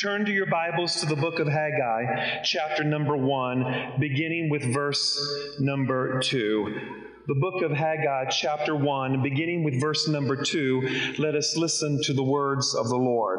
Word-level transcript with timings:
Turn 0.00 0.24
to 0.24 0.32
your 0.32 0.46
Bibles 0.46 0.96
to 1.02 1.06
the 1.06 1.14
book 1.14 1.38
of 1.38 1.46
Haggai, 1.46 2.42
chapter 2.42 2.82
number 2.82 3.16
one, 3.16 3.92
beginning 4.00 4.50
with 4.50 4.74
verse 4.74 5.16
number 5.60 6.18
two. 6.18 6.80
The 7.28 7.36
book 7.36 7.62
of 7.62 7.70
Haggai, 7.70 8.28
chapter 8.28 8.74
one, 8.74 9.22
beginning 9.22 9.62
with 9.62 9.80
verse 9.80 10.08
number 10.08 10.42
two. 10.42 10.82
Let 11.16 11.36
us 11.36 11.56
listen 11.56 12.00
to 12.02 12.12
the 12.12 12.24
words 12.24 12.74
of 12.74 12.88
the 12.88 12.96
Lord. 12.96 13.38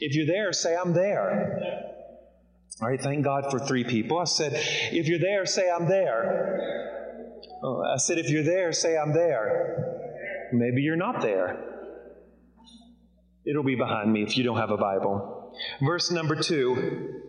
If 0.00 0.16
you're 0.16 0.26
there, 0.26 0.52
say, 0.52 0.74
I'm 0.74 0.92
there. 0.92 1.92
All 2.82 2.88
right, 2.88 3.00
thank 3.00 3.22
God 3.24 3.52
for 3.52 3.60
three 3.60 3.84
people. 3.84 4.18
I 4.18 4.24
said, 4.24 4.50
if 4.54 5.06
you're 5.06 5.20
there, 5.20 5.46
say, 5.46 5.70
I'm 5.70 5.88
there. 5.88 6.90
Oh, 7.62 7.84
I 7.84 7.98
said, 7.98 8.18
if 8.18 8.30
you're 8.30 8.42
there, 8.42 8.72
say, 8.72 8.98
I'm 8.98 9.12
there. 9.12 10.50
Maybe 10.52 10.82
you're 10.82 10.96
not 10.96 11.22
there. 11.22 11.73
It'll 13.46 13.62
be 13.62 13.74
behind 13.74 14.12
me 14.12 14.22
if 14.22 14.36
you 14.36 14.44
don't 14.44 14.56
have 14.56 14.70
a 14.70 14.76
Bible. 14.76 15.52
Verse 15.82 16.10
number 16.10 16.34
two. 16.34 17.20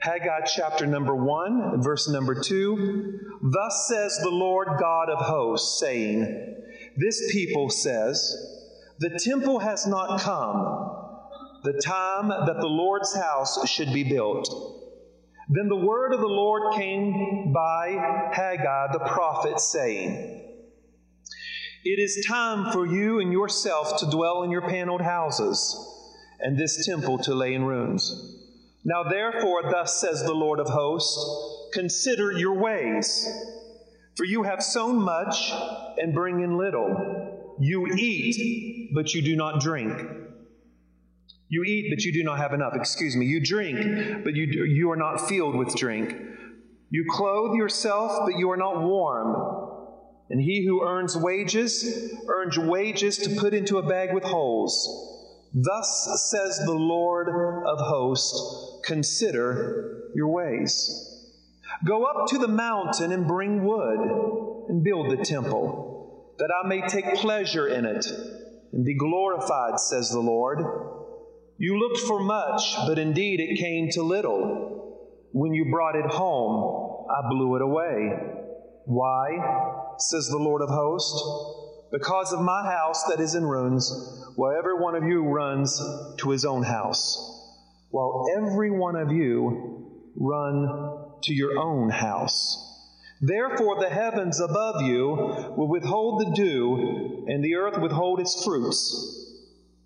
Haggai 0.00 0.42
chapter 0.46 0.86
number 0.86 1.14
one, 1.14 1.82
verse 1.82 2.08
number 2.08 2.40
two. 2.40 3.18
Thus 3.42 3.88
says 3.88 4.18
the 4.22 4.30
Lord 4.30 4.68
God 4.78 5.10
of 5.10 5.18
hosts, 5.18 5.80
saying, 5.80 6.56
This 6.96 7.32
people 7.32 7.68
says, 7.68 8.36
The 9.00 9.18
temple 9.22 9.58
has 9.58 9.86
not 9.86 10.20
come, 10.20 11.60
the 11.64 11.80
time 11.84 12.28
that 12.28 12.60
the 12.60 12.68
Lord's 12.68 13.14
house 13.14 13.68
should 13.68 13.92
be 13.92 14.04
built. 14.04 14.48
Then 15.50 15.68
the 15.68 15.76
word 15.76 16.12
of 16.12 16.20
the 16.20 16.26
Lord 16.26 16.74
came 16.74 17.52
by 17.52 18.30
Haggai 18.32 18.92
the 18.92 19.00
prophet, 19.00 19.60
saying, 19.60 20.47
it 21.88 21.98
is 21.98 22.26
time 22.26 22.70
for 22.70 22.86
you 22.86 23.18
and 23.18 23.32
yourself 23.32 23.98
to 24.00 24.10
dwell 24.10 24.42
in 24.42 24.50
your 24.50 24.60
paneled 24.60 25.00
houses, 25.00 25.74
and 26.38 26.58
this 26.58 26.84
temple 26.84 27.16
to 27.16 27.34
lay 27.34 27.54
in 27.54 27.64
ruins. 27.64 28.36
Now, 28.84 29.04
therefore, 29.04 29.62
thus 29.62 29.98
says 29.98 30.22
the 30.22 30.34
Lord 30.34 30.60
of 30.60 30.68
hosts 30.68 31.54
Consider 31.72 32.32
your 32.32 32.54
ways, 32.54 33.26
for 34.16 34.24
you 34.24 34.42
have 34.42 34.62
sown 34.62 34.96
much 34.96 35.50
and 35.96 36.14
bring 36.14 36.40
in 36.40 36.58
little. 36.58 37.56
You 37.58 37.86
eat, 37.86 38.90
but 38.94 39.14
you 39.14 39.22
do 39.22 39.34
not 39.34 39.60
drink. 39.60 39.98
You 41.48 41.64
eat, 41.64 41.90
but 41.90 42.04
you 42.04 42.12
do 42.12 42.22
not 42.22 42.38
have 42.38 42.52
enough. 42.52 42.74
Excuse 42.74 43.16
me. 43.16 43.26
You 43.26 43.40
drink, 43.42 44.24
but 44.24 44.34
you, 44.34 44.64
you 44.64 44.90
are 44.90 44.96
not 44.96 45.26
filled 45.28 45.56
with 45.56 45.74
drink. 45.74 46.14
You 46.90 47.06
clothe 47.08 47.56
yourself, 47.56 48.26
but 48.26 48.38
you 48.38 48.50
are 48.50 48.56
not 48.56 48.82
warm. 48.82 49.67
And 50.30 50.40
he 50.40 50.64
who 50.64 50.86
earns 50.86 51.16
wages, 51.16 52.12
earns 52.28 52.58
wages 52.58 53.16
to 53.18 53.36
put 53.36 53.54
into 53.54 53.78
a 53.78 53.82
bag 53.82 54.12
with 54.12 54.24
holes. 54.24 55.48
Thus 55.54 56.30
says 56.30 56.58
the 56.64 56.74
Lord 56.74 57.28
of 57.66 57.78
hosts 57.80 58.78
Consider 58.84 60.10
your 60.14 60.28
ways. 60.28 61.14
Go 61.86 62.04
up 62.04 62.26
to 62.28 62.38
the 62.38 62.48
mountain 62.48 63.12
and 63.12 63.26
bring 63.26 63.64
wood 63.64 63.98
and 64.68 64.82
build 64.82 65.10
the 65.10 65.22
temple, 65.22 66.34
that 66.38 66.50
I 66.50 66.66
may 66.66 66.86
take 66.88 67.14
pleasure 67.16 67.68
in 67.68 67.84
it 67.84 68.06
and 68.72 68.84
be 68.84 68.94
glorified, 68.94 69.78
says 69.78 70.10
the 70.10 70.20
Lord. 70.20 70.58
You 71.58 71.78
looked 71.78 71.98
for 71.98 72.20
much, 72.20 72.76
but 72.86 72.98
indeed 72.98 73.40
it 73.40 73.58
came 73.58 73.90
to 73.90 74.02
little. 74.02 75.28
When 75.32 75.52
you 75.52 75.70
brought 75.70 75.96
it 75.96 76.06
home, 76.06 77.06
I 77.10 77.28
blew 77.28 77.56
it 77.56 77.62
away. 77.62 78.18
Why? 78.86 79.77
Says 79.98 80.28
the 80.28 80.38
Lord 80.38 80.62
of 80.62 80.68
hosts, 80.68 81.88
because 81.90 82.32
of 82.32 82.40
my 82.40 82.64
house 82.64 83.04
that 83.04 83.20
is 83.20 83.34
in 83.34 83.44
ruins, 83.44 83.90
while 84.36 84.56
every 84.56 84.78
one 84.78 84.94
of 84.94 85.04
you 85.04 85.24
runs 85.24 85.80
to 86.18 86.30
his 86.30 86.44
own 86.44 86.62
house, 86.62 87.16
while 87.90 88.26
every 88.36 88.70
one 88.70 88.96
of 88.96 89.10
you 89.10 90.12
run 90.14 91.18
to 91.22 91.34
your 91.34 91.58
own 91.58 91.90
house. 91.90 92.64
Therefore, 93.20 93.80
the 93.80 93.88
heavens 93.88 94.40
above 94.40 94.82
you 94.82 95.08
will 95.56 95.68
withhold 95.68 96.20
the 96.20 96.36
dew, 96.36 97.24
and 97.26 97.42
the 97.42 97.56
earth 97.56 97.78
withhold 97.80 98.20
its 98.20 98.44
fruits. 98.44 99.24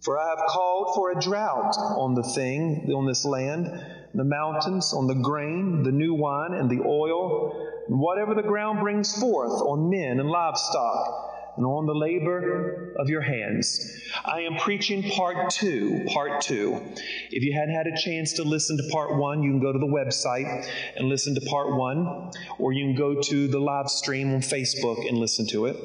For 0.02 0.18
I 0.18 0.30
have 0.30 0.46
called 0.48 0.94
for 0.94 1.12
a 1.12 1.20
drought 1.20 1.76
on 1.78 2.14
the 2.14 2.24
thing, 2.24 2.92
on 2.92 3.06
this 3.06 3.24
land, 3.24 3.66
the 4.14 4.24
mountains, 4.24 4.92
on 4.92 5.06
the 5.06 5.14
grain, 5.14 5.84
the 5.84 5.92
new 5.92 6.14
wine, 6.14 6.52
and 6.52 6.68
the 6.68 6.82
oil, 6.84 7.71
and 7.88 7.98
whatever 7.98 8.34
the 8.34 8.42
ground 8.42 8.80
brings 8.80 9.18
forth 9.18 9.52
on 9.62 9.90
men 9.90 10.20
and 10.20 10.28
livestock, 10.28 11.30
and 11.56 11.66
on 11.66 11.86
the 11.86 11.94
labor 11.94 12.94
of 12.98 13.08
your 13.08 13.20
hands. 13.20 14.00
I 14.24 14.40
am 14.40 14.56
preaching 14.56 15.02
part 15.02 15.50
two. 15.50 16.04
Part 16.08 16.40
two. 16.40 16.80
If 17.30 17.42
you 17.42 17.52
hadn't 17.52 17.74
had 17.74 17.86
a 17.86 17.96
chance 17.96 18.32
to 18.34 18.42
listen 18.42 18.78
to 18.78 18.82
part 18.90 19.16
one, 19.16 19.42
you 19.42 19.50
can 19.50 19.60
go 19.60 19.72
to 19.72 19.78
the 19.78 19.86
website 19.86 20.66
and 20.96 21.08
listen 21.08 21.34
to 21.34 21.42
part 21.42 21.76
one, 21.76 22.30
or 22.58 22.72
you 22.72 22.86
can 22.86 22.94
go 22.94 23.20
to 23.20 23.48
the 23.48 23.58
live 23.58 23.88
stream 23.88 24.32
on 24.34 24.40
Facebook 24.40 25.06
and 25.06 25.18
listen 25.18 25.46
to 25.48 25.66
it. 25.66 25.76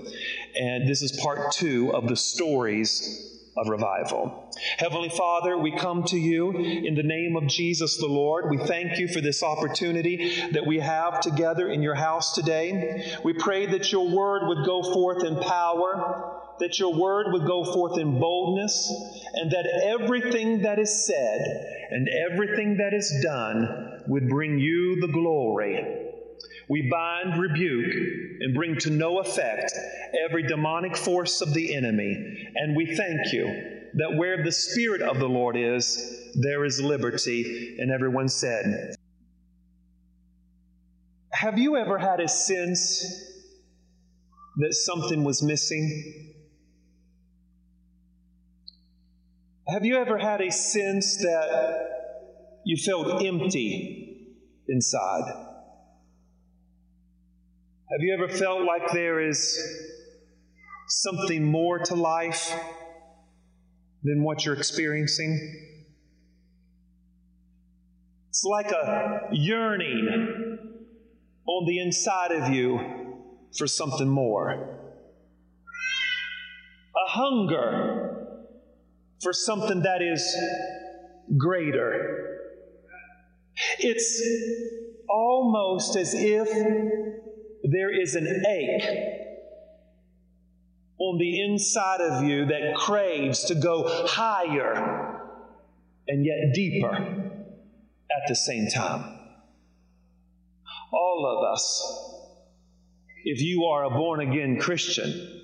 And 0.55 0.87
this 0.87 1.01
is 1.01 1.19
part 1.21 1.51
two 1.51 1.93
of 1.93 2.07
the 2.07 2.15
stories 2.15 3.36
of 3.57 3.69
revival. 3.69 4.51
Heavenly 4.77 5.09
Father, 5.09 5.57
we 5.57 5.71
come 5.75 6.03
to 6.05 6.17
you 6.17 6.51
in 6.51 6.95
the 6.95 7.03
name 7.03 7.35
of 7.35 7.47
Jesus 7.47 7.97
the 7.97 8.07
Lord. 8.07 8.49
We 8.49 8.57
thank 8.57 8.99
you 8.99 9.07
for 9.07 9.21
this 9.21 9.43
opportunity 9.43 10.41
that 10.51 10.65
we 10.65 10.79
have 10.79 11.19
together 11.19 11.69
in 11.69 11.81
your 11.81 11.95
house 11.95 12.33
today. 12.33 13.17
We 13.23 13.33
pray 13.33 13.65
that 13.67 13.91
your 13.91 14.07
word 14.07 14.47
would 14.47 14.65
go 14.65 14.83
forth 14.93 15.23
in 15.23 15.35
power, 15.37 16.41
that 16.59 16.79
your 16.79 16.93
word 16.93 17.27
would 17.31 17.45
go 17.45 17.63
forth 17.63 17.97
in 17.99 18.19
boldness, 18.19 18.91
and 19.33 19.51
that 19.51 19.65
everything 19.85 20.61
that 20.61 20.79
is 20.79 21.05
said 21.05 21.87
and 21.89 22.07
everything 22.31 22.77
that 22.77 22.93
is 22.93 23.23
done 23.23 24.03
would 24.07 24.29
bring 24.29 24.59
you 24.59 25.01
the 25.01 25.07
glory. 25.07 26.06
We 26.69 26.89
bind, 26.91 27.39
rebuke, 27.39 27.93
and 28.41 28.53
bring 28.53 28.77
to 28.79 28.89
no 28.89 29.19
effect 29.19 29.71
every 30.25 30.43
demonic 30.43 30.97
force 30.97 31.41
of 31.41 31.53
the 31.53 31.75
enemy. 31.75 32.15
And 32.55 32.75
we 32.75 32.95
thank 32.95 33.31
you 33.31 33.45
that 33.93 34.17
where 34.17 34.43
the 34.43 34.51
Spirit 34.51 35.01
of 35.01 35.17
the 35.17 35.29
Lord 35.29 35.55
is, 35.55 36.31
there 36.35 36.65
is 36.65 36.81
liberty. 36.81 37.77
And 37.79 37.89
everyone 37.91 38.27
said, 38.27 38.95
Have 41.31 41.57
you 41.57 41.77
ever 41.77 41.97
had 41.97 42.19
a 42.19 42.27
sense 42.27 42.99
that 44.57 44.73
something 44.73 45.23
was 45.23 45.41
missing? 45.41 46.33
Have 49.69 49.85
you 49.85 49.97
ever 49.97 50.17
had 50.17 50.41
a 50.41 50.51
sense 50.51 51.17
that 51.17 52.59
you 52.65 52.75
felt 52.77 53.23
empty 53.23 54.27
inside? 54.67 55.46
Have 57.89 58.01
you 58.01 58.13
ever 58.13 58.27
felt 58.27 58.63
like 58.63 58.91
there 58.91 59.25
is 59.25 59.57
something 60.89 61.41
more 61.41 61.79
to 61.79 61.95
life 61.95 62.53
than 64.03 64.23
what 64.23 64.43
you're 64.43 64.57
experiencing? 64.57 65.39
It's 68.27 68.43
like 68.43 68.71
a 68.71 69.29
yearning 69.31 70.57
on 71.47 71.65
the 71.65 71.79
inside 71.79 72.33
of 72.33 72.53
you 72.53 72.77
for 73.57 73.67
something 73.67 74.09
more. 74.09 74.51
A 76.93 77.09
hunger 77.09 78.27
for 79.23 79.31
something 79.31 79.83
that 79.83 80.01
is 80.01 80.35
greater. 81.37 82.37
It's 83.79 84.21
almost 85.09 85.95
as 85.95 86.13
if 86.13 86.49
there 87.63 87.89
is 87.89 88.15
an 88.15 88.27
ache 88.47 89.17
on 90.99 91.17
the 91.19 91.41
inside 91.43 92.01
of 92.01 92.23
you 92.23 92.45
that 92.45 92.75
craves 92.75 93.45
to 93.45 93.55
go 93.55 93.83
higher 94.07 95.21
and 96.07 96.25
yet 96.25 96.53
deeper 96.53 96.93
at 96.95 98.27
the 98.27 98.35
same 98.35 98.67
time. 98.73 99.19
All 100.91 101.37
of 101.37 101.53
us, 101.53 102.13
if 103.23 103.41
you 103.41 103.65
are 103.65 103.83
a 103.83 103.89
born 103.89 104.21
again 104.21 104.57
Christian, 104.59 105.41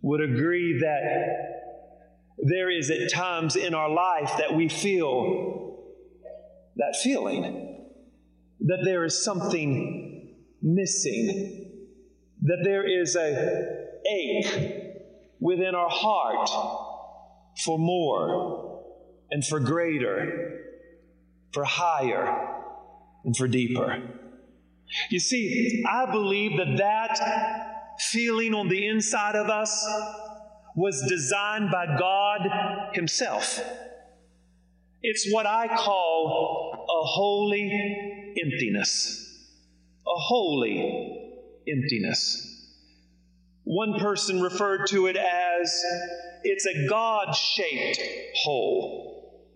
would 0.00 0.20
agree 0.20 0.80
that 0.80 1.62
there 2.38 2.70
is 2.70 2.90
at 2.90 3.12
times 3.12 3.56
in 3.56 3.74
our 3.74 3.90
life 3.90 4.32
that 4.38 4.54
we 4.54 4.68
feel 4.68 5.78
that 6.76 6.96
feeling, 7.02 7.86
that 8.60 8.82
there 8.84 9.04
is 9.04 9.22
something 9.22 10.11
missing, 10.62 11.70
that 12.42 12.60
there 12.64 12.86
is 12.88 13.16
a 13.16 13.88
ache 14.10 14.82
within 15.40 15.74
our 15.74 15.90
heart 15.90 16.48
for 17.64 17.78
more 17.78 18.84
and 19.30 19.44
for 19.44 19.60
greater, 19.60 20.60
for 21.52 21.64
higher 21.64 22.48
and 23.24 23.36
for 23.36 23.48
deeper. 23.48 24.02
You 25.10 25.20
see, 25.20 25.84
I 25.88 26.10
believe 26.10 26.58
that 26.58 26.76
that 26.78 28.00
feeling 28.10 28.54
on 28.54 28.68
the 28.68 28.86
inside 28.86 29.36
of 29.36 29.48
us 29.48 29.86
was 30.74 31.02
designed 31.08 31.70
by 31.70 31.86
God 31.98 32.94
Himself. 32.94 33.60
It's 35.02 35.28
what 35.32 35.46
I 35.46 35.68
call 35.68 36.86
a 36.88 37.06
holy 37.06 38.34
emptiness. 38.40 39.31
A 40.06 40.18
holy 40.18 41.32
emptiness. 41.68 42.48
One 43.64 43.98
person 43.98 44.42
referred 44.42 44.86
to 44.88 45.06
it 45.06 45.16
as 45.16 45.82
it's 46.42 46.66
a 46.66 46.88
God 46.88 47.34
shaped 47.34 48.00
hole. 48.36 49.48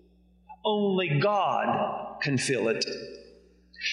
Only 0.64 1.18
God 1.20 2.20
can 2.22 2.38
fill 2.38 2.68
it. 2.68 2.84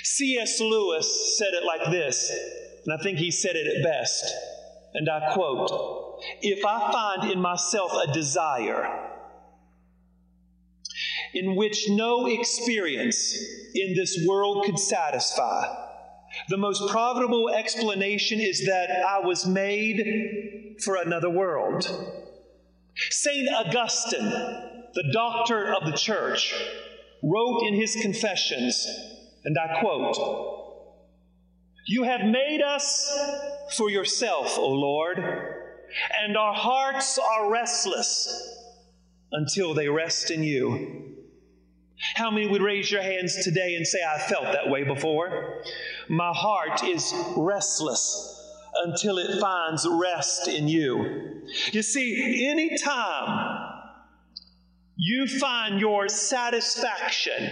C.S. 0.04 0.60
Lewis 0.60 1.38
said 1.38 1.54
it 1.54 1.66
like 1.66 1.92
this, 1.92 2.32
and 2.86 2.94
I 2.94 3.02
think 3.04 3.18
he 3.18 3.32
said 3.32 3.56
it 3.56 3.68
at 3.68 3.84
best. 3.84 4.26
And 4.94 5.10
I 5.10 5.34
quote 5.34 6.22
If 6.42 6.64
I 6.66 6.92
find 6.92 7.32
in 7.32 7.40
myself 7.42 7.92
a 7.94 8.14
desire 8.14 9.10
in 11.34 11.56
which 11.56 11.90
no 11.90 12.28
experience 12.28 13.36
in 13.74 13.96
this 13.96 14.24
world 14.28 14.66
could 14.66 14.78
satisfy, 14.78 15.83
the 16.50 16.58
most 16.58 16.90
profitable 16.90 17.50
explanation 17.50 18.40
is 18.40 18.66
that 18.66 18.90
I 18.92 19.20
was 19.20 19.46
made 19.46 20.78
for 20.84 20.96
another 20.96 21.30
world. 21.30 21.84
St. 22.96 23.50
Augustine, 23.54 24.30
the 24.94 25.10
doctor 25.12 25.74
of 25.74 25.86
the 25.86 25.98
church, 25.98 26.54
wrote 27.24 27.64
in 27.68 27.76
his 27.76 27.96
Confessions, 27.96 28.86
and 29.46 29.58
I 29.58 29.80
quote, 29.80 30.16
You 31.88 32.04
have 32.04 32.22
made 32.22 32.62
us 32.62 33.12
for 33.78 33.90
yourself, 33.90 34.58
O 34.58 34.70
Lord, 34.70 35.20
and 36.22 36.38
our 36.38 36.54
hearts 36.54 37.18
are 37.18 37.52
restless 37.52 38.58
until 39.32 39.74
they 39.74 39.88
rest 39.88 40.32
in 40.32 40.44
you. 40.44 41.14
How 42.16 42.30
many 42.30 42.48
would 42.48 42.62
raise 42.62 42.92
your 42.92 43.02
hands 43.02 43.44
today 43.44 43.76
and 43.76 43.88
say, 43.88 44.00
I 44.04 44.20
felt 44.20 44.44
that 44.44 44.70
way 44.70 44.84
before? 44.84 45.64
My 46.10 46.32
heart 46.34 46.84
is 46.84 47.14
restless 47.38 48.30
until 48.84 49.18
it 49.18 49.40
finds 49.40 49.88
rest 49.90 50.48
in 50.48 50.68
you. 50.68 51.44
You 51.72 51.82
see, 51.82 52.48
anytime 52.50 53.70
you 54.96 55.28
find 55.28 55.80
your 55.80 56.10
satisfaction, 56.10 57.50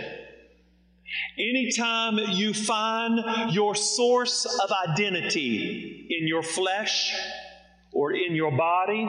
anytime 1.38 2.18
you 2.32 2.54
find 2.54 3.54
your 3.54 3.76
source 3.76 4.46
of 4.46 4.72
identity 4.90 6.08
in 6.10 6.28
your 6.28 6.44
flesh 6.44 7.14
or 7.94 8.12
in 8.14 8.36
your 8.36 8.56
body, 8.58 9.06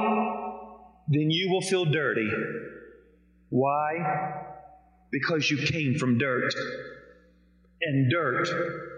then 1.09 1.31
you 1.31 1.51
will 1.51 1.63
feel 1.63 1.85
dirty. 1.85 2.31
Why? 3.49 4.35
Because 5.11 5.51
you 5.51 5.59
came 5.59 5.99
from 5.99 6.19
dirt. 6.19 6.55
And 7.85 8.11
dirt 8.11 8.92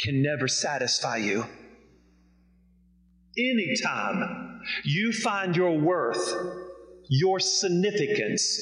can 0.00 0.22
never 0.22 0.48
satisfy 0.48 1.16
you. 1.16 1.46
Anytime 3.38 4.60
you 4.84 5.12
find 5.12 5.54
your 5.54 5.78
worth, 5.78 6.34
your 7.08 7.40
significance, 7.40 8.60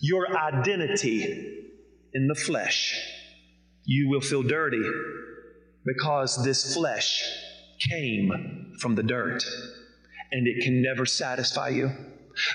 your 0.00 0.36
identity 0.36 1.70
in 2.12 2.26
the 2.26 2.34
flesh, 2.34 3.00
you 3.84 4.08
will 4.08 4.20
feel 4.20 4.42
dirty 4.42 4.82
because 5.84 6.44
this 6.44 6.74
flesh 6.74 7.22
came 7.78 8.74
from 8.78 8.94
the 8.94 9.02
dirt 9.02 9.44
and 10.30 10.46
it 10.46 10.62
can 10.64 10.82
never 10.82 11.04
satisfy 11.04 11.68
you. 11.68 11.90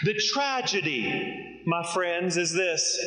The 0.04 0.14
tragedy, 0.34 1.64
my 1.66 1.86
friends, 1.94 2.38
is 2.38 2.54
this 2.54 3.00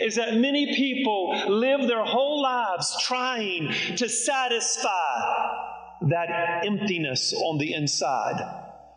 is 0.00 0.16
that 0.16 0.36
many 0.36 0.74
people 0.74 1.30
live 1.48 1.86
their 1.86 2.04
whole 2.04 2.42
lives 2.42 2.94
trying 3.02 3.72
to 3.96 4.08
satisfy 4.08 5.20
that 6.08 6.64
emptiness 6.64 7.32
on 7.34 7.58
the 7.58 7.74
inside, 7.74 8.40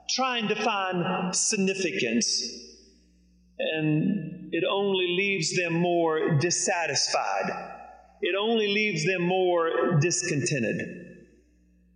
trying 0.09 0.47
to 0.47 0.55
find 0.55 1.35
significance. 1.35 2.43
And 3.57 4.49
it 4.53 4.63
only 4.69 5.07
leaves 5.17 5.55
them 5.55 5.73
more 5.73 6.37
dissatisfied. 6.39 7.49
It 8.21 8.35
only 8.39 8.67
leaves 8.67 9.05
them 9.05 9.23
more 9.23 9.99
discontented. 9.99 11.13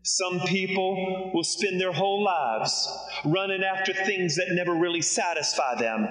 Some 0.03 0.39
people 0.41 1.31
will 1.33 1.43
spend 1.43 1.81
their 1.81 1.91
whole 1.91 2.23
lives 2.23 2.87
running 3.25 3.63
after 3.63 3.93
things 3.93 4.35
that 4.37 4.47
never 4.51 4.73
really 4.73 5.01
satisfy 5.01 5.75
them. 5.75 6.07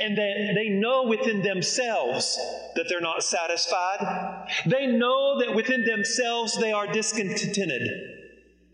And 0.00 0.16
that 0.16 0.52
they 0.54 0.68
know 0.68 1.04
within 1.04 1.42
themselves 1.42 2.38
that 2.74 2.86
they're 2.88 3.00
not 3.00 3.22
satisfied. 3.22 4.46
They 4.66 4.86
know 4.86 5.40
that 5.40 5.54
within 5.54 5.84
themselves 5.84 6.58
they 6.58 6.72
are 6.72 6.86
discontented. 6.86 7.82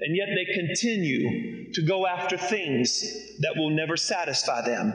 And 0.00 0.14
yet 0.14 0.28
they 0.34 0.52
continue 0.52 1.72
to 1.72 1.82
go 1.82 2.06
after 2.06 2.36
things 2.36 3.02
that 3.40 3.54
will 3.56 3.70
never 3.70 3.96
satisfy 3.96 4.62
them. 4.62 4.92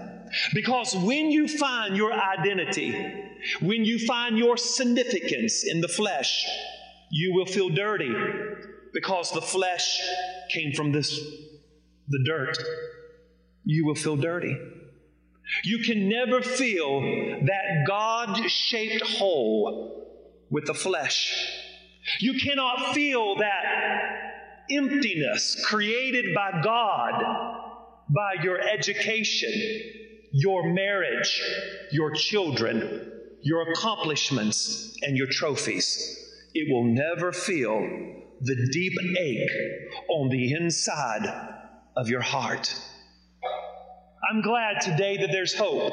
Because 0.54 0.96
when 0.96 1.32
you 1.32 1.48
find 1.48 1.98
your 1.98 2.14
identity, 2.14 2.94
when 3.62 3.84
you 3.84 4.00
find 4.06 4.38
your 4.38 4.58
significance 4.58 5.64
in 5.66 5.82
the 5.82 5.88
flesh, 5.88 6.46
you 7.10 7.34
will 7.34 7.46
feel 7.46 7.70
dirty 7.70 8.14
because 8.94 9.32
the 9.32 9.42
flesh 9.42 10.00
came 10.50 10.74
from 10.74 10.92
this 10.92 11.20
the 12.08 12.24
dirt. 12.26 12.58
You 13.64 13.86
will 13.86 13.96
feel 13.96 14.18
dirty. 14.18 14.58
You 15.64 15.80
can 15.80 16.10
never 16.10 16.42
feel 16.42 17.02
that 17.02 17.86
God 17.88 18.50
shaped 18.50 19.06
hole 19.06 20.08
with 20.50 20.66
the 20.66 20.74
flesh. 20.74 21.34
You 22.20 22.40
cannot 22.40 22.94
feel 22.94 23.36
that 23.38 23.64
emptiness 24.70 25.64
created 25.66 26.34
by 26.34 26.62
God 26.64 27.14
by 28.10 28.44
your 28.44 28.60
education, 28.60 29.52
your 30.32 30.74
marriage, 30.74 31.42
your 31.92 32.12
children, 32.12 33.12
your 33.42 33.72
accomplishments, 33.72 34.98
and 35.02 35.18
your 35.18 35.28
trophies. 35.28 36.18
It 36.54 36.72
will 36.72 36.84
never 36.84 37.32
feel 37.32 37.80
the 38.42 38.70
deep 38.72 38.94
ache 39.20 39.52
on 40.10 40.30
the 40.30 40.54
inside 40.54 41.28
of 41.96 42.10
your 42.10 42.22
heart. 42.22 42.76
I'm 44.32 44.40
glad 44.40 44.80
today 44.80 45.18
that 45.18 45.30
there's 45.34 45.54
hope. 45.54 45.92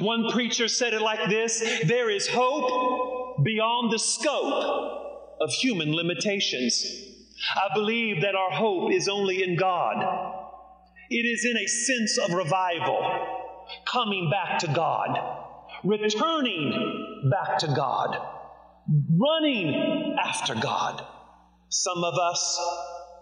One 0.00 0.30
preacher 0.32 0.68
said 0.68 0.92
it 0.92 1.00
like 1.00 1.30
this 1.30 1.60
there 1.86 2.10
is 2.10 2.28
hope 2.28 3.42
beyond 3.42 3.90
the 3.90 3.98
scope 3.98 5.38
of 5.40 5.50
human 5.50 5.96
limitations. 5.96 6.84
I 7.56 7.72
believe 7.72 8.20
that 8.20 8.34
our 8.34 8.50
hope 8.50 8.92
is 8.92 9.08
only 9.08 9.42
in 9.42 9.56
God. 9.56 9.96
It 11.08 11.24
is 11.24 11.46
in 11.46 11.56
a 11.56 11.66
sense 11.66 12.18
of 12.18 12.34
revival, 12.34 13.00
coming 13.86 14.30
back 14.30 14.58
to 14.58 14.66
God, 14.66 15.18
returning 15.84 17.30
back 17.30 17.56
to 17.60 17.68
God, 17.68 18.14
running 19.18 20.18
after 20.22 20.54
God. 20.54 21.02
Some 21.70 22.04
of 22.04 22.12
us 22.12 22.60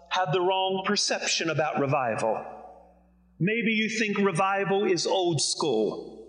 have 0.09 0.33
the 0.33 0.41
wrong 0.41 0.83
perception 0.85 1.49
about 1.49 1.79
revival. 1.79 2.60
Maybe 3.43 3.71
you 3.71 3.89
think 3.89 4.19
revival 4.19 4.85
is 4.85 5.07
old 5.07 5.41
school. 5.41 6.27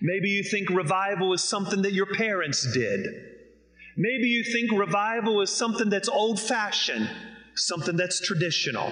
Maybe 0.00 0.30
you 0.30 0.42
think 0.42 0.70
revival 0.70 1.34
is 1.34 1.44
something 1.44 1.82
that 1.82 1.92
your 1.92 2.06
parents 2.06 2.72
did. 2.72 3.06
Maybe 3.98 4.28
you 4.28 4.42
think 4.42 4.72
revival 4.72 5.42
is 5.42 5.50
something 5.50 5.90
that's 5.90 6.08
old 6.08 6.40
fashioned, 6.40 7.10
something 7.56 7.94
that's 7.94 8.22
traditional. 8.22 8.90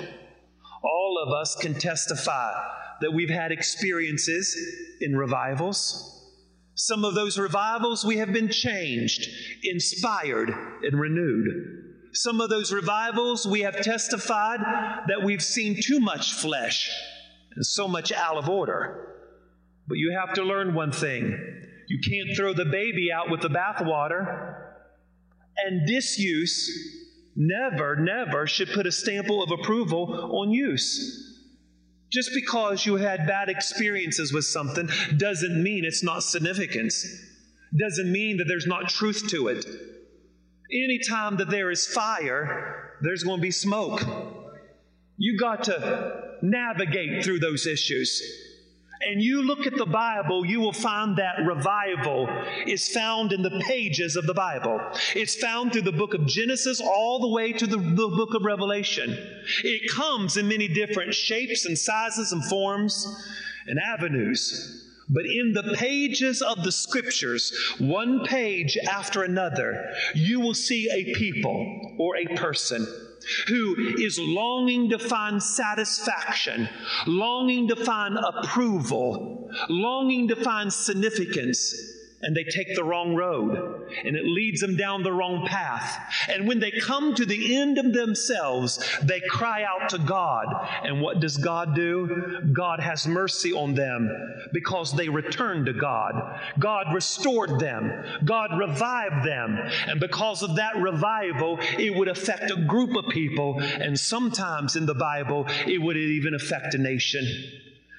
All 0.82 1.24
of 1.26 1.32
us 1.32 1.56
can 1.56 1.72
testify 1.72 2.52
that 3.00 3.14
we've 3.14 3.30
had 3.30 3.50
experiences 3.50 4.54
in 5.00 5.16
revivals. 5.16 6.10
Some 6.74 7.02
of 7.02 7.14
those 7.14 7.38
revivals 7.38 8.04
we 8.04 8.18
have 8.18 8.30
been 8.30 8.50
changed, 8.50 9.26
inspired, 9.62 10.50
and 10.82 11.00
renewed. 11.00 11.46
Some 12.12 12.42
of 12.42 12.50
those 12.50 12.74
revivals 12.74 13.46
we 13.46 13.62
have 13.62 13.80
testified 13.80 14.60
that 15.08 15.22
we've 15.24 15.42
seen 15.42 15.80
too 15.82 15.98
much 15.98 16.34
flesh 16.34 16.90
so 17.60 17.88
much 17.88 18.12
out 18.12 18.36
of 18.36 18.48
order. 18.48 19.14
But 19.86 19.98
you 19.98 20.16
have 20.18 20.34
to 20.34 20.42
learn 20.42 20.74
one 20.74 20.92
thing 20.92 21.38
you 21.88 21.98
can't 21.98 22.36
throw 22.36 22.54
the 22.54 22.64
baby 22.64 23.10
out 23.12 23.30
with 23.30 23.40
the 23.42 23.50
bathwater. 23.50 24.56
And 25.56 25.86
disuse 25.86 27.02
never, 27.36 27.96
never 27.96 28.46
should 28.46 28.70
put 28.70 28.86
a 28.86 28.92
stamp 28.92 29.28
of 29.30 29.50
approval 29.50 30.40
on 30.40 30.50
use. 30.50 31.30
Just 32.10 32.30
because 32.34 32.86
you 32.86 32.96
had 32.96 33.26
bad 33.26 33.48
experiences 33.48 34.32
with 34.32 34.44
something 34.44 34.88
doesn't 35.16 35.62
mean 35.62 35.84
it's 35.84 36.02
not 36.02 36.22
significance, 36.22 37.04
doesn't 37.78 38.10
mean 38.10 38.36
that 38.36 38.44
there's 38.46 38.66
not 38.66 38.88
truth 38.88 39.28
to 39.30 39.48
it. 39.48 39.66
Anytime 40.72 41.36
that 41.36 41.50
there 41.50 41.70
is 41.70 41.86
fire, 41.86 42.96
there's 43.00 43.24
going 43.24 43.38
to 43.38 43.42
be 43.42 43.50
smoke. 43.50 44.00
You 45.16 45.38
got 45.38 45.64
to 45.64 46.23
navigate 46.44 47.24
through 47.24 47.40
those 47.40 47.66
issues. 47.66 48.22
and 49.06 49.20
you 49.20 49.42
look 49.42 49.66
at 49.66 49.76
the 49.76 49.86
Bible, 49.86 50.46
you 50.46 50.60
will 50.60 50.72
find 50.72 51.16
that 51.16 51.44
revival 51.44 52.28
is 52.66 52.88
found 52.88 53.32
in 53.32 53.42
the 53.42 53.62
pages 53.66 54.16
of 54.16 54.26
the 54.26 54.34
Bible. 54.34 54.80
It's 55.14 55.34
found 55.34 55.72
through 55.72 55.82
the 55.82 55.92
book 55.92 56.14
of 56.14 56.26
Genesis 56.26 56.80
all 56.80 57.20
the 57.20 57.28
way 57.28 57.52
to 57.52 57.66
the, 57.66 57.76
the 57.76 58.08
book 58.08 58.34
of 58.34 58.44
Revelation. 58.44 59.10
It 59.62 59.90
comes 59.90 60.36
in 60.36 60.48
many 60.48 60.68
different 60.68 61.14
shapes 61.14 61.66
and 61.66 61.76
sizes 61.76 62.32
and 62.32 62.44
forms 62.46 63.06
and 63.66 63.78
avenues. 63.78 64.80
But 65.10 65.26
in 65.26 65.52
the 65.52 65.74
pages 65.74 66.40
of 66.40 66.64
the 66.64 66.72
scriptures, 66.72 67.52
one 67.78 68.24
page 68.24 68.78
after 68.90 69.22
another, 69.22 69.92
you 70.14 70.40
will 70.40 70.54
see 70.54 70.88
a 70.90 71.14
people 71.14 71.96
or 71.98 72.16
a 72.16 72.26
person 72.36 72.86
who 73.48 73.74
is 73.98 74.18
longing 74.18 74.90
to 74.90 74.98
find 74.98 75.42
satisfaction, 75.42 76.68
longing 77.06 77.68
to 77.68 77.76
find 77.76 78.16
approval, 78.18 79.50
longing 79.68 80.28
to 80.28 80.36
find 80.36 80.72
significance 80.72 81.93
and 82.24 82.34
they 82.34 82.44
take 82.44 82.74
the 82.74 82.82
wrong 82.82 83.14
road 83.14 83.90
and 84.04 84.16
it 84.16 84.24
leads 84.24 84.60
them 84.60 84.76
down 84.76 85.02
the 85.02 85.12
wrong 85.12 85.46
path. 85.46 85.98
And 86.28 86.48
when 86.48 86.58
they 86.58 86.70
come 86.70 87.14
to 87.14 87.26
the 87.26 87.56
end 87.56 87.78
of 87.78 87.92
themselves, 87.92 88.82
they 89.02 89.20
cry 89.20 89.64
out 89.64 89.90
to 89.90 89.98
God. 89.98 90.46
And 90.82 91.02
what 91.02 91.20
does 91.20 91.36
God 91.36 91.74
do? 91.74 92.40
God 92.52 92.80
has 92.80 93.06
mercy 93.06 93.52
on 93.52 93.74
them 93.74 94.10
because 94.52 94.92
they 94.92 95.08
returned 95.08 95.66
to 95.66 95.74
God. 95.74 96.40
God 96.58 96.94
restored 96.94 97.60
them, 97.60 97.92
God 98.24 98.58
revived 98.58 99.26
them. 99.26 99.58
And 99.86 100.00
because 100.00 100.42
of 100.42 100.56
that 100.56 100.76
revival, 100.76 101.58
it 101.78 101.94
would 101.94 102.08
affect 102.08 102.50
a 102.50 102.56
group 102.56 102.96
of 102.96 103.10
people. 103.10 103.60
And 103.60 103.98
sometimes 104.00 104.76
in 104.76 104.86
the 104.86 104.94
Bible, 104.94 105.46
it 105.66 105.80
would 105.80 105.96
even 105.96 106.34
affect 106.34 106.74
a 106.74 106.78
nation. 106.78 107.26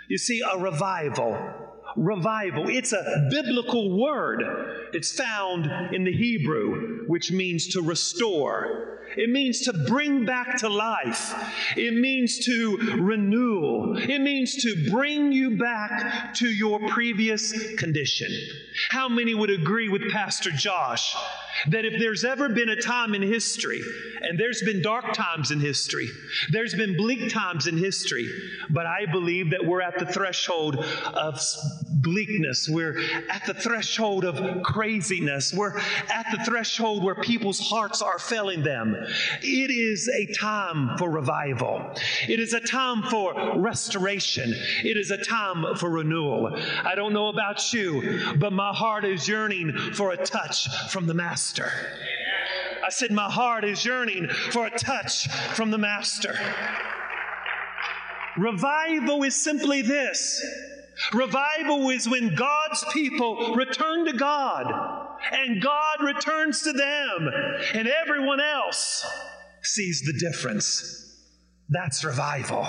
You 0.07 0.17
see, 0.17 0.41
a 0.41 0.57
revival 0.57 1.64
revival. 1.95 2.69
It's 2.69 2.93
a 2.93 3.27
biblical 3.29 3.97
word. 3.97 4.43
It's 4.93 5.11
found 5.11 5.93
in 5.93 6.03
the 6.03 6.11
Hebrew, 6.11 7.05
which 7.07 7.31
means 7.31 7.67
to 7.69 7.81
restore. 7.81 8.99
It 9.17 9.29
means 9.29 9.61
to 9.61 9.73
bring 9.73 10.25
back 10.25 10.57
to 10.57 10.69
life. 10.69 11.33
It 11.77 11.93
means 11.93 12.39
to 12.45 12.77
renewal. 12.99 13.97
It 13.97 14.19
means 14.19 14.55
to 14.63 14.89
bring 14.91 15.31
you 15.31 15.57
back 15.57 16.33
to 16.35 16.47
your 16.47 16.79
previous 16.89 17.75
condition. 17.75 18.29
How 18.89 19.07
many 19.07 19.33
would 19.33 19.51
agree 19.51 19.89
with 19.89 20.09
Pastor 20.11 20.51
Josh 20.51 21.15
that 21.69 21.85
if 21.85 21.99
there's 21.99 22.23
ever 22.23 22.49
been 22.49 22.69
a 22.69 22.81
time 22.81 23.15
in 23.15 23.21
history, 23.21 23.81
and 24.21 24.39
there's 24.39 24.61
been 24.61 24.81
dark 24.81 25.13
times 25.13 25.51
in 25.51 25.59
history, 25.59 26.09
there's 26.51 26.73
been 26.73 26.97
bleak 26.97 27.29
times 27.29 27.67
in 27.67 27.77
history, 27.77 28.27
but 28.69 28.85
I 28.85 29.05
believe 29.11 29.51
that 29.51 29.65
we're 29.65 29.81
at 29.81 29.99
the 29.99 30.05
threshold 30.05 30.83
of 31.13 31.39
bleakness. 31.89 32.69
We're 32.69 32.99
at 33.29 33.45
the 33.45 33.53
threshold 33.53 34.25
of 34.25 34.63
craziness. 34.63 35.53
We're 35.53 35.77
at 35.77 36.27
the 36.31 36.43
threshold 36.45 37.03
where 37.03 37.15
people's 37.15 37.59
hearts 37.59 38.01
are 38.01 38.19
failing 38.19 38.63
them. 38.63 38.95
It 39.41 39.71
is 39.71 40.07
a 40.07 40.33
time 40.33 40.97
for 40.97 41.09
revival. 41.09 41.91
It 42.27 42.39
is 42.39 42.53
a 42.53 42.59
time 42.59 43.03
for 43.03 43.59
restoration. 43.59 44.53
It 44.83 44.97
is 44.97 45.11
a 45.11 45.17
time 45.17 45.75
for 45.75 45.89
renewal. 45.89 46.55
I 46.83 46.95
don't 46.95 47.13
know 47.13 47.27
about 47.27 47.73
you, 47.73 48.35
but 48.37 48.53
my 48.53 48.73
heart 48.73 49.05
is 49.05 49.27
yearning 49.27 49.71
for 49.93 50.11
a 50.11 50.17
touch 50.17 50.67
from 50.89 51.07
the 51.07 51.13
Master. 51.13 51.44
I 52.83 52.89
said, 52.89 53.11
My 53.11 53.29
heart 53.29 53.63
is 53.63 53.85
yearning 53.85 54.29
for 54.51 54.67
a 54.67 54.71
touch 54.77 55.27
from 55.55 55.71
the 55.71 55.77
Master. 55.77 56.37
Revival 58.37 59.23
is 59.23 59.35
simply 59.35 59.81
this 59.81 60.43
revival 61.13 61.89
is 61.89 62.07
when 62.07 62.35
God's 62.35 62.85
people 62.93 63.55
return 63.55 64.05
to 64.05 64.13
God 64.13 64.71
and 65.31 65.61
God 65.61 66.01
returns 66.01 66.61
to 66.63 66.73
them, 66.73 67.29
and 67.73 67.87
everyone 67.87 68.39
else 68.39 69.05
sees 69.63 70.01
the 70.01 70.13
difference. 70.13 71.01
That's 71.69 72.03
revival. 72.03 72.67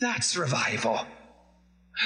That's 0.00 0.36
revival. 0.36 1.06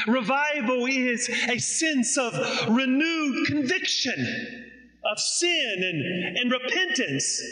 Revival 0.09 0.87
is 0.87 1.29
a 1.29 1.59
sense 1.59 2.19
of 2.19 2.35
renewed 2.69 3.47
conviction 3.47 4.65
of 5.11 5.19
sin 5.19 5.75
and, 5.83 6.39
and 6.39 6.53
repentance, 6.53 7.43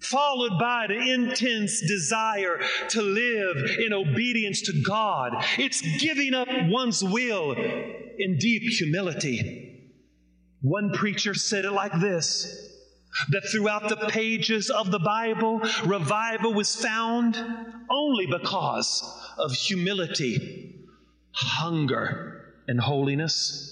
followed 0.00 0.58
by 0.58 0.86
the 0.88 1.12
intense 1.12 1.80
desire 1.80 2.60
to 2.88 3.02
live 3.02 3.78
in 3.84 3.92
obedience 3.92 4.62
to 4.62 4.82
God. 4.86 5.32
It's 5.58 5.82
giving 5.98 6.34
up 6.34 6.48
one's 6.68 7.02
will 7.02 7.52
in 7.52 8.38
deep 8.38 8.62
humility. 8.62 9.92
One 10.60 10.92
preacher 10.92 11.34
said 11.34 11.64
it 11.64 11.72
like 11.72 11.98
this 12.00 12.64
that 13.30 13.42
throughout 13.50 13.88
the 13.88 13.96
pages 14.08 14.70
of 14.70 14.90
the 14.90 14.98
Bible, 14.98 15.60
revival 15.84 16.52
was 16.52 16.76
found 16.76 17.36
only 17.90 18.26
because 18.26 19.02
of 19.38 19.52
humility, 19.52 20.86
hunger, 21.32 22.54
and 22.68 22.80
holiness. 22.80 23.67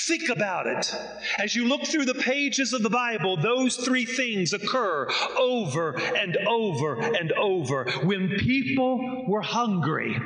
Think 0.00 0.28
about 0.30 0.66
it. 0.66 0.94
As 1.38 1.54
you 1.54 1.66
look 1.66 1.84
through 1.84 2.06
the 2.06 2.14
pages 2.14 2.72
of 2.72 2.82
the 2.82 2.90
Bible, 2.90 3.36
those 3.36 3.76
three 3.76 4.06
things 4.06 4.52
occur 4.52 5.08
over 5.38 5.96
and 6.16 6.36
over 6.48 7.00
and 7.00 7.32
over. 7.32 7.90
When 8.02 8.30
people 8.30 9.26
were 9.28 9.42
hungry, 9.42 10.16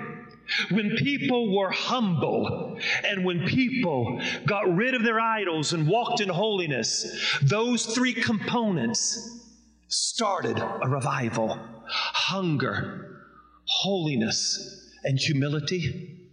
when 0.71 0.97
people 0.97 1.57
were 1.57 1.71
humble 1.71 2.79
and 3.05 3.25
when 3.25 3.47
people 3.47 4.21
got 4.47 4.75
rid 4.75 4.95
of 4.95 5.03
their 5.03 5.21
idols 5.21 5.73
and 5.73 5.89
walked 5.89 6.21
in 6.21 6.29
holiness, 6.29 7.39
those 7.43 7.85
three 7.87 8.15
components 8.15 9.45
started 9.89 10.59
a 10.59 10.89
revival 10.89 11.59
hunger, 11.91 13.23
holiness, 13.67 14.93
and 15.05 15.19
humility. 15.19 16.29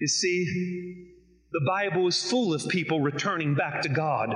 You 0.00 0.06
see, 0.06 1.07
the 1.52 1.64
Bible 1.66 2.06
is 2.06 2.30
full 2.30 2.52
of 2.52 2.68
people 2.68 3.00
returning 3.00 3.54
back 3.54 3.82
to 3.82 3.88
God. 3.88 4.34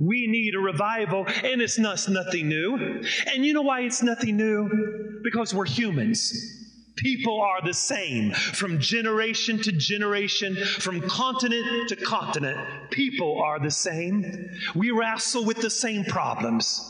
We 0.00 0.26
need 0.28 0.54
a 0.54 0.60
revival, 0.60 1.26
and 1.26 1.60
it's 1.60 1.78
not, 1.78 2.08
nothing 2.08 2.48
new. 2.48 3.02
And 3.26 3.44
you 3.44 3.52
know 3.52 3.62
why 3.62 3.80
it's 3.80 4.02
nothing 4.02 4.36
new? 4.36 5.20
Because 5.24 5.52
we're 5.52 5.66
humans. 5.66 6.56
People 6.96 7.40
are 7.40 7.64
the 7.64 7.74
same 7.74 8.32
from 8.32 8.80
generation 8.80 9.60
to 9.62 9.72
generation, 9.72 10.56
from 10.56 11.00
continent 11.00 11.88
to 11.88 11.96
continent. 11.96 12.58
People 12.90 13.40
are 13.42 13.60
the 13.60 13.70
same. 13.70 14.50
We 14.74 14.90
wrestle 14.90 15.44
with 15.44 15.58
the 15.58 15.70
same 15.70 16.04
problems. 16.04 16.84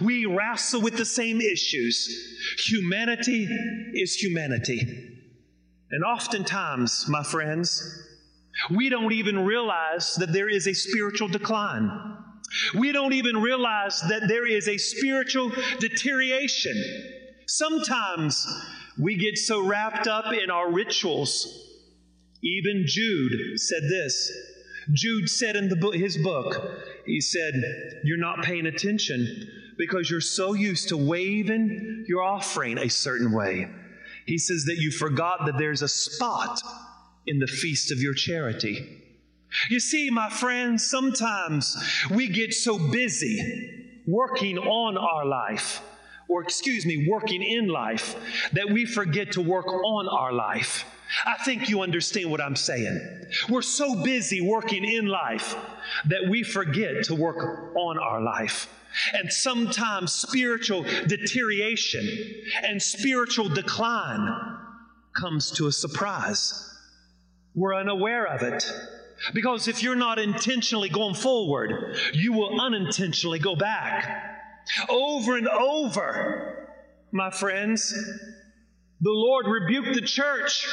We 0.00 0.26
wrestle 0.26 0.80
with 0.80 0.96
the 0.96 1.04
same 1.04 1.40
issues. 1.40 2.08
Humanity 2.66 3.48
is 3.94 4.14
humanity. 4.14 5.14
And 5.90 6.04
oftentimes, 6.04 7.06
my 7.08 7.22
friends, 7.22 8.07
we 8.70 8.88
don't 8.88 9.12
even 9.12 9.44
realize 9.44 10.14
that 10.16 10.32
there 10.32 10.48
is 10.48 10.66
a 10.66 10.74
spiritual 10.74 11.28
decline. 11.28 11.90
We 12.74 12.92
don't 12.92 13.12
even 13.12 13.36
realize 13.36 14.00
that 14.08 14.26
there 14.28 14.46
is 14.46 14.68
a 14.68 14.78
spiritual 14.78 15.52
deterioration. 15.80 16.74
Sometimes 17.46 18.46
we 18.98 19.16
get 19.16 19.38
so 19.38 19.64
wrapped 19.64 20.06
up 20.06 20.32
in 20.32 20.50
our 20.50 20.70
rituals. 20.70 21.66
Even 22.42 22.84
Jude 22.86 23.58
said 23.58 23.82
this. 23.82 24.32
Jude 24.92 25.28
said 25.28 25.56
in 25.56 25.70
his 25.92 26.16
book, 26.16 26.54
he 27.04 27.20
said, 27.20 27.52
You're 28.04 28.18
not 28.18 28.42
paying 28.42 28.66
attention 28.66 29.48
because 29.76 30.10
you're 30.10 30.20
so 30.20 30.54
used 30.54 30.88
to 30.88 30.96
waving 30.96 32.06
your 32.08 32.22
offering 32.22 32.78
a 32.78 32.88
certain 32.88 33.32
way. 33.32 33.68
He 34.26 34.38
says 34.38 34.64
that 34.66 34.76
you 34.76 34.90
forgot 34.90 35.46
that 35.46 35.58
there's 35.58 35.82
a 35.82 35.88
spot 35.88 36.60
in 37.28 37.38
the 37.38 37.46
feast 37.46 37.92
of 37.92 37.98
your 37.98 38.14
charity. 38.14 39.02
You 39.70 39.80
see, 39.80 40.10
my 40.10 40.28
friends, 40.28 40.86
sometimes 40.86 41.76
we 42.10 42.28
get 42.28 42.52
so 42.52 42.78
busy 42.78 44.02
working 44.06 44.58
on 44.58 44.96
our 44.96 45.24
life, 45.24 45.80
or 46.28 46.42
excuse 46.42 46.84
me, 46.84 47.06
working 47.08 47.42
in 47.42 47.68
life, 47.68 48.14
that 48.52 48.70
we 48.70 48.84
forget 48.84 49.32
to 49.32 49.40
work 49.40 49.66
on 49.66 50.08
our 50.08 50.32
life. 50.32 50.84
I 51.24 51.42
think 51.44 51.68
you 51.68 51.82
understand 51.82 52.30
what 52.30 52.40
I'm 52.40 52.56
saying. 52.56 53.00
We're 53.48 53.62
so 53.62 54.02
busy 54.02 54.40
working 54.40 54.84
in 54.84 55.06
life 55.06 55.56
that 56.06 56.28
we 56.28 56.42
forget 56.42 57.04
to 57.04 57.14
work 57.14 57.74
on 57.76 57.98
our 57.98 58.20
life. 58.20 58.68
And 59.14 59.32
sometimes 59.32 60.12
spiritual 60.12 60.82
deterioration 61.06 62.06
and 62.64 62.82
spiritual 62.82 63.48
decline 63.48 64.58
comes 65.16 65.50
to 65.52 65.66
a 65.66 65.72
surprise. 65.72 66.77
We're 67.58 67.74
unaware 67.74 68.24
of 68.24 68.42
it. 68.42 68.72
Because 69.34 69.66
if 69.66 69.82
you're 69.82 69.96
not 69.96 70.20
intentionally 70.20 70.88
going 70.88 71.16
forward, 71.16 71.96
you 72.12 72.32
will 72.32 72.60
unintentionally 72.60 73.40
go 73.40 73.56
back. 73.56 74.36
Over 74.88 75.36
and 75.36 75.48
over, 75.48 76.68
my 77.10 77.30
friends, 77.30 77.92
the 79.00 79.10
Lord 79.10 79.46
rebuked 79.48 79.94
the 79.94 80.06
church 80.06 80.68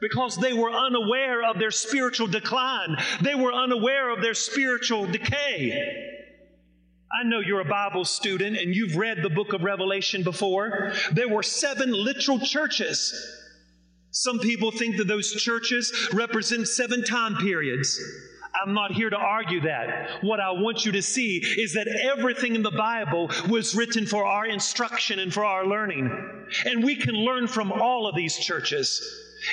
because 0.00 0.36
they 0.36 0.52
were 0.52 0.72
unaware 0.72 1.44
of 1.44 1.60
their 1.60 1.70
spiritual 1.70 2.26
decline. 2.26 2.96
They 3.20 3.36
were 3.36 3.52
unaware 3.52 4.10
of 4.10 4.20
their 4.20 4.34
spiritual 4.34 5.06
decay. 5.06 6.08
I 7.12 7.28
know 7.28 7.38
you're 7.38 7.60
a 7.60 7.64
Bible 7.64 8.04
student 8.04 8.56
and 8.56 8.74
you've 8.74 8.96
read 8.96 9.22
the 9.22 9.30
book 9.30 9.52
of 9.52 9.62
Revelation 9.62 10.24
before. 10.24 10.92
There 11.12 11.28
were 11.28 11.44
seven 11.44 11.92
literal 11.92 12.40
churches. 12.40 13.37
Some 14.20 14.40
people 14.40 14.72
think 14.72 14.96
that 14.96 15.06
those 15.06 15.30
churches 15.30 16.08
represent 16.12 16.66
seven 16.66 17.04
time 17.04 17.36
periods. 17.36 18.00
I'm 18.52 18.74
not 18.74 18.90
here 18.90 19.10
to 19.10 19.16
argue 19.16 19.60
that. 19.60 20.24
What 20.24 20.40
I 20.40 20.50
want 20.50 20.84
you 20.84 20.90
to 20.90 21.02
see 21.02 21.36
is 21.36 21.74
that 21.74 21.86
everything 21.86 22.56
in 22.56 22.64
the 22.64 22.72
Bible 22.72 23.30
was 23.48 23.76
written 23.76 24.06
for 24.06 24.24
our 24.24 24.44
instruction 24.44 25.20
and 25.20 25.32
for 25.32 25.44
our 25.44 25.64
learning. 25.64 26.10
And 26.64 26.82
we 26.82 26.96
can 26.96 27.14
learn 27.14 27.46
from 27.46 27.70
all 27.70 28.08
of 28.08 28.16
these 28.16 28.36
churches. 28.36 29.00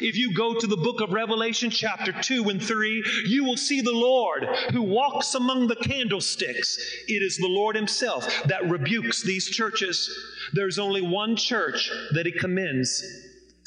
If 0.02 0.18
you 0.18 0.34
go 0.34 0.60
to 0.60 0.66
the 0.66 0.78
book 0.78 1.00
of 1.00 1.14
Revelation, 1.14 1.70
chapter 1.70 2.12
2 2.12 2.50
and 2.50 2.60
3, 2.60 3.04
you 3.28 3.44
will 3.44 3.58
see 3.58 3.82
the 3.82 3.92
Lord 3.92 4.48
who 4.72 4.82
walks 4.82 5.36
among 5.36 5.68
the 5.68 5.76
candlesticks. 5.76 6.80
It 7.08 7.22
is 7.22 7.38
the 7.38 7.48
Lord 7.48 7.76
Himself 7.76 8.26
that 8.46 8.68
rebukes 8.68 9.22
these 9.22 9.48
churches. 9.48 10.10
There's 10.54 10.80
only 10.80 11.04
one 11.04 11.36
church 11.36 11.92
that 12.14 12.26
He 12.26 12.32
commends 12.32 13.04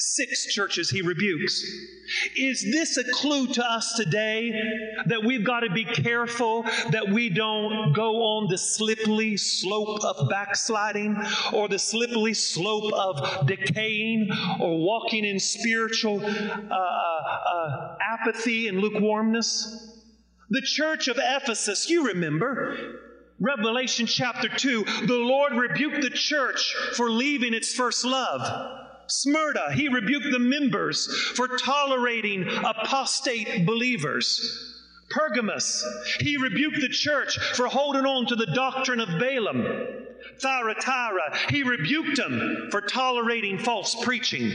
Six 0.00 0.46
churches 0.54 0.88
he 0.88 1.02
rebukes. 1.02 1.60
Is 2.36 2.62
this 2.62 2.96
a 2.98 3.04
clue 3.14 3.48
to 3.48 3.64
us 3.64 3.94
today 3.94 4.52
that 5.06 5.24
we've 5.24 5.44
got 5.44 5.60
to 5.60 5.70
be 5.70 5.84
careful 5.84 6.62
that 6.90 7.08
we 7.08 7.28
don't 7.28 7.92
go 7.94 8.22
on 8.22 8.46
the 8.48 8.58
slippery 8.58 9.36
slope 9.36 10.04
of 10.04 10.28
backsliding 10.28 11.16
or 11.52 11.68
the 11.68 11.80
slippery 11.80 12.34
slope 12.34 12.92
of 12.92 13.48
decaying 13.48 14.28
or 14.60 14.78
walking 14.78 15.24
in 15.24 15.40
spiritual 15.40 16.24
uh, 16.24 16.28
uh, 16.28 16.74
uh 16.74 17.96
apathy 18.00 18.68
and 18.68 18.78
lukewarmness? 18.78 20.04
The 20.50 20.62
church 20.62 21.08
of 21.08 21.18
Ephesus, 21.20 21.90
you 21.90 22.06
remember, 22.06 23.00
Revelation 23.40 24.06
chapter 24.06 24.48
2, 24.48 24.84
the 25.06 25.14
Lord 25.14 25.54
rebuked 25.54 26.02
the 26.02 26.10
church 26.10 26.74
for 26.94 27.10
leaving 27.10 27.52
its 27.52 27.74
first 27.74 28.04
love. 28.04 28.77
Smyrna, 29.08 29.72
he 29.72 29.88
rebuked 29.88 30.30
the 30.30 30.38
members 30.38 31.06
for 31.34 31.48
tolerating 31.48 32.46
apostate 32.46 33.64
believers. 33.64 34.74
Pergamos, 35.10 35.84
he 36.20 36.36
rebuked 36.36 36.80
the 36.80 36.90
church 36.90 37.38
for 37.54 37.66
holding 37.66 38.04
on 38.04 38.26
to 38.26 38.36
the 38.36 38.46
doctrine 38.46 39.00
of 39.00 39.18
Balaam. 39.18 39.64
Thyatira, 40.40 41.36
he 41.48 41.62
rebuked 41.62 42.16
them 42.18 42.68
for 42.70 42.82
tolerating 42.82 43.58
false 43.58 43.96
preaching. 44.02 44.52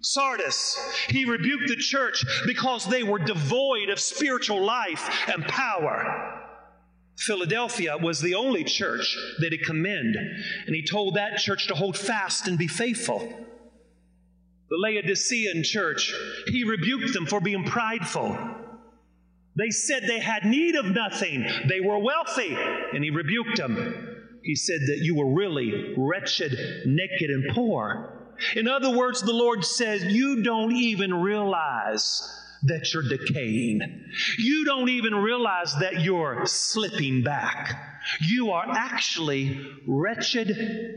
Sardis, 0.00 0.76
he 1.08 1.24
rebuked 1.24 1.68
the 1.68 1.76
church 1.76 2.24
because 2.46 2.84
they 2.86 3.04
were 3.04 3.20
devoid 3.20 3.88
of 3.90 4.00
spiritual 4.00 4.62
life 4.62 5.08
and 5.32 5.44
power. 5.44 6.40
Philadelphia 7.16 7.96
was 7.96 8.20
the 8.20 8.34
only 8.34 8.64
church 8.64 9.16
that 9.38 9.52
he 9.52 9.58
commended, 9.58 10.44
and 10.66 10.74
he 10.74 10.84
told 10.84 11.14
that 11.14 11.38
church 11.38 11.68
to 11.68 11.74
hold 11.74 11.96
fast 11.96 12.48
and 12.48 12.58
be 12.58 12.66
faithful 12.66 13.32
the 14.70 14.76
Laodicean 14.76 15.62
church, 15.62 16.12
he 16.46 16.64
rebuked 16.64 17.12
them 17.12 17.26
for 17.26 17.40
being 17.40 17.64
prideful. 17.64 18.36
They 19.56 19.70
said 19.70 20.04
they 20.04 20.20
had 20.20 20.44
need 20.44 20.74
of 20.74 20.86
nothing, 20.86 21.46
they 21.68 21.80
were 21.80 21.98
wealthy, 21.98 22.56
and 22.92 23.04
he 23.04 23.10
rebuked 23.10 23.56
them. 23.56 24.14
He 24.42 24.56
said 24.56 24.80
that 24.88 24.98
you 24.98 25.14
were 25.14 25.32
really 25.32 25.94
wretched, 25.96 26.52
naked, 26.86 27.30
and 27.30 27.54
poor. 27.54 28.34
In 28.56 28.68
other 28.68 28.96
words, 28.96 29.22
the 29.22 29.32
Lord 29.32 29.64
says, 29.64 30.04
You 30.04 30.42
don't 30.42 30.74
even 30.74 31.14
realize 31.14 32.28
that 32.64 32.92
you're 32.92 33.08
decaying. 33.08 33.80
You 34.38 34.64
don't 34.64 34.88
even 34.88 35.14
realize 35.14 35.74
that 35.80 36.00
you're 36.00 36.46
slipping 36.46 37.22
back. 37.22 38.00
You 38.20 38.50
are 38.50 38.66
actually 38.68 39.60
wretched, 39.86 40.48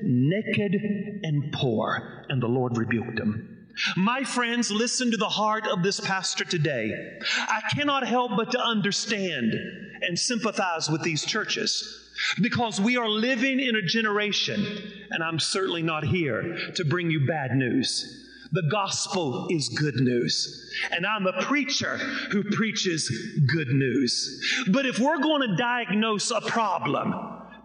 naked, 0.03 0.75
and 1.23 1.53
poor. 1.53 2.25
And 2.29 2.41
the 2.41 2.47
Lord 2.47 2.77
rebuked 2.77 3.19
him. 3.19 3.56
My 3.95 4.23
friends, 4.23 4.71
listen 4.71 5.11
to 5.11 5.17
the 5.17 5.29
heart 5.29 5.67
of 5.67 5.83
this 5.83 5.99
pastor 5.99 6.45
today. 6.45 7.19
I 7.37 7.61
cannot 7.75 8.07
help 8.07 8.31
but 8.35 8.51
to 8.51 8.59
understand 8.59 9.53
and 10.01 10.17
sympathize 10.17 10.89
with 10.89 11.03
these 11.03 11.25
churches 11.25 12.03
because 12.41 12.81
we 12.81 12.97
are 12.97 13.09
living 13.09 13.59
in 13.59 13.75
a 13.75 13.81
generation, 13.81 14.65
and 15.11 15.23
I'm 15.23 15.39
certainly 15.39 15.83
not 15.83 16.03
here 16.03 16.57
to 16.75 16.85
bring 16.85 17.11
you 17.11 17.27
bad 17.27 17.51
news. 17.55 18.25
The 18.51 18.67
gospel 18.71 19.47
is 19.49 19.69
good 19.69 19.95
news. 19.95 20.71
And 20.91 21.05
I'm 21.05 21.27
a 21.27 21.41
preacher 21.43 21.97
who 22.31 22.43
preaches 22.43 23.09
good 23.45 23.67
news. 23.67 24.41
But 24.71 24.85
if 24.85 24.99
we're 24.99 25.21
going 25.21 25.49
to 25.49 25.57
diagnose 25.57 26.31
a 26.31 26.41
problem, 26.41 27.13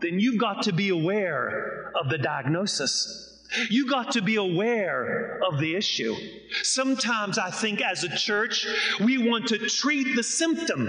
then 0.01 0.19
you've 0.19 0.41
got 0.41 0.63
to 0.65 0.73
be 0.73 0.89
aware 0.89 1.93
of 1.95 2.09
the 2.09 2.19
diagnosis. 2.19 3.32
You 3.69 3.89
got 3.89 4.13
to 4.13 4.23
be 4.23 4.37
aware 4.37 5.41
of 5.47 5.59
the 5.59 5.75
issue. 5.75 6.15
Sometimes 6.63 7.39
I 7.39 7.51
think 7.51 7.83
as 7.83 8.05
a 8.05 8.17
church, 8.17 8.67
we 9.01 9.19
want 9.19 9.49
to 9.49 9.59
treat 9.59 10.17
the 10.17 10.23
symptom, 10.23 10.89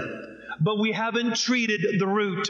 but 0.60 0.78
we 0.78 0.92
haven't 0.92 1.36
treated 1.36 1.98
the 1.98 2.06
root. 2.06 2.48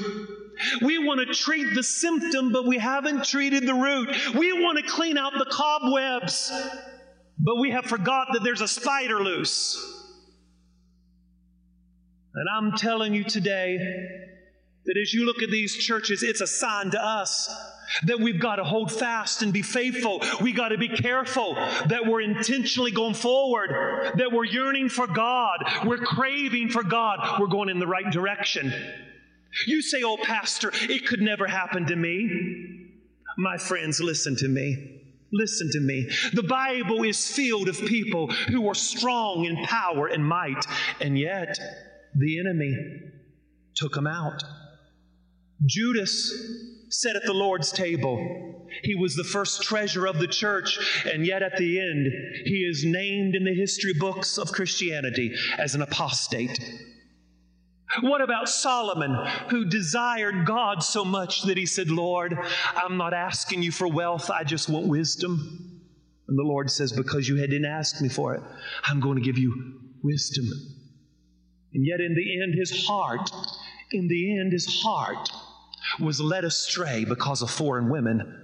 We 0.83 0.99
want 0.99 1.21
to 1.21 1.35
treat 1.35 1.75
the 1.75 1.83
symptom, 1.83 2.53
but 2.53 2.67
we 2.67 2.79
haven't 2.79 3.25
treated 3.25 3.67
the 3.67 3.75
root. 3.75 4.09
We 4.35 4.53
want 4.53 4.79
to 4.79 4.85
clean 4.85 5.19
out 5.19 5.33
the 5.37 5.47
cobwebs, 5.51 6.53
but 7.39 7.57
we 7.57 7.71
have 7.73 7.87
forgot 7.87 8.29
that 8.33 8.45
there's 8.45 8.61
a 8.61 8.69
spider 8.69 9.21
loose. 9.21 9.77
And 12.35 12.49
I'm 12.49 12.77
telling 12.77 13.15
you 13.15 13.25
today 13.25 13.79
that 14.87 14.97
as 15.01 15.15
you 15.15 15.25
look 15.25 15.43
at 15.43 15.51
these 15.51 15.77
churches, 15.77 16.23
it's 16.23 16.41
a 16.41 16.47
sign 16.47 16.91
to 16.91 17.05
us 17.05 17.49
that 18.05 18.21
we've 18.21 18.41
got 18.41 18.57
to 18.57 18.65
hold 18.65 18.91
fast 18.93 19.43
and 19.43 19.53
be 19.53 19.63
faithful. 19.63 20.23
We 20.41 20.53
got 20.53 20.69
to 20.69 20.79
be 20.79 20.89
careful 20.89 21.55
that 21.55 22.07
we're 22.07 22.23
intentionally 22.23 22.91
going 22.91 23.15
forward, 23.15 24.13
that 24.17 24.33
we're 24.33 24.45
yearning 24.45 24.89
for 24.89 25.07
God, 25.07 25.65
we're 25.85 25.99
craving 25.99 26.71
for 26.71 26.83
God, 26.83 27.41
we're 27.41 27.47
going 27.47 27.69
in 27.69 27.79
the 27.79 27.87
right 27.87 28.11
direction. 28.11 28.73
You 29.67 29.83
say, 29.83 30.03
Oh, 30.03 30.19
Pastor, 30.23 30.73
it 30.75 31.07
could 31.07 31.21
never 31.21 31.47
happen 31.47 31.87
to 31.87 31.97
me. 31.97 32.91
My 33.39 33.57
friends, 33.59 34.01
listen 34.01 34.37
to 34.37 34.49
me. 34.49 35.01
Listen 35.33 35.69
to 35.73 35.81
me. 35.81 36.09
The 36.33 36.45
Bible 36.45 37.03
is 37.03 37.29
filled 37.29 37.69
of 37.69 37.77
people 37.81 38.29
who 38.29 38.69
are 38.69 38.75
strong 38.75 39.45
in 39.45 39.57
power 39.65 40.07
and 40.07 40.25
might, 40.25 40.65
and 41.01 41.19
yet 41.19 41.59
the 42.15 42.39
enemy 42.39 42.73
took 43.75 43.95
them 43.95 44.07
out. 44.07 44.45
Judas 45.67 46.33
sat 47.01 47.17
at 47.17 47.25
the 47.25 47.33
Lord's 47.33 47.73
table. 47.73 48.67
He 48.83 48.95
was 48.95 49.15
the 49.15 49.25
first 49.25 49.63
treasure 49.63 50.07
of 50.07 50.19
the 50.19 50.27
church, 50.27 50.79
and 51.13 51.27
yet 51.27 51.43
at 51.43 51.57
the 51.57 51.81
end, 51.81 52.07
he 52.45 52.65
is 52.69 52.85
named 52.85 53.35
in 53.35 53.45
the 53.45 53.55
history 53.55 53.95
books 53.95 54.39
of 54.39 54.53
Christianity 54.53 55.35
as 55.59 55.75
an 55.75 55.83
apostate. 55.83 56.59
What 58.01 58.21
about 58.21 58.49
Solomon, 58.49 59.15
who 59.51 59.65
desired 59.67 60.47
God 60.47 60.83
so 60.83 61.05
much 61.05 61.43
that 61.43 61.57
he 61.57 61.67
said, 61.67 61.91
Lord, 61.91 62.37
I'm 62.75 62.97
not 62.97 63.15
asking 63.15 63.63
you 63.63 63.71
for 63.71 63.87
wealth, 63.87 64.31
I 64.31 64.43
just 64.43 64.69
want 64.69 64.87
wisdom. 64.87 65.81
And 66.27 66.39
the 66.39 66.43
Lord 66.43 66.71
says, 66.71 66.93
Because 66.93 67.29
you 67.29 67.37
didn't 67.37 67.67
ask 67.67 68.01
me 68.01 68.09
for 68.09 68.35
it, 68.35 68.43
I'm 68.85 69.01
going 69.01 69.17
to 69.17 69.23
give 69.23 69.39
you 69.39 69.81
wisdom. 70.03 70.47
And 71.73 71.85
yet, 71.87 72.01
in 72.01 72.15
the 72.15 72.43
end, 72.43 72.55
his 72.59 72.87
heart, 72.87 73.31
in 73.93 74.09
the 74.09 74.39
end, 74.41 74.53
his 74.53 74.83
heart 74.83 75.29
was 76.01 76.21
led 76.21 76.45
astray 76.45 77.05
because 77.05 77.43
of 77.43 77.51
foreign 77.51 77.89
women. 77.89 78.41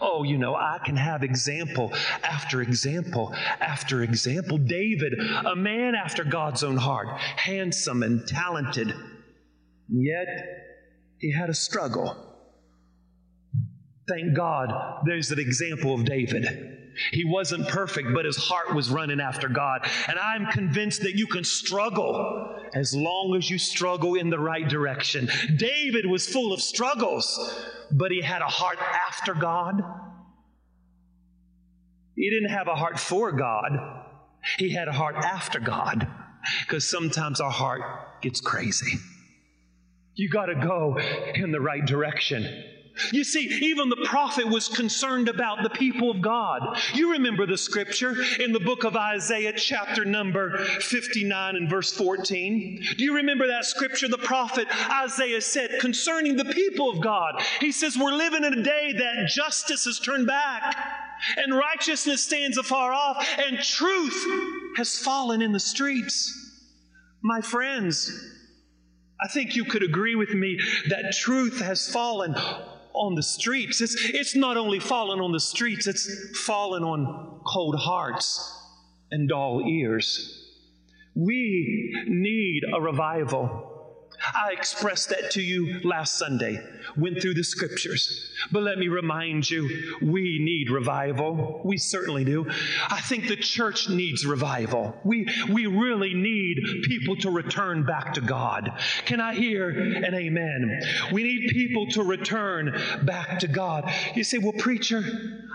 Oh, 0.00 0.24
you 0.24 0.36
know, 0.36 0.54
I 0.54 0.78
can 0.84 0.96
have 0.96 1.22
example 1.22 1.92
after 2.22 2.60
example 2.60 3.32
after 3.60 4.02
example. 4.02 4.58
David, 4.58 5.14
a 5.46 5.54
man 5.54 5.94
after 5.94 6.24
God's 6.24 6.64
own 6.64 6.76
heart, 6.76 7.08
handsome 7.18 8.02
and 8.02 8.26
talented, 8.26 8.92
yet 9.88 10.26
he 11.18 11.32
had 11.32 11.50
a 11.50 11.54
struggle. 11.54 12.35
Thank 14.08 14.34
God 14.34 14.72
there's 15.04 15.30
an 15.32 15.38
example 15.38 15.94
of 15.94 16.04
David. 16.04 16.46
He 17.12 17.24
wasn't 17.24 17.68
perfect, 17.68 18.08
but 18.14 18.24
his 18.24 18.36
heart 18.36 18.74
was 18.74 18.88
running 18.88 19.20
after 19.20 19.48
God. 19.48 19.88
And 20.08 20.18
I'm 20.18 20.46
convinced 20.46 21.02
that 21.02 21.14
you 21.14 21.26
can 21.26 21.44
struggle 21.44 22.56
as 22.72 22.94
long 22.94 23.34
as 23.36 23.50
you 23.50 23.58
struggle 23.58 24.14
in 24.14 24.30
the 24.30 24.38
right 24.38 24.66
direction. 24.66 25.28
David 25.56 26.06
was 26.06 26.26
full 26.26 26.52
of 26.52 26.60
struggles, 26.60 27.62
but 27.90 28.10
he 28.12 28.22
had 28.22 28.42
a 28.42 28.46
heart 28.46 28.78
after 29.08 29.34
God. 29.34 29.82
He 32.14 32.30
didn't 32.30 32.50
have 32.50 32.68
a 32.68 32.74
heart 32.74 32.98
for 32.98 33.32
God, 33.32 33.72
he 34.58 34.70
had 34.70 34.88
a 34.88 34.92
heart 34.92 35.16
after 35.16 35.60
God. 35.60 36.06
Because 36.60 36.88
sometimes 36.88 37.40
our 37.40 37.50
heart 37.50 37.82
gets 38.22 38.40
crazy. 38.40 38.98
You 40.14 40.30
got 40.30 40.46
to 40.46 40.54
go 40.54 40.96
in 41.34 41.50
the 41.50 41.60
right 41.60 41.84
direction. 41.84 42.64
You 43.12 43.24
see, 43.24 43.46
even 43.62 43.88
the 43.88 44.04
prophet 44.04 44.46
was 44.46 44.68
concerned 44.68 45.28
about 45.28 45.62
the 45.62 45.70
people 45.70 46.10
of 46.10 46.20
God. 46.20 46.78
You 46.94 47.12
remember 47.12 47.46
the 47.46 47.58
scripture 47.58 48.16
in 48.40 48.52
the 48.52 48.60
book 48.60 48.84
of 48.84 48.96
Isaiah, 48.96 49.52
chapter 49.52 50.04
number 50.04 50.58
59 50.58 51.56
and 51.56 51.68
verse 51.68 51.92
14. 51.92 52.82
Do 52.96 53.04
you 53.04 53.16
remember 53.16 53.46
that 53.48 53.64
scripture? 53.64 54.08
The 54.08 54.18
prophet 54.18 54.66
Isaiah 54.90 55.40
said 55.40 55.78
concerning 55.80 56.36
the 56.36 56.46
people 56.46 56.90
of 56.90 57.02
God, 57.02 57.42
he 57.60 57.72
says, 57.72 57.98
We're 57.98 58.12
living 58.12 58.44
in 58.44 58.54
a 58.54 58.62
day 58.62 58.92
that 58.96 59.28
justice 59.28 59.84
has 59.84 59.98
turned 59.98 60.26
back, 60.26 60.76
and 61.36 61.54
righteousness 61.54 62.22
stands 62.22 62.58
afar 62.58 62.92
off, 62.92 63.26
and 63.38 63.58
truth 63.58 64.26
has 64.76 64.98
fallen 64.98 65.42
in 65.42 65.52
the 65.52 65.60
streets. 65.60 66.42
My 67.22 67.40
friends, 67.40 68.10
I 69.20 69.28
think 69.28 69.56
you 69.56 69.64
could 69.64 69.82
agree 69.82 70.14
with 70.14 70.30
me 70.30 70.60
that 70.88 71.12
truth 71.12 71.60
has 71.60 71.88
fallen 71.88 72.34
on 72.96 73.14
the 73.14 73.22
streets. 73.22 73.80
It's, 73.80 73.94
it's 74.10 74.34
not 74.34 74.56
only 74.56 74.80
fallen 74.80 75.20
on 75.20 75.32
the 75.32 75.40
streets, 75.40 75.86
it's 75.86 76.40
fallen 76.40 76.82
on 76.82 77.40
cold 77.46 77.76
hearts 77.76 78.52
and 79.10 79.28
dull 79.28 79.62
ears. 79.66 80.42
We 81.14 82.04
need 82.08 82.62
a 82.74 82.80
revival. 82.80 83.75
I 84.34 84.52
expressed 84.52 85.10
that 85.10 85.30
to 85.32 85.42
you 85.42 85.80
last 85.84 86.18
Sunday, 86.18 86.62
went 86.96 87.20
through 87.20 87.34
the 87.34 87.44
scriptures. 87.44 88.30
But 88.50 88.62
let 88.62 88.78
me 88.78 88.88
remind 88.88 89.48
you, 89.48 89.96
we 90.02 90.38
need 90.40 90.70
revival. 90.70 91.60
We 91.64 91.78
certainly 91.78 92.24
do. 92.24 92.46
I 92.88 93.00
think 93.00 93.28
the 93.28 93.36
church 93.36 93.88
needs 93.88 94.26
revival. 94.26 94.96
We, 95.04 95.28
we 95.50 95.66
really 95.66 96.14
need 96.14 96.58
people 96.84 97.16
to 97.16 97.30
return 97.30 97.84
back 97.84 98.14
to 98.14 98.20
God. 98.20 98.70
Can 99.04 99.20
I 99.20 99.34
hear 99.34 99.70
an 99.70 100.14
amen? 100.14 100.80
We 101.12 101.22
need 101.22 101.50
people 101.50 101.86
to 101.88 102.02
return 102.02 102.78
back 103.02 103.40
to 103.40 103.48
God. 103.48 103.90
You 104.14 104.24
say, 104.24 104.38
well, 104.38 104.52
preacher, 104.52 105.02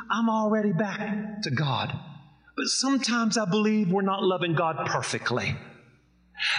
I'm 0.10 0.30
already 0.30 0.74
back 0.74 1.42
to 1.44 1.52
God. 1.52 1.98
But 2.56 2.68
sometimes 2.68 3.38
I 3.38 3.46
believe 3.46 3.92
we're 3.92 4.02
not 4.02 4.24
loving 4.24 4.54
God 4.54 4.86
perfectly. 4.86 5.56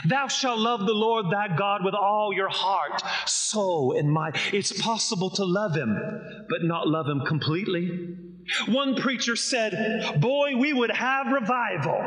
Thou 0.05 0.29
shalt 0.29 0.59
love 0.59 0.81
the 0.81 0.93
Lord 0.93 1.27
thy 1.31 1.55
God 1.57 1.85
with 1.85 1.95
all 1.95 2.33
your 2.35 2.49
heart, 2.49 3.03
soul, 3.27 3.97
and 3.99 4.13
mind. 4.13 4.37
It's 4.53 4.73
possible 4.81 5.31
to 5.31 5.45
love 5.45 5.75
him, 5.75 5.97
but 6.49 6.63
not 6.63 6.89
love 6.89 7.07
him 7.07 7.21
completely. 7.27 8.17
One 8.67 8.97
preacher 8.97 9.37
said, 9.37 10.21
Boy, 10.21 10.57
we 10.57 10.73
would 10.73 10.91
have 10.91 11.29
revival 11.29 12.01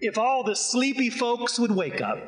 if 0.00 0.18
all 0.18 0.42
the 0.44 0.56
sleepy 0.56 1.10
folks 1.10 1.58
would 1.58 1.70
wake 1.70 2.00
up. 2.00 2.18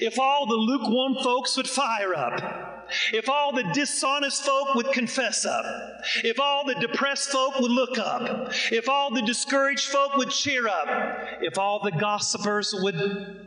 If 0.00 0.18
all 0.18 0.46
the 0.46 0.54
lukewarm 0.54 1.16
folks 1.22 1.56
would 1.56 1.68
fire 1.68 2.14
up, 2.14 2.69
if 3.12 3.28
all 3.28 3.52
the 3.52 3.64
dishonest 3.72 4.44
folk 4.44 4.74
would 4.74 4.92
confess 4.92 5.44
up, 5.44 5.64
if 6.24 6.40
all 6.40 6.64
the 6.64 6.74
depressed 6.74 7.30
folk 7.30 7.58
would 7.60 7.70
look 7.70 7.98
up, 7.98 8.52
if 8.70 8.88
all 8.88 9.10
the 9.10 9.22
discouraged 9.22 9.88
folk 9.88 10.16
would 10.16 10.30
cheer 10.30 10.68
up, 10.68 10.88
if 11.40 11.58
all 11.58 11.80
the 11.82 11.92
gossipers 11.92 12.74
would 12.78 13.46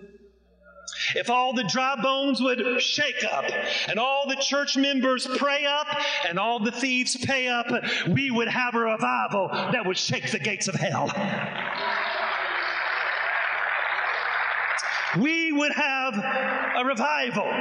if 1.16 1.30
all 1.30 1.54
the 1.54 1.64
dry 1.64 1.96
bones 2.02 2.42
would 2.42 2.82
shake 2.82 3.24
up, 3.30 3.46
and 3.88 4.00
all 4.00 4.28
the 4.28 4.36
church 4.36 4.78
members 4.78 5.28
pray 5.38 5.66
up, 5.66 5.88
and 6.28 6.38
all 6.38 6.60
the 6.60 6.72
thieves 6.72 7.16
pay 7.18 7.48
up, 7.48 7.68
we 8.08 8.32
would 8.32 8.48
have 8.48 8.76
a 8.76 8.80
revival 8.80 9.48
that 9.50 9.86
would 9.86 9.98
shake 9.98 10.32
the 10.32 10.40
gates 10.40 10.68
of 10.68 10.76
hell. 10.76 11.12
we 15.20 15.52
would 15.52 15.72
have 15.72 16.16
a 16.16 16.86
revival. 16.86 17.52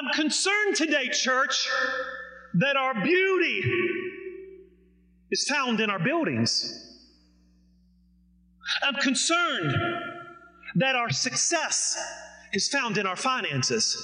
I'm 0.00 0.12
concerned 0.12 0.76
today, 0.76 1.08
church, 1.08 1.68
that 2.54 2.76
our 2.76 2.94
beauty 3.02 3.62
is 5.30 5.46
found 5.48 5.80
in 5.80 5.90
our 5.90 5.98
buildings. 5.98 6.80
I'm 8.82 8.94
concerned 8.94 9.74
that 10.76 10.96
our 10.96 11.10
success 11.10 11.96
is 12.52 12.68
found 12.68 12.98
in 12.98 13.06
our 13.06 13.16
finances, 13.16 13.96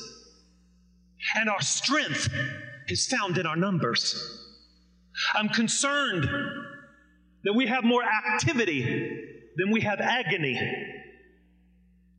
and 1.36 1.48
our 1.48 1.60
strength 1.60 2.28
is 2.88 3.06
found 3.06 3.38
in 3.38 3.46
our 3.46 3.56
numbers. 3.56 4.46
I'm 5.34 5.48
concerned 5.48 6.28
that 7.44 7.52
we 7.52 7.66
have 7.66 7.84
more 7.84 8.02
activity 8.04 9.26
than 9.56 9.70
we 9.70 9.80
have 9.80 10.00
agony. 10.00 10.58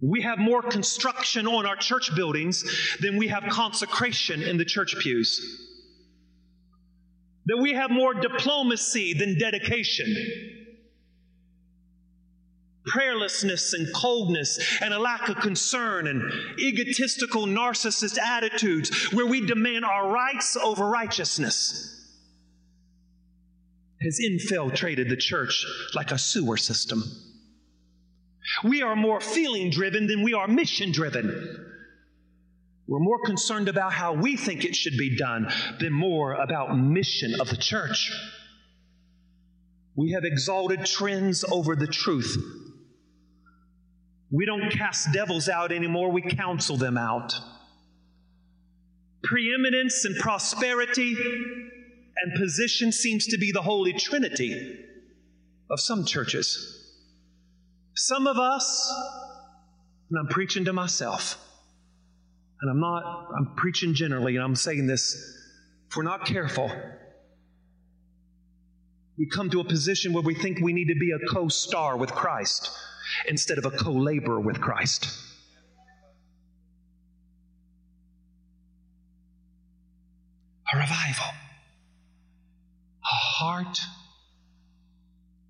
We 0.01 0.21
have 0.21 0.39
more 0.39 0.63
construction 0.63 1.47
on 1.47 1.67
our 1.67 1.75
church 1.75 2.15
buildings 2.15 2.63
than 2.99 3.17
we 3.17 3.27
have 3.27 3.43
consecration 3.49 4.41
in 4.41 4.57
the 4.57 4.65
church 4.65 4.95
pews. 4.99 5.67
That 7.45 7.57
we 7.57 7.73
have 7.73 7.91
more 7.91 8.15
diplomacy 8.15 9.13
than 9.13 9.37
dedication. 9.37 10.15
Prayerlessness 12.87 13.73
and 13.73 13.93
coldness 13.93 14.59
and 14.81 14.91
a 14.91 14.97
lack 14.99 15.29
of 15.29 15.37
concern 15.37 16.07
and 16.07 16.23
egotistical 16.59 17.45
narcissist 17.45 18.17
attitudes 18.17 19.13
where 19.13 19.27
we 19.27 19.45
demand 19.45 19.85
our 19.85 20.11
rights 20.11 20.57
over 20.57 20.87
righteousness 20.87 21.99
has 24.01 24.19
infiltrated 24.19 25.09
the 25.09 25.15
church 25.15 25.63
like 25.93 26.09
a 26.09 26.17
sewer 26.17 26.57
system. 26.57 27.03
We 28.63 28.81
are 28.81 28.95
more 28.95 29.21
feeling 29.21 29.69
driven 29.69 30.07
than 30.07 30.23
we 30.23 30.33
are 30.33 30.47
mission 30.47 30.91
driven. 30.91 31.67
We're 32.87 32.99
more 32.99 33.23
concerned 33.23 33.69
about 33.69 33.93
how 33.93 34.13
we 34.13 34.35
think 34.35 34.65
it 34.65 34.75
should 34.75 34.97
be 34.97 35.15
done 35.15 35.47
than 35.79 35.93
more 35.93 36.33
about 36.33 36.77
mission 36.77 37.39
of 37.39 37.49
the 37.49 37.57
church. 37.57 38.11
We 39.95 40.11
have 40.11 40.23
exalted 40.25 40.85
trends 40.85 41.43
over 41.43 41.75
the 41.75 41.87
truth. 41.87 42.37
We 44.31 44.45
don't 44.45 44.71
cast 44.71 45.13
devils 45.13 45.49
out 45.49 45.71
anymore, 45.71 46.11
we 46.11 46.21
counsel 46.21 46.77
them 46.77 46.97
out. 46.97 47.33
Preeminence 49.23 50.03
and 50.05 50.15
prosperity 50.17 51.15
and 51.15 52.33
position 52.39 52.91
seems 52.91 53.27
to 53.27 53.37
be 53.37 53.51
the 53.51 53.61
holy 53.61 53.93
trinity 53.93 54.79
of 55.69 55.79
some 55.79 56.05
churches. 56.05 56.80
Some 57.95 58.27
of 58.27 58.37
us, 58.37 58.93
and 60.09 60.19
I'm 60.19 60.27
preaching 60.27 60.65
to 60.65 60.73
myself, 60.73 61.37
and 62.61 62.71
I'm 62.71 62.79
not, 62.79 63.29
I'm 63.35 63.55
preaching 63.55 63.93
generally, 63.93 64.35
and 64.35 64.43
I'm 64.43 64.55
saying 64.55 64.87
this, 64.87 65.15
if 65.89 65.97
we're 65.97 66.03
not 66.03 66.25
careful, 66.25 66.71
we 69.17 69.27
come 69.27 69.49
to 69.49 69.59
a 69.59 69.63
position 69.63 70.13
where 70.13 70.23
we 70.23 70.35
think 70.35 70.59
we 70.61 70.71
need 70.71 70.87
to 70.87 70.95
be 70.95 71.11
a 71.11 71.33
co 71.33 71.49
star 71.49 71.97
with 71.97 72.11
Christ 72.11 72.69
instead 73.27 73.57
of 73.57 73.65
a 73.65 73.71
co 73.71 73.91
laborer 73.91 74.39
with 74.39 74.61
Christ. 74.61 75.09
A 80.73 80.77
revival, 80.77 81.25
a 83.03 83.15
heart 83.15 83.77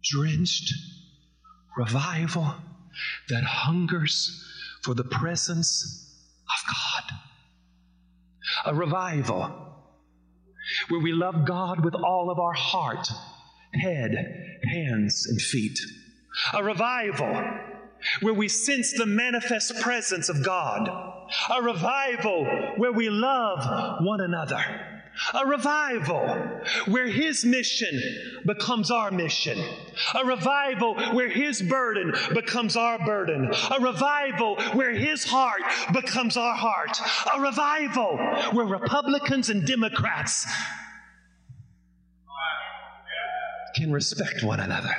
drenched 0.03 0.73
revival 1.77 2.55
that 3.29 3.43
hungers 3.43 4.45
for 4.81 4.93
the 4.93 5.03
presence 5.03 6.15
of 6.47 6.75
God. 6.75 7.17
A 8.65 8.75
revival 8.75 9.71
where 10.89 11.01
we 11.01 11.13
love 11.13 11.45
God 11.45 11.83
with 11.83 11.95
all 11.95 12.29
of 12.29 12.39
our 12.39 12.53
heart, 12.53 13.07
head, 13.73 14.59
hands, 14.63 15.25
and 15.27 15.41
feet. 15.41 15.79
A 16.53 16.63
revival 16.63 17.43
where 18.21 18.33
we 18.33 18.47
sense 18.47 18.93
the 18.93 19.05
manifest 19.05 19.79
presence 19.81 20.29
of 20.29 20.43
God. 20.43 20.89
A 21.55 21.61
revival 21.61 22.45
where 22.77 22.91
we 22.91 23.09
love 23.09 24.03
one 24.03 24.21
another 24.21 24.90
a 25.33 25.45
revival 25.45 26.25
where 26.87 27.07
His 27.07 27.45
mission 27.45 28.01
becomes 28.45 28.91
our 28.91 29.11
mission. 29.11 29.57
A 30.15 30.25
revival 30.25 30.95
where 31.13 31.29
His 31.29 31.61
burden 31.61 32.13
becomes 32.33 32.75
our 32.75 32.97
burden. 33.05 33.51
A 33.77 33.81
revival 33.81 34.55
where 34.73 34.93
His 34.93 35.23
heart 35.23 35.61
becomes 35.93 36.37
our 36.37 36.55
heart. 36.55 36.97
A 37.35 37.41
revival 37.41 38.17
where 38.51 38.65
Republicans 38.65 39.49
and 39.49 39.65
Democrats 39.65 40.45
can 43.75 43.91
respect 43.91 44.43
one 44.43 44.59
another. 44.59 44.93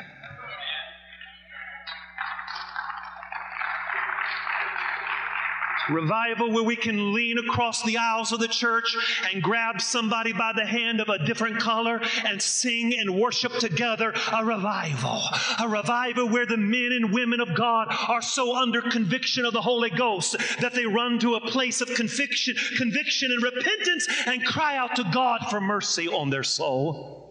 Revival 5.90 6.52
where 6.52 6.62
we 6.62 6.76
can 6.76 7.12
lean 7.12 7.38
across 7.38 7.82
the 7.82 7.98
aisles 7.98 8.32
of 8.32 8.40
the 8.40 8.48
church 8.48 8.96
and 9.32 9.42
grab 9.42 9.80
somebody 9.80 10.32
by 10.32 10.52
the 10.54 10.64
hand 10.64 11.00
of 11.00 11.08
a 11.08 11.24
different 11.24 11.58
color 11.58 12.00
and 12.24 12.40
sing 12.40 12.98
and 12.98 13.18
worship 13.18 13.52
together. 13.54 14.14
A 14.32 14.44
revival. 14.44 15.22
A 15.58 15.68
revival 15.68 16.28
where 16.28 16.46
the 16.46 16.56
men 16.56 16.90
and 16.92 17.12
women 17.12 17.40
of 17.40 17.54
God 17.54 17.88
are 18.08 18.22
so 18.22 18.56
under 18.56 18.82
conviction 18.82 19.44
of 19.44 19.52
the 19.52 19.60
Holy 19.60 19.90
Ghost 19.90 20.36
that 20.60 20.74
they 20.74 20.86
run 20.86 21.18
to 21.20 21.34
a 21.34 21.40
place 21.40 21.80
of 21.80 21.88
conviction, 21.94 22.54
conviction 22.76 23.30
and 23.32 23.42
repentance 23.42 24.08
and 24.26 24.44
cry 24.44 24.76
out 24.76 24.96
to 24.96 25.04
God 25.12 25.40
for 25.50 25.60
mercy 25.60 26.08
on 26.08 26.30
their 26.30 26.44
soul. 26.44 27.22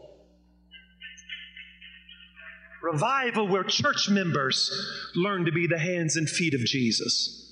Revival 2.82 3.48
where 3.48 3.64
church 3.64 4.10
members 4.10 4.72
learn 5.16 5.46
to 5.46 5.52
be 5.52 5.68
the 5.68 5.78
hands 5.78 6.16
and 6.16 6.28
feet 6.28 6.54
of 6.54 6.62
Jesus. 6.62 7.51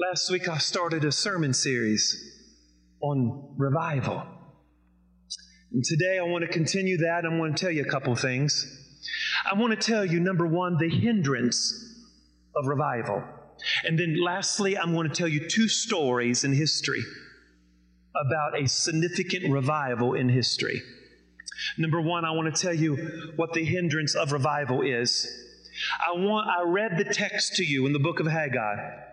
Last 0.00 0.30
week 0.30 0.48
I 0.48 0.58
started 0.58 1.04
a 1.04 1.10
sermon 1.10 1.52
series 1.52 2.32
on 3.00 3.52
revival. 3.56 4.22
And 5.72 5.82
today 5.82 6.20
I 6.20 6.22
want 6.22 6.42
to 6.42 6.48
continue 6.48 6.98
that. 6.98 7.24
I'm 7.24 7.36
going 7.36 7.52
to 7.52 7.60
tell 7.60 7.72
you 7.72 7.82
a 7.82 7.90
couple 7.90 8.14
things. 8.14 8.64
I 9.50 9.58
want 9.58 9.72
to 9.72 9.76
tell 9.76 10.04
you, 10.04 10.20
number 10.20 10.46
one, 10.46 10.76
the 10.78 10.88
hindrance 10.88 12.06
of 12.54 12.68
revival. 12.68 13.24
And 13.82 13.98
then 13.98 14.22
lastly, 14.22 14.78
I'm 14.78 14.94
going 14.94 15.08
to 15.08 15.14
tell 15.14 15.26
you 15.26 15.48
two 15.48 15.66
stories 15.66 16.44
in 16.44 16.52
history 16.52 17.02
about 18.14 18.56
a 18.56 18.68
significant 18.68 19.52
revival 19.52 20.14
in 20.14 20.28
history. 20.28 20.80
Number 21.76 22.00
one, 22.00 22.24
I 22.24 22.30
want 22.30 22.54
to 22.54 22.62
tell 22.62 22.72
you 22.74 23.32
what 23.34 23.52
the 23.52 23.64
hindrance 23.64 24.14
of 24.14 24.30
revival 24.30 24.82
is. 24.82 25.26
I 26.06 26.12
want 26.12 26.46
I 26.46 26.70
read 26.70 26.98
the 26.98 27.12
text 27.12 27.56
to 27.56 27.64
you 27.64 27.84
in 27.86 27.92
the 27.92 27.98
book 27.98 28.20
of 28.20 28.28
Haggai. 28.28 29.07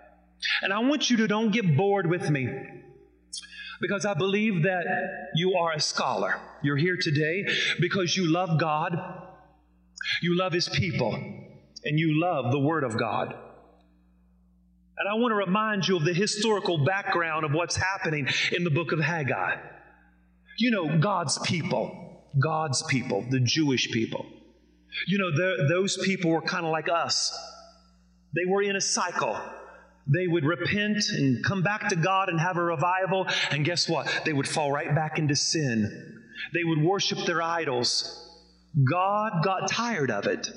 And 0.61 0.73
I 0.73 0.79
want 0.79 1.09
you 1.09 1.17
to 1.17 1.27
don't 1.27 1.51
get 1.51 1.75
bored 1.75 2.07
with 2.07 2.29
me 2.29 2.49
because 3.81 4.05
I 4.05 4.13
believe 4.13 4.63
that 4.63 4.85
you 5.35 5.55
are 5.55 5.73
a 5.73 5.79
scholar. 5.79 6.39
You're 6.63 6.77
here 6.77 6.97
today 6.99 7.45
because 7.79 8.15
you 8.15 8.31
love 8.31 8.59
God, 8.59 8.93
you 10.21 10.37
love 10.37 10.53
His 10.53 10.69
people, 10.69 11.13
and 11.13 11.99
you 11.99 12.19
love 12.19 12.51
the 12.51 12.59
Word 12.59 12.83
of 12.83 12.97
God. 12.97 13.33
And 14.97 15.09
I 15.09 15.15
want 15.15 15.31
to 15.31 15.35
remind 15.35 15.87
you 15.87 15.97
of 15.97 16.05
the 16.05 16.13
historical 16.13 16.85
background 16.85 17.43
of 17.43 17.51
what's 17.51 17.75
happening 17.75 18.29
in 18.53 18.63
the 18.63 18.69
book 18.69 18.93
of 18.93 18.99
Haggai. 18.99 19.57
You 20.57 20.71
know, 20.71 20.97
God's 20.99 21.37
people, 21.39 22.23
God's 22.41 22.81
people, 22.83 23.25
the 23.29 23.41
Jewish 23.41 23.91
people. 23.91 24.25
You 25.07 25.17
know, 25.17 25.67
those 25.67 25.97
people 26.05 26.31
were 26.31 26.41
kind 26.41 26.65
of 26.65 26.71
like 26.71 26.87
us. 26.87 27.37
They 28.33 28.49
were 28.49 28.61
in 28.61 28.77
a 28.77 28.81
cycle 28.81 29.37
they 30.07 30.27
would 30.27 30.45
repent 30.45 31.03
and 31.09 31.43
come 31.43 31.63
back 31.63 31.89
to 31.89 31.95
God 31.95 32.29
and 32.29 32.39
have 32.39 32.57
a 32.57 32.63
revival, 32.63 33.27
and 33.51 33.65
guess 33.65 33.89
what? 33.89 34.07
They 34.25 34.33
would 34.33 34.47
fall 34.47 34.71
right 34.71 34.93
back 34.93 35.17
into 35.17 35.35
sin. 35.35 36.21
They 36.53 36.63
would 36.63 36.81
worship 36.81 37.25
their 37.25 37.41
idols. 37.41 38.21
God 38.89 39.43
got 39.43 39.69
tired 39.69 40.11
of 40.11 40.25
it. 40.27 40.47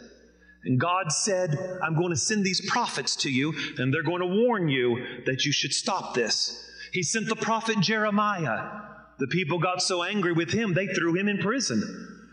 And 0.65 0.79
God 0.79 1.13
said, 1.13 1.57
I'm 1.83 1.97
going 1.97 2.11
to 2.11 2.17
send 2.17 2.45
these 2.45 2.69
prophets 2.69 3.17
to 3.17 3.31
you, 3.31 3.55
and 3.79 3.95
they're 3.95 4.03
going 4.03 4.21
to 4.21 4.27
warn 4.27 4.69
you 4.69 5.23
that 5.25 5.45
you 5.45 5.53
should 5.53 5.73
stop 5.73 6.15
this. 6.15 6.65
He 6.93 7.03
sent 7.03 7.29
the 7.29 7.37
prophet 7.37 7.81
Jeremiah. 7.81 8.71
The 9.19 9.29
people 9.29 9.59
got 9.59 9.83
so 9.83 10.03
angry 10.03 10.33
with 10.33 10.51
him, 10.51 10.75
they 10.75 10.87
threw 10.89 11.15
him 11.15 11.29
in 11.29 11.39
prison. 11.39 11.83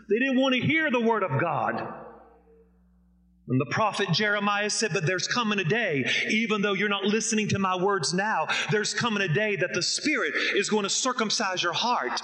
They 0.08 0.18
didn't 0.18 0.40
want 0.40 0.54
to 0.54 0.60
hear 0.60 0.90
the 0.90 1.00
word 1.00 1.22
of 1.22 1.40
God. 1.40 2.05
And 3.48 3.60
the 3.60 3.66
prophet 3.66 4.10
Jeremiah 4.12 4.70
said, 4.70 4.92
But 4.92 5.06
there's 5.06 5.28
coming 5.28 5.60
a 5.60 5.64
day, 5.64 6.04
even 6.30 6.62
though 6.62 6.72
you're 6.72 6.88
not 6.88 7.04
listening 7.04 7.48
to 7.48 7.58
my 7.58 7.76
words 7.76 8.12
now, 8.12 8.48
there's 8.70 8.92
coming 8.92 9.22
a 9.22 9.32
day 9.32 9.56
that 9.56 9.72
the 9.72 9.82
Spirit 9.82 10.34
is 10.54 10.68
going 10.68 10.82
to 10.82 10.90
circumcise 10.90 11.62
your 11.62 11.72
heart 11.72 12.20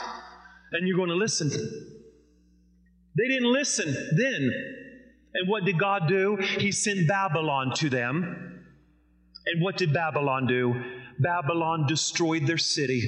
and 0.72 0.88
you're 0.88 0.96
going 0.96 1.10
to 1.10 1.14
listen. 1.14 1.50
They 1.50 3.28
didn't 3.28 3.52
listen 3.52 3.92
then. 4.16 4.50
And 5.34 5.48
what 5.48 5.64
did 5.64 5.78
God 5.78 6.08
do? 6.08 6.36
He 6.36 6.72
sent 6.72 7.06
Babylon 7.06 7.72
to 7.76 7.88
them. 7.88 8.64
And 9.46 9.62
what 9.62 9.76
did 9.76 9.92
Babylon 9.92 10.46
do? 10.46 10.74
Babylon 11.20 11.86
destroyed 11.86 12.46
their 12.46 12.58
city. 12.58 13.02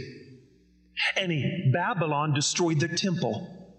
And 1.17 1.33
he, 1.33 1.73
Babylon 1.73 2.33
destroyed 2.33 2.79
their 2.79 2.95
temple. 2.95 3.75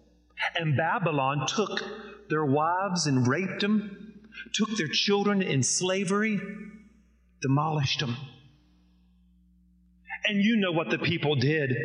And 0.59 0.75
Babylon 0.75 1.47
took 1.47 1.81
their 2.29 2.45
wives 2.45 3.07
and 3.07 3.25
raped 3.25 3.61
them 3.61 4.04
took 4.53 4.75
their 4.77 4.87
children 4.87 5.41
in 5.41 5.63
slavery, 5.63 6.39
demolished 7.41 7.99
them. 7.99 8.15
And 10.27 10.41
you 10.41 10.57
know 10.57 10.71
what 10.71 10.89
the 10.89 10.97
people 10.97 11.35
did 11.35 11.75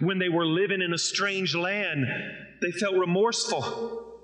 when 0.00 0.18
they 0.18 0.28
were 0.28 0.46
living 0.46 0.82
in 0.82 0.92
a 0.92 0.98
strange 0.98 1.54
land. 1.54 2.06
They 2.60 2.70
felt 2.70 2.96
remorseful. 2.96 4.20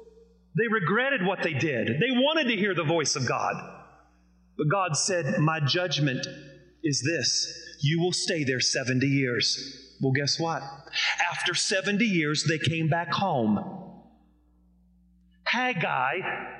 They 0.56 0.68
regretted 0.68 1.26
what 1.26 1.42
they 1.42 1.54
did. 1.54 1.88
They 2.00 2.10
wanted 2.10 2.48
to 2.48 2.56
hear 2.56 2.74
the 2.74 2.84
voice 2.84 3.16
of 3.16 3.26
God. 3.26 3.54
But 4.56 4.68
God 4.70 4.96
said, 4.96 5.38
My 5.38 5.60
judgment 5.60 6.26
is 6.82 7.02
this 7.02 7.64
you 7.80 8.00
will 8.00 8.12
stay 8.12 8.44
there 8.44 8.60
70 8.60 9.06
years. 9.06 9.96
Well, 10.00 10.12
guess 10.12 10.38
what? 10.38 10.62
After 11.30 11.54
70 11.54 12.04
years, 12.04 12.44
they 12.44 12.58
came 12.58 12.88
back 12.88 13.12
home. 13.12 13.58
Haggai 15.44 16.57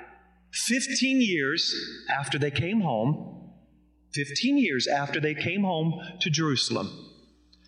15 0.53 1.21
years 1.21 1.73
after 2.09 2.39
they 2.39 2.51
came 2.51 2.81
home, 2.81 3.51
15 4.13 4.57
years 4.57 4.87
after 4.87 5.19
they 5.19 5.35
came 5.35 5.63
home 5.63 6.01
to 6.21 6.29
Jerusalem, 6.29 6.89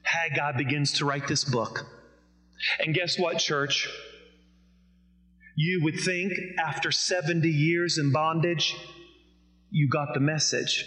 Haggai 0.03 0.57
begins 0.57 0.93
to 0.93 1.05
write 1.05 1.27
this 1.27 1.43
book. 1.43 1.85
And 2.79 2.93
guess 2.93 3.17
what, 3.19 3.37
church? 3.37 3.87
You 5.55 5.81
would 5.83 5.99
think 5.99 6.33
after 6.59 6.91
70 6.91 7.47
years 7.47 7.97
in 7.97 8.11
bondage, 8.11 8.75
you 9.69 9.87
got 9.87 10.13
the 10.13 10.19
message. 10.19 10.85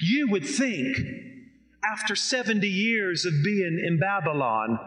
You 0.00 0.28
would 0.30 0.46
think 0.46 0.96
after 1.84 2.16
70 2.16 2.66
years 2.66 3.24
of 3.24 3.32
being 3.44 3.82
in 3.84 3.98
Babylon, 3.98 4.78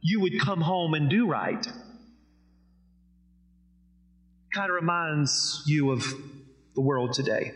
you 0.00 0.20
would 0.20 0.40
come 0.40 0.60
home 0.60 0.94
and 0.94 1.08
do 1.08 1.26
right 1.26 1.66
kind 4.56 4.70
of 4.70 4.74
reminds 4.74 5.62
you 5.66 5.90
of 5.90 6.02
the 6.74 6.80
world 6.80 7.12
today. 7.12 7.52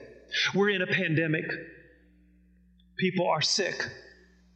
We're 0.54 0.68
in 0.68 0.82
a 0.82 0.86
pandemic. 0.86 1.46
People 2.98 3.26
are 3.26 3.40
sick. 3.40 3.88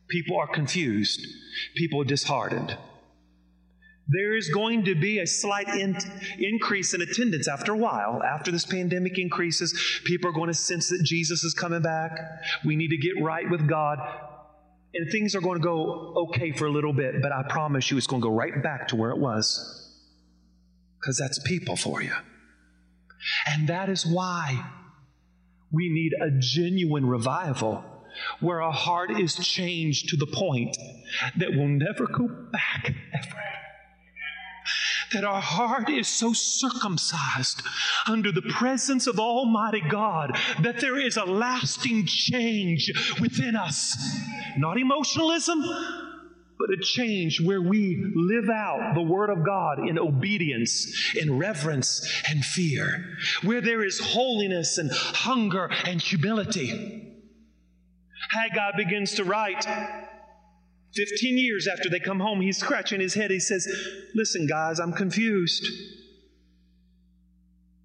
People 0.08 0.36
are 0.36 0.46
confused. 0.46 1.26
People 1.74 2.02
are 2.02 2.04
disheartened. 2.04 2.76
There 4.08 4.36
is 4.36 4.50
going 4.50 4.84
to 4.84 4.94
be 4.94 5.20
a 5.20 5.26
slight 5.26 5.68
in, 5.68 5.96
increase 6.38 6.92
in 6.92 7.00
attendance 7.00 7.48
after 7.48 7.72
a 7.72 7.78
while. 7.78 8.22
After 8.22 8.50
this 8.52 8.66
pandemic 8.66 9.18
increases, 9.18 10.02
people 10.04 10.28
are 10.28 10.34
going 10.34 10.48
to 10.48 10.54
sense 10.54 10.90
that 10.90 11.02
Jesus 11.02 11.42
is 11.44 11.54
coming 11.54 11.80
back. 11.80 12.10
We 12.66 12.76
need 12.76 12.88
to 12.88 12.98
get 12.98 13.22
right 13.22 13.48
with 13.50 13.66
God. 13.66 13.98
And 14.92 15.10
things 15.10 15.34
are 15.34 15.40
going 15.40 15.58
to 15.58 15.64
go 15.64 16.28
okay 16.28 16.52
for 16.52 16.66
a 16.66 16.70
little 16.70 16.92
bit, 16.92 17.22
but 17.22 17.32
I 17.32 17.44
promise 17.48 17.90
you 17.90 17.96
it's 17.96 18.06
going 18.06 18.20
to 18.20 18.28
go 18.28 18.34
right 18.34 18.62
back 18.62 18.88
to 18.88 18.96
where 18.96 19.10
it 19.12 19.18
was. 19.18 19.80
Because 21.00 21.16
that's 21.16 21.38
people 21.38 21.76
for 21.76 22.02
you. 22.02 22.12
And 23.46 23.68
that 23.68 23.88
is 23.88 24.06
why 24.06 24.70
we 25.70 25.88
need 25.88 26.12
a 26.20 26.30
genuine 26.38 27.06
revival 27.06 27.84
where 28.40 28.62
our 28.62 28.72
heart 28.72 29.10
is 29.10 29.34
changed 29.34 30.08
to 30.10 30.16
the 30.16 30.26
point 30.26 30.76
that 31.36 31.50
we'll 31.50 31.68
never 31.68 32.06
go 32.06 32.28
back 32.28 32.94
ever. 33.12 33.40
That 35.12 35.24
our 35.24 35.40
heart 35.40 35.90
is 35.90 36.08
so 36.08 36.32
circumcised 36.32 37.62
under 38.06 38.32
the 38.32 38.42
presence 38.42 39.06
of 39.06 39.20
Almighty 39.20 39.80
God 39.80 40.36
that 40.60 40.80
there 40.80 40.98
is 40.98 41.16
a 41.16 41.24
lasting 41.24 42.06
change 42.06 42.90
within 43.20 43.54
us. 43.54 43.96
Not 44.56 44.78
emotionalism, 44.78 45.62
but 46.58 46.70
a 46.70 46.80
change 46.80 47.40
where 47.40 47.60
we 47.60 48.12
live 48.14 48.48
out 48.48 48.94
the 48.94 49.02
Word 49.02 49.30
of 49.30 49.44
God 49.44 49.88
in 49.88 49.98
obedience, 49.98 51.14
in 51.16 51.38
reverence, 51.38 52.22
and 52.28 52.44
fear, 52.44 53.16
where 53.42 53.60
there 53.60 53.84
is 53.84 53.98
holiness 53.98 54.78
and 54.78 54.90
hunger 54.90 55.70
and 55.84 56.00
humility. 56.00 57.12
Haggai 58.30 58.76
begins 58.76 59.14
to 59.14 59.24
write. 59.24 59.66
15 60.94 61.38
years 61.38 61.66
after 61.66 61.90
they 61.90 61.98
come 61.98 62.20
home, 62.20 62.40
he's 62.40 62.58
scratching 62.58 63.00
his 63.00 63.14
head. 63.14 63.30
He 63.30 63.40
says, 63.40 63.66
Listen, 64.14 64.46
guys, 64.46 64.78
I'm 64.78 64.92
confused. 64.92 65.66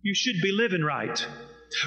You 0.03 0.13
should 0.13 0.41
be 0.41 0.51
living 0.51 0.83
right. 0.83 1.25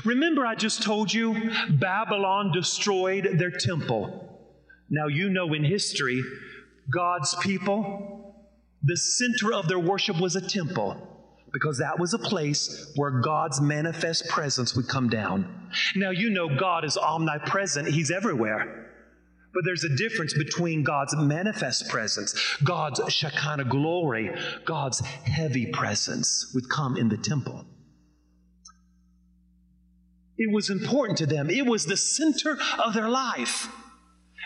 Remember, 0.04 0.44
I 0.44 0.54
just 0.54 0.82
told 0.82 1.12
you 1.12 1.50
Babylon 1.70 2.52
destroyed 2.52 3.28
their 3.38 3.50
temple. 3.50 4.28
Now, 4.90 5.06
you 5.06 5.30
know 5.30 5.54
in 5.54 5.64
history, 5.64 6.22
God's 6.90 7.34
people, 7.36 8.34
the 8.82 8.96
center 8.96 9.52
of 9.52 9.68
their 9.68 9.78
worship 9.78 10.20
was 10.20 10.36
a 10.36 10.40
temple. 10.40 11.08
because 11.52 11.78
that 11.78 11.98
was 11.98 12.14
a 12.14 12.18
place 12.18 12.90
where 12.96 13.10
God's 13.10 13.60
manifest 13.60 14.26
presence 14.28 14.74
would 14.74 14.88
come 14.88 15.08
down. 15.08 15.68
Now, 15.94 16.10
you 16.10 16.30
know 16.30 16.56
God 16.56 16.84
is 16.84 16.96
omnipresent, 16.96 17.88
He's 17.88 18.10
everywhere. 18.10 18.78
But 19.54 19.64
there's 19.66 19.84
a 19.84 19.94
difference 19.94 20.32
between 20.32 20.82
God's 20.82 21.14
manifest 21.14 21.90
presence, 21.90 22.34
God's 22.64 23.02
Shekinah 23.12 23.66
glory, 23.66 24.30
God's 24.64 25.00
heavy 25.00 25.66
presence 25.66 26.50
would 26.54 26.70
come 26.70 26.96
in 26.96 27.10
the 27.10 27.18
temple. 27.18 27.66
It 30.38 30.50
was 30.50 30.70
important 30.70 31.18
to 31.18 31.26
them, 31.26 31.50
it 31.50 31.66
was 31.66 31.84
the 31.84 31.98
center 31.98 32.56
of 32.82 32.94
their 32.94 33.10
life. 33.10 33.68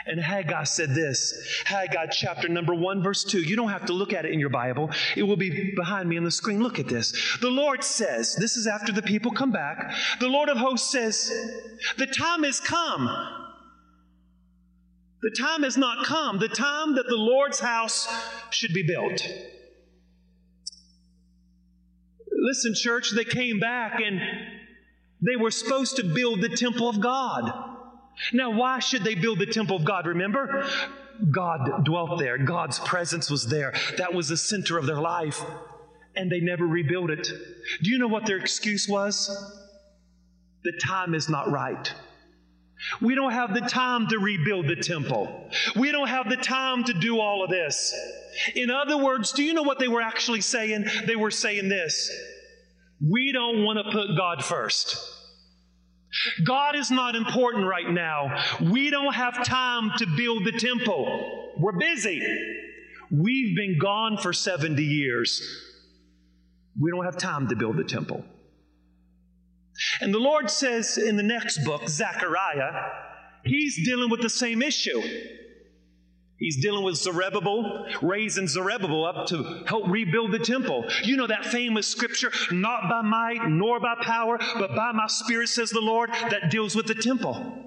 And 0.06 0.20
Haggai 0.20 0.62
said 0.64 0.94
this 0.94 1.34
Haggai 1.64 2.06
chapter 2.06 2.48
number 2.48 2.74
1, 2.74 3.02
verse 3.02 3.24
2. 3.24 3.40
You 3.40 3.56
don't 3.56 3.70
have 3.70 3.86
to 3.86 3.92
look 3.92 4.12
at 4.12 4.24
it 4.24 4.32
in 4.32 4.38
your 4.38 4.50
Bible, 4.50 4.90
it 5.16 5.24
will 5.24 5.36
be 5.36 5.72
behind 5.74 6.08
me 6.08 6.16
on 6.16 6.24
the 6.24 6.30
screen. 6.30 6.62
Look 6.62 6.78
at 6.78 6.88
this. 6.88 7.38
The 7.40 7.50
Lord 7.50 7.82
says, 7.82 8.36
This 8.36 8.56
is 8.56 8.66
after 8.66 8.92
the 8.92 9.02
people 9.02 9.32
come 9.32 9.50
back. 9.50 9.92
The 10.20 10.28
Lord 10.28 10.48
of 10.48 10.56
hosts 10.56 10.90
says, 10.90 11.30
The 11.98 12.06
time 12.06 12.44
has 12.44 12.60
come. 12.60 13.08
The 15.22 15.34
time 15.36 15.64
has 15.64 15.76
not 15.76 16.06
come. 16.06 16.38
The 16.38 16.48
time 16.48 16.94
that 16.94 17.06
the 17.08 17.16
Lord's 17.16 17.58
house 17.58 18.06
should 18.50 18.72
be 18.72 18.84
built. 18.86 19.26
Listen, 22.30 22.74
church, 22.74 23.10
they 23.10 23.24
came 23.24 23.58
back 23.58 24.00
and 24.00 24.20
they 25.20 25.34
were 25.34 25.50
supposed 25.50 25.96
to 25.96 26.04
build 26.04 26.42
the 26.42 26.50
temple 26.50 26.88
of 26.88 27.00
God. 27.00 27.75
Now, 28.32 28.50
why 28.50 28.78
should 28.78 29.04
they 29.04 29.14
build 29.14 29.38
the 29.38 29.46
temple 29.46 29.76
of 29.76 29.84
God? 29.84 30.06
Remember, 30.06 30.68
God 31.30 31.84
dwelt 31.84 32.18
there, 32.18 32.38
God's 32.38 32.78
presence 32.80 33.30
was 33.30 33.46
there. 33.46 33.74
That 33.98 34.14
was 34.14 34.28
the 34.28 34.36
center 34.36 34.78
of 34.78 34.86
their 34.86 35.00
life, 35.00 35.42
and 36.14 36.30
they 36.30 36.40
never 36.40 36.66
rebuilt 36.66 37.10
it. 37.10 37.28
Do 37.82 37.90
you 37.90 37.98
know 37.98 38.08
what 38.08 38.26
their 38.26 38.38
excuse 38.38 38.88
was? 38.88 39.28
The 40.64 40.72
time 40.84 41.14
is 41.14 41.28
not 41.28 41.50
right. 41.50 41.92
We 43.00 43.14
don't 43.14 43.32
have 43.32 43.54
the 43.54 43.62
time 43.62 44.06
to 44.08 44.18
rebuild 44.18 44.68
the 44.68 44.76
temple. 44.76 45.50
We 45.76 45.92
don't 45.92 46.08
have 46.08 46.28
the 46.28 46.36
time 46.36 46.84
to 46.84 46.92
do 46.92 47.20
all 47.20 47.42
of 47.42 47.50
this. 47.50 47.94
In 48.54 48.70
other 48.70 48.98
words, 48.98 49.32
do 49.32 49.42
you 49.42 49.54
know 49.54 49.62
what 49.62 49.78
they 49.78 49.88
were 49.88 50.02
actually 50.02 50.42
saying? 50.42 50.84
They 51.06 51.16
were 51.16 51.30
saying 51.30 51.68
this 51.68 52.10
We 53.00 53.32
don't 53.32 53.64
want 53.64 53.78
to 53.78 53.90
put 53.90 54.16
God 54.16 54.44
first. 54.44 55.15
God 56.44 56.76
is 56.76 56.90
not 56.90 57.14
important 57.14 57.66
right 57.66 57.88
now. 57.88 58.42
We 58.60 58.90
don't 58.90 59.14
have 59.14 59.44
time 59.44 59.92
to 59.98 60.06
build 60.16 60.44
the 60.44 60.52
temple. 60.52 61.52
We're 61.58 61.78
busy. 61.78 62.22
We've 63.10 63.56
been 63.56 63.78
gone 63.78 64.18
for 64.18 64.32
70 64.32 64.82
years. 64.82 65.42
We 66.80 66.90
don't 66.90 67.04
have 67.04 67.16
time 67.16 67.48
to 67.48 67.56
build 67.56 67.76
the 67.76 67.84
temple. 67.84 68.24
And 70.00 70.12
the 70.12 70.18
Lord 70.18 70.50
says 70.50 70.98
in 70.98 71.16
the 71.16 71.22
next 71.22 71.64
book, 71.64 71.88
Zechariah, 71.88 72.90
he's 73.44 73.84
dealing 73.84 74.10
with 74.10 74.22
the 74.22 74.30
same 74.30 74.62
issue. 74.62 75.02
He's 76.38 76.60
dealing 76.60 76.84
with 76.84 76.96
Zerubbabel, 76.96 77.86
raising 78.02 78.46
Zerubbabel 78.46 79.06
up 79.06 79.26
to 79.28 79.64
help 79.66 79.88
rebuild 79.88 80.32
the 80.32 80.38
temple. 80.38 80.84
You 81.02 81.16
know 81.16 81.26
that 81.26 81.46
famous 81.46 81.86
scripture, 81.86 82.30
not 82.50 82.90
by 82.90 83.00
might 83.00 83.48
nor 83.48 83.80
by 83.80 83.94
power, 84.02 84.38
but 84.58 84.74
by 84.76 84.92
my 84.92 85.06
spirit, 85.06 85.48
says 85.48 85.70
the 85.70 85.80
Lord, 85.80 86.10
that 86.10 86.50
deals 86.50 86.76
with 86.76 86.86
the 86.86 86.94
temple. 86.94 87.62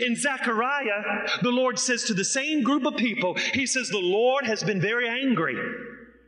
In 0.00 0.16
Zechariah, 0.16 1.28
the 1.42 1.50
Lord 1.50 1.78
says 1.78 2.04
to 2.04 2.14
the 2.14 2.24
same 2.24 2.62
group 2.62 2.86
of 2.86 2.96
people, 2.96 3.34
He 3.34 3.66
says, 3.66 3.90
The 3.90 3.98
Lord 3.98 4.46
has 4.46 4.64
been 4.64 4.80
very 4.80 5.08
angry 5.08 5.56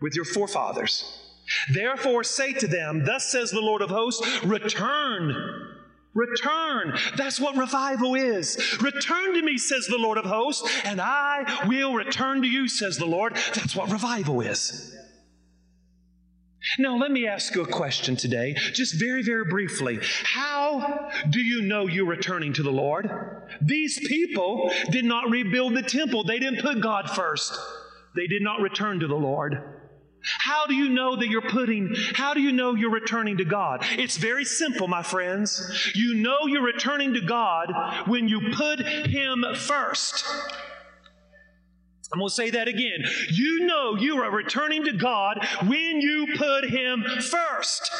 with 0.00 0.14
your 0.14 0.26
forefathers. 0.26 1.24
Therefore, 1.72 2.22
say 2.22 2.52
to 2.52 2.66
them, 2.66 3.04
Thus 3.06 3.32
says 3.32 3.50
the 3.50 3.60
Lord 3.60 3.80
of 3.80 3.88
hosts, 3.88 4.44
Return 4.44 5.77
Return. 6.14 6.98
That's 7.16 7.38
what 7.38 7.56
revival 7.56 8.14
is. 8.14 8.56
Return 8.82 9.34
to 9.34 9.42
me, 9.42 9.58
says 9.58 9.86
the 9.86 9.98
Lord 9.98 10.18
of 10.18 10.24
hosts, 10.24 10.68
and 10.84 11.00
I 11.00 11.64
will 11.66 11.94
return 11.94 12.42
to 12.42 12.48
you, 12.48 12.68
says 12.68 12.96
the 12.96 13.06
Lord. 13.06 13.34
That's 13.54 13.76
what 13.76 13.90
revival 13.90 14.40
is. 14.40 14.96
Now, 16.78 16.96
let 16.96 17.10
me 17.10 17.26
ask 17.26 17.54
you 17.54 17.62
a 17.62 17.66
question 17.66 18.16
today, 18.16 18.54
just 18.72 18.98
very, 18.98 19.22
very 19.22 19.44
briefly. 19.44 20.00
How 20.24 21.10
do 21.30 21.40
you 21.40 21.62
know 21.62 21.86
you're 21.86 22.04
returning 22.04 22.52
to 22.54 22.62
the 22.62 22.72
Lord? 22.72 23.08
These 23.62 24.00
people 24.06 24.70
did 24.90 25.04
not 25.04 25.30
rebuild 25.30 25.74
the 25.74 25.82
temple, 25.82 26.24
they 26.24 26.38
didn't 26.38 26.60
put 26.60 26.80
God 26.80 27.08
first, 27.10 27.56
they 28.16 28.26
did 28.26 28.42
not 28.42 28.60
return 28.60 29.00
to 29.00 29.06
the 29.06 29.14
Lord. 29.14 29.77
How 30.22 30.66
do 30.66 30.74
you 30.74 30.88
know 30.88 31.16
that 31.16 31.28
you're 31.28 31.48
putting, 31.48 31.94
how 32.14 32.34
do 32.34 32.40
you 32.40 32.52
know 32.52 32.74
you're 32.74 32.90
returning 32.90 33.38
to 33.38 33.44
God? 33.44 33.84
It's 33.92 34.16
very 34.16 34.44
simple, 34.44 34.88
my 34.88 35.02
friends. 35.02 35.92
You 35.94 36.14
know 36.14 36.46
you're 36.46 36.64
returning 36.64 37.14
to 37.14 37.20
God 37.20 37.72
when 38.06 38.28
you 38.28 38.52
put 38.52 38.80
Him 38.80 39.44
first. 39.54 40.24
I'm 42.12 42.18
going 42.18 42.28
to 42.28 42.34
say 42.34 42.50
that 42.50 42.68
again. 42.68 43.04
You 43.30 43.66
know 43.66 43.96
you 43.96 44.22
are 44.22 44.30
returning 44.30 44.84
to 44.84 44.92
God 44.92 45.46
when 45.66 46.00
you 46.00 46.28
put 46.36 46.64
Him 46.64 47.04
first. 47.20 47.90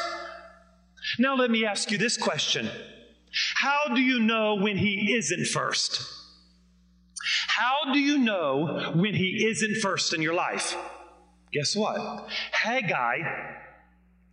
Now, 1.19 1.35
let 1.35 1.51
me 1.51 1.65
ask 1.65 1.91
you 1.91 1.97
this 1.97 2.17
question 2.17 2.69
How 3.55 3.93
do 3.93 4.01
you 4.01 4.19
know 4.19 4.55
when 4.55 4.77
He 4.77 5.13
isn't 5.15 5.47
first? 5.47 6.01
How 7.47 7.93
do 7.93 7.99
you 7.99 8.17
know 8.17 8.93
when 8.95 9.13
He 9.13 9.45
isn't 9.47 9.77
first 9.77 10.13
in 10.13 10.21
your 10.21 10.33
life? 10.33 10.75
Guess 11.53 11.75
what? 11.75 12.29
Haggai 12.51 13.17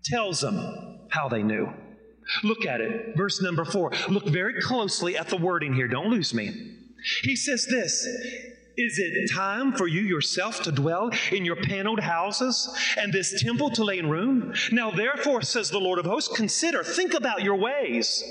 tells 0.05 0.41
them 0.41 1.09
how 1.11 1.29
they 1.29 1.43
knew. 1.43 1.69
Look 2.43 2.67
at 2.67 2.81
it, 2.81 3.17
verse 3.17 3.41
number 3.41 3.65
four. 3.65 3.93
Look 4.09 4.27
very 4.27 4.61
closely 4.61 5.17
at 5.17 5.29
the 5.29 5.37
wording 5.37 5.75
here. 5.75 5.89
Don't 5.89 6.11
lose 6.11 6.35
me. 6.35 6.73
He 7.23 7.37
says 7.37 7.67
this 7.71 8.07
is 8.77 8.99
it 8.99 9.31
time 9.33 9.73
for 9.73 9.87
you 9.87 10.03
yourself 10.03 10.63
to 10.63 10.73
dwell 10.73 11.11
in 11.33 11.45
your 11.45 11.57
paneled 11.57 12.01
houses 12.01 12.69
and 12.99 13.13
this 13.13 13.43
temple 13.43 13.71
to 13.71 13.85
lay 13.85 13.99
in 13.99 14.11
room? 14.11 14.53
Now, 14.71 14.91
therefore, 14.91 15.43
says 15.43 15.71
the 15.71 15.79
Lord 15.79 15.99
of 15.99 16.05
hosts, 16.05 16.37
consider, 16.37 16.85
think 16.85 17.15
about 17.15 17.43
your 17.43 17.57
ways. 17.57 18.23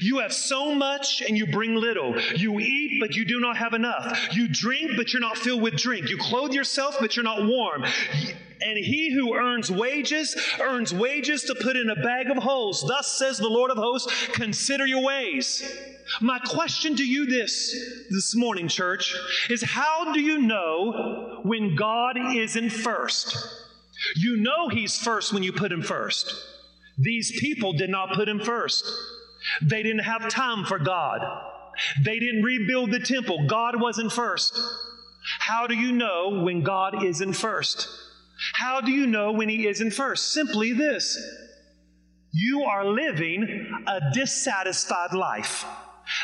You 0.00 0.18
have 0.18 0.32
so 0.32 0.74
much 0.74 1.22
and 1.22 1.38
you 1.38 1.46
bring 1.46 1.74
little. 1.74 2.20
You 2.34 2.60
eat, 2.60 3.00
but 3.00 3.16
you 3.16 3.24
do 3.24 3.40
not 3.40 3.56
have 3.56 3.72
enough. 3.72 4.28
You 4.32 4.46
drink, 4.48 4.92
but 4.96 5.12
you're 5.12 5.20
not 5.20 5.38
filled 5.38 5.62
with 5.62 5.76
drink. 5.76 6.10
You 6.10 6.18
clothe 6.18 6.52
yourself, 6.52 6.96
but 7.00 7.16
you're 7.16 7.24
not 7.24 7.46
warm. 7.46 7.84
And 7.84 8.78
he 8.78 9.12
who 9.12 9.34
earns 9.34 9.70
wages 9.70 10.36
earns 10.60 10.92
wages 10.92 11.44
to 11.44 11.54
put 11.54 11.76
in 11.76 11.88
a 11.90 11.96
bag 11.96 12.30
of 12.30 12.36
holes. 12.36 12.84
Thus 12.86 13.18
says 13.18 13.38
the 13.38 13.48
Lord 13.48 13.70
of 13.70 13.78
hosts, 13.78 14.12
consider 14.28 14.86
your 14.86 15.02
ways. 15.02 15.62
My 16.20 16.38
question 16.38 16.96
to 16.96 17.04
you 17.04 17.26
this 17.26 17.72
this 18.10 18.34
morning, 18.36 18.68
church, 18.68 19.14
is 19.48 19.62
how 19.62 20.12
do 20.12 20.20
you 20.20 20.38
know 20.38 21.40
when 21.42 21.76
God 21.76 22.16
isn't 22.34 22.70
first? 22.70 23.36
You 24.16 24.36
know 24.36 24.68
He's 24.68 24.98
first 24.98 25.32
when 25.32 25.42
you 25.42 25.52
put 25.52 25.72
Him 25.72 25.82
first. 25.82 26.34
These 26.98 27.40
people 27.40 27.72
did 27.72 27.90
not 27.90 28.14
put 28.14 28.28
Him 28.28 28.40
first. 28.40 28.84
They 29.62 29.82
didn't 29.82 30.04
have 30.04 30.28
time 30.28 30.64
for 30.64 30.78
God. 30.78 31.20
They 32.04 32.18
didn't 32.18 32.42
rebuild 32.42 32.92
the 32.92 33.00
temple. 33.00 33.46
God 33.46 33.80
wasn't 33.80 34.12
first. 34.12 34.58
How 35.40 35.66
do 35.66 35.74
you 35.74 35.92
know 35.92 36.42
when 36.44 36.62
God 36.62 37.02
isn't 37.02 37.32
first? 37.32 37.88
How 38.54 38.80
do 38.80 38.92
you 38.92 39.06
know 39.06 39.32
when 39.32 39.48
He 39.48 39.66
isn't 39.66 39.92
first? 39.92 40.32
Simply 40.32 40.72
this 40.72 41.18
you 42.36 42.64
are 42.64 42.84
living 42.84 43.84
a 43.86 44.10
dissatisfied 44.12 45.14
life. 45.14 45.64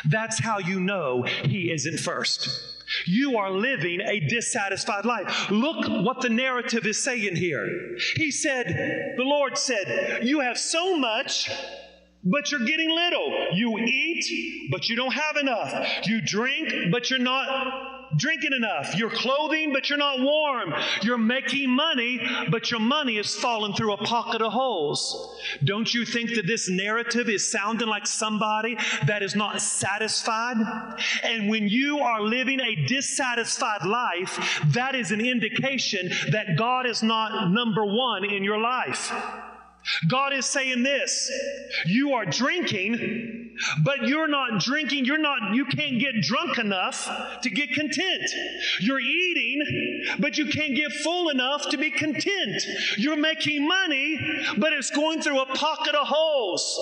That's 0.09 0.39
how 0.39 0.59
you 0.59 0.81
know 0.81 1.23
He 1.23 1.71
isn't 1.73 2.01
first. 2.01 2.49
You 3.07 3.39
are 3.39 3.51
living 3.53 4.01
a 4.01 4.21
dissatisfied 4.21 5.05
life. 5.05 5.51
Look 5.51 5.89
what 6.05 6.21
the 6.21 6.29
narrative 6.29 6.87
is 6.87 7.03
saying 7.03 7.37
here. 7.37 7.97
He 8.17 8.31
said, 8.31 9.15
The 9.17 9.23
Lord 9.23 9.57
said, 9.57 10.21
You 10.23 10.41
have 10.41 10.59
so 10.59 10.97
much, 10.97 11.51
but 12.25 12.51
you're 12.51 12.65
getting 12.65 12.91
little. 12.91 13.49
You 13.53 13.79
eat, 13.79 14.69
but 14.73 14.89
you 14.89 14.97
don't 14.97 15.13
have 15.13 15.37
enough. 15.37 16.07
You 16.07 16.21
drink, 16.21 16.91
but 16.91 17.11
you're 17.11 17.21
not 17.21 18.00
drinking 18.17 18.53
enough. 18.53 18.95
You're 18.97 19.11
clothing, 19.11 19.73
but 19.73 19.89
you're 19.89 19.99
not 19.99 20.21
warm. 20.21 20.75
You're 21.03 21.19
making 21.19 21.71
money, 21.71 22.21
but 22.51 22.71
your 22.71 22.81
money 22.81 23.19
is 23.19 23.35
falling 23.35 23.75
through 23.75 23.93
a 23.93 24.05
pocket 24.05 24.43
of 24.43 24.53
holes. 24.53 25.37
Don't 25.65 25.93
you 25.93 26.05
think 26.05 26.35
that 26.35 26.47
this 26.47 26.69
narrative 26.69 27.29
is 27.29 27.51
sounding 27.51 27.89
like 27.89 28.07
somebody 28.07 28.77
that 29.07 29.23
is 29.23 29.35
not 29.35 29.61
satisfied? 29.61 30.57
And 31.23 31.49
when 31.49 31.69
you 31.69 32.01
are 32.01 32.23
living 32.23 32.61
a 32.61 32.87
dissatisfied 32.87 33.85
life, 33.85 34.63
that 34.69 34.95
is 34.95 35.11
an 35.11 35.21
indication 35.21 36.11
that 36.31 36.57
God 36.57 36.87
is 36.87 37.03
not 37.03 37.51
number 37.51 37.85
one 37.85 38.25
in 38.25 38.45
your 38.45 38.59
life. 38.59 39.13
God 40.09 40.33
is 40.33 40.47
saying 40.47 40.83
this 40.83 41.31
you 41.87 42.13
are 42.15 42.27
drinking, 42.27 43.51
But 43.85 44.09
you're 44.09 44.29
not 44.29 44.61
drinking, 44.61 45.05
you're 45.05 45.19
not, 45.19 45.55
you 45.55 45.65
can't 45.67 45.99
get 45.99 46.23
drunk 46.23 46.59
enough 46.59 47.11
to 47.43 47.51
get 47.51 47.73
content. 47.73 48.31
You're 48.81 49.01
eating, 49.01 50.05
but 50.19 50.39
you 50.39 50.47
can't 50.47 50.75
get 50.75 50.93
full 50.93 51.29
enough 51.29 51.69
to 51.71 51.79
be 51.79 51.91
content. 51.91 52.63
You're 52.97 53.17
making 53.17 53.67
money, 53.67 54.19
but 54.57 54.73
it's 54.73 54.91
going 54.91 55.23
through 55.23 55.41
a 55.41 55.47
pocket 55.47 55.95
of 55.95 56.07
holes. 56.07 56.81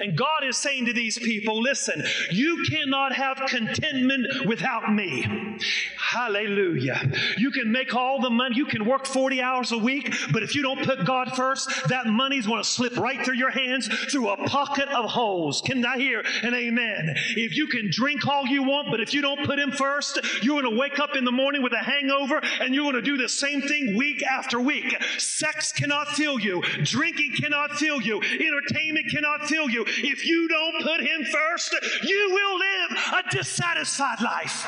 And 0.00 0.16
God 0.16 0.44
is 0.44 0.56
saying 0.56 0.86
to 0.86 0.92
these 0.92 1.18
people, 1.18 1.60
listen, 1.60 2.04
you 2.30 2.64
cannot 2.70 3.12
have 3.14 3.42
contentment 3.46 4.46
without 4.46 4.92
me. 4.92 5.58
Hallelujah. 5.98 7.12
You 7.36 7.50
can 7.50 7.70
make 7.70 7.94
all 7.94 8.20
the 8.20 8.30
money, 8.30 8.56
you 8.56 8.66
can 8.66 8.86
work 8.86 9.06
40 9.06 9.42
hours 9.42 9.72
a 9.72 9.78
week, 9.78 10.14
but 10.32 10.42
if 10.42 10.54
you 10.54 10.62
don't 10.62 10.84
put 10.84 11.04
God 11.04 11.32
first, 11.34 11.70
that 11.88 12.06
money's 12.06 12.46
going 12.46 12.62
to 12.62 12.68
slip 12.68 12.96
right 12.96 13.22
through 13.24 13.34
your 13.36 13.50
hands 13.50 13.88
through 14.10 14.30
a 14.30 14.48
pocket 14.48 14.88
of 14.88 15.10
holes. 15.10 15.60
Can 15.60 15.84
I 15.84 15.98
hear 15.98 16.22
an 16.42 16.54
amen? 16.54 17.14
If 17.36 17.56
you 17.56 17.66
can 17.66 17.88
drink 17.90 18.26
all 18.26 18.46
you 18.46 18.62
want, 18.62 18.88
but 18.90 19.00
if 19.00 19.12
you 19.12 19.20
don't 19.20 19.44
put 19.44 19.58
Him 19.58 19.70
first, 19.72 20.18
you're 20.42 20.60
going 20.60 20.74
to 20.74 20.80
wake 20.80 20.98
up 20.98 21.16
in 21.16 21.24
the 21.24 21.32
morning 21.32 21.62
with 21.62 21.72
a 21.72 21.78
hangover 21.78 22.40
and 22.60 22.74
you're 22.74 22.84
going 22.84 22.94
to 22.94 23.02
do 23.02 23.16
the 23.16 23.28
same 23.28 23.60
thing 23.60 23.96
week 23.96 24.22
after 24.22 24.60
week. 24.60 24.96
Sex 25.18 25.72
cannot 25.72 26.08
fill 26.08 26.38
you, 26.38 26.62
drinking 26.82 27.34
cannot 27.40 27.72
fill 27.72 28.00
you, 28.00 28.20
entertainment 28.22 29.06
cannot 29.10 29.46
fill 29.46 29.68
you. 29.68 29.84
If 29.98 30.24
you 30.26 30.48
don't 30.48 30.82
put 30.82 31.00
Him 31.00 31.24
first, 31.24 31.74
you 32.04 32.30
will 32.30 32.58
live 32.58 33.24
a 33.24 33.36
dissatisfied 33.36 34.20
life. 34.20 34.66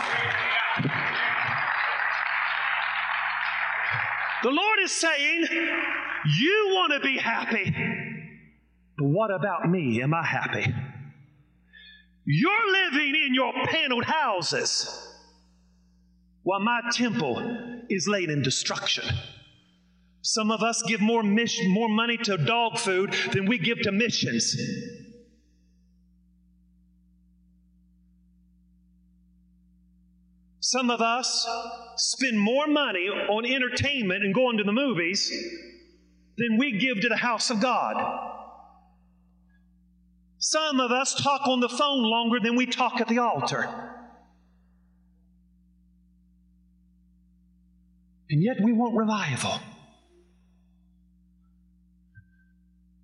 The 4.43 4.51
Lord 4.51 4.79
is 4.83 4.93
saying, 4.93 5.47
You 6.39 6.69
want 6.73 6.93
to 6.95 7.01
be 7.01 7.19
happy, 7.19 7.75
but 8.97 9.07
what 9.07 9.31
about 9.31 9.69
me? 9.71 10.03
Am 10.03 10.15
I 10.15 10.25
happy? 10.25 10.75
You're 12.25 12.73
living 12.73 13.15
in 13.27 13.35
your 13.35 13.53
paneled 13.67 14.05
houses 14.05 15.09
while 16.43 16.61
my 16.61 16.81
temple 16.93 17.83
is 17.91 18.09
laid 18.09 18.31
in 18.31 18.43
destruction. 18.43 19.05
Some 20.23 20.51
of 20.51 20.63
us 20.63 20.83
give 20.87 21.01
more, 21.01 21.23
mission, 21.23 21.71
more 21.71 21.89
money 21.89 22.17
to 22.19 22.37
dog 22.37 22.79
food 22.79 23.15
than 23.33 23.47
we 23.47 23.59
give 23.59 23.81
to 23.83 23.93
missions. 23.93 24.57
Some 30.73 30.89
of 30.89 31.01
us 31.01 31.49
spend 31.97 32.39
more 32.39 32.69
money 32.69 33.09
on 33.09 33.45
entertainment 33.45 34.23
and 34.23 34.33
going 34.33 34.59
to 34.59 34.63
the 34.63 34.71
movies 34.71 35.29
than 36.39 36.59
we 36.59 36.79
give 36.79 37.01
to 37.01 37.09
the 37.09 37.17
house 37.17 37.51
of 37.51 37.61
God. 37.61 37.97
Some 40.39 40.79
of 40.79 40.93
us 40.93 41.21
talk 41.21 41.49
on 41.49 41.59
the 41.59 41.69
phone 41.69 42.05
longer 42.05 42.39
than 42.41 42.55
we 42.55 42.67
talk 42.67 43.01
at 43.01 43.09
the 43.09 43.19
altar. 43.19 43.69
And 48.31 48.41
yet 48.41 48.59
we 48.63 48.73
want 48.73 48.95
revival. 48.95 49.59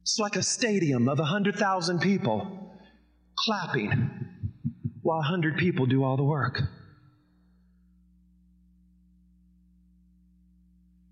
It's 0.02 0.20
like 0.20 0.36
a 0.36 0.42
stadium 0.44 1.08
of 1.08 1.18
100,000 1.18 1.98
people 1.98 2.78
clapping 3.36 4.08
while 5.02 5.18
100 5.18 5.56
people 5.56 5.86
do 5.86 6.04
all 6.04 6.16
the 6.16 6.22
work. 6.22 6.62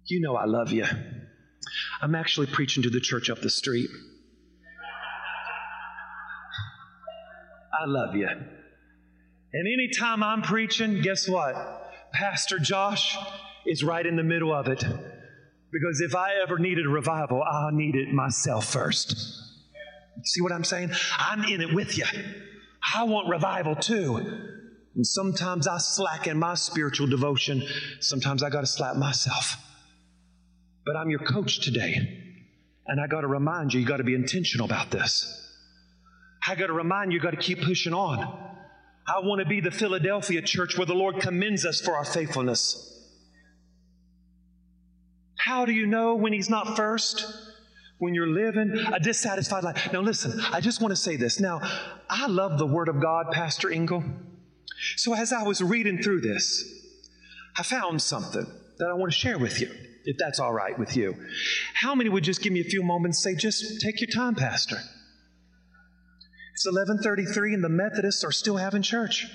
You 0.06 0.20
know 0.20 0.36
I 0.36 0.44
love 0.44 0.70
you. 0.70 0.84
I'm 2.02 2.14
actually 2.14 2.46
preaching 2.46 2.82
to 2.82 2.90
the 2.90 3.00
church 3.00 3.30
up 3.30 3.40
the 3.40 3.50
street. 3.50 3.88
I 7.72 7.86
love 7.86 8.14
you. 8.14 8.28
And 8.28 9.68
anytime 9.72 10.22
I'm 10.22 10.42
preaching, 10.42 11.00
guess 11.00 11.28
what? 11.28 11.54
Pastor 12.12 12.58
Josh 12.58 13.16
is 13.66 13.82
right 13.82 14.04
in 14.04 14.16
the 14.16 14.22
middle 14.22 14.52
of 14.52 14.68
it. 14.68 14.84
Because 15.72 16.00
if 16.00 16.14
I 16.14 16.34
ever 16.42 16.58
needed 16.58 16.86
a 16.86 16.88
revival, 16.88 17.42
I 17.42 17.70
need 17.72 17.96
it 17.96 18.12
myself 18.12 18.66
first. 18.66 19.16
See 20.22 20.40
what 20.40 20.52
I'm 20.52 20.64
saying? 20.64 20.90
I'm 21.18 21.44
in 21.44 21.60
it 21.60 21.74
with 21.74 21.98
you. 21.98 22.04
I 22.94 23.04
want 23.04 23.28
revival 23.28 23.74
too. 23.74 24.16
And 24.94 25.06
sometimes 25.06 25.66
I 25.66 25.78
slack 25.78 26.26
in 26.26 26.38
my 26.38 26.54
spiritual 26.54 27.06
devotion. 27.06 27.62
Sometimes 28.00 28.42
I 28.42 28.50
got 28.50 28.60
to 28.60 28.66
slap 28.66 28.96
myself. 28.96 29.56
But 30.84 30.96
I'm 30.96 31.10
your 31.10 31.20
coach 31.20 31.60
today. 31.60 32.24
And 32.86 33.00
I 33.00 33.06
got 33.06 33.22
to 33.22 33.26
remind 33.26 33.72
you, 33.72 33.80
you 33.80 33.86
got 33.86 33.96
to 33.96 34.04
be 34.04 34.14
intentional 34.14 34.66
about 34.66 34.90
this. 34.90 35.40
I 36.46 36.54
got 36.54 36.66
to 36.66 36.74
remind 36.74 37.12
you, 37.12 37.18
you 37.18 37.22
got 37.22 37.30
to 37.30 37.38
keep 37.38 37.62
pushing 37.62 37.94
on. 37.94 38.18
I 39.06 39.20
want 39.20 39.40
to 39.40 39.46
be 39.46 39.60
the 39.60 39.70
Philadelphia 39.70 40.42
church 40.42 40.76
where 40.76 40.86
the 40.86 40.94
Lord 40.94 41.20
commends 41.20 41.64
us 41.64 41.80
for 41.80 41.96
our 41.96 42.04
faithfulness. 42.04 42.90
How 45.36 45.64
do 45.64 45.72
you 45.72 45.86
know 45.86 46.14
when 46.14 46.32
He's 46.32 46.50
not 46.50 46.76
first? 46.76 47.26
When 47.98 48.14
you're 48.14 48.28
living 48.28 48.76
a 48.92 49.00
dissatisfied 49.00 49.64
life. 49.64 49.92
Now, 49.92 50.00
listen, 50.00 50.38
I 50.52 50.60
just 50.60 50.80
want 50.80 50.92
to 50.92 50.96
say 50.96 51.16
this. 51.16 51.40
Now, 51.40 51.60
I 52.10 52.26
love 52.26 52.58
the 52.58 52.66
Word 52.66 52.88
of 52.88 53.00
God, 53.00 53.26
Pastor 53.30 53.70
Engel. 53.70 54.04
So, 54.96 55.14
as 55.14 55.32
I 55.32 55.44
was 55.44 55.62
reading 55.62 56.02
through 56.02 56.20
this, 56.20 56.64
I 57.56 57.62
found 57.62 58.02
something 58.02 58.46
that 58.78 58.88
I 58.88 58.94
want 58.94 59.12
to 59.12 59.18
share 59.18 59.38
with 59.38 59.60
you 59.60 59.70
if 60.04 60.16
that's 60.18 60.38
all 60.38 60.52
right 60.52 60.78
with 60.78 60.96
you. 60.96 61.14
How 61.74 61.94
many 61.94 62.10
would 62.10 62.24
just 62.24 62.42
give 62.42 62.52
me 62.52 62.60
a 62.60 62.64
few 62.64 62.82
moments 62.82 63.22
say, 63.22 63.34
just 63.34 63.80
take 63.80 64.00
your 64.00 64.10
time, 64.10 64.34
Pastor? 64.34 64.76
It's 66.54 66.66
1133 66.66 67.54
and 67.54 67.64
the 67.64 67.68
Methodists 67.68 68.22
are 68.22 68.32
still 68.32 68.56
having 68.56 68.82
church. 68.82 69.26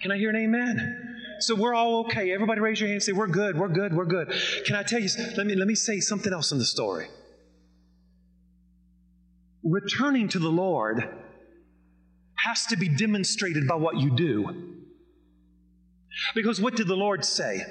Can 0.00 0.10
I 0.10 0.18
hear 0.18 0.30
an 0.30 0.36
amen? 0.36 1.16
So 1.40 1.54
we're 1.54 1.74
all 1.74 2.00
okay. 2.06 2.32
Everybody 2.32 2.60
raise 2.60 2.80
your 2.80 2.88
hand 2.88 2.96
and 2.96 3.02
say, 3.02 3.12
We're 3.12 3.26
good, 3.26 3.58
we're 3.58 3.68
good, 3.68 3.94
we're 3.94 4.06
good. 4.06 4.32
Can 4.64 4.76
I 4.76 4.82
tell 4.82 5.00
you, 5.00 5.08
let 5.36 5.46
me, 5.46 5.54
let 5.54 5.68
me 5.68 5.74
say 5.74 6.00
something 6.00 6.32
else 6.32 6.52
in 6.52 6.58
the 6.58 6.64
story. 6.64 7.08
Returning 9.62 10.28
to 10.28 10.38
the 10.38 10.48
Lord 10.48 11.08
has 12.36 12.66
to 12.66 12.76
be 12.76 12.88
demonstrated 12.88 13.66
by 13.66 13.74
what 13.74 13.96
you 13.96 14.14
do. 14.14 14.82
Because 16.34 16.60
what 16.60 16.76
did 16.76 16.86
the 16.86 16.96
Lord 16.96 17.24
say? 17.24 17.62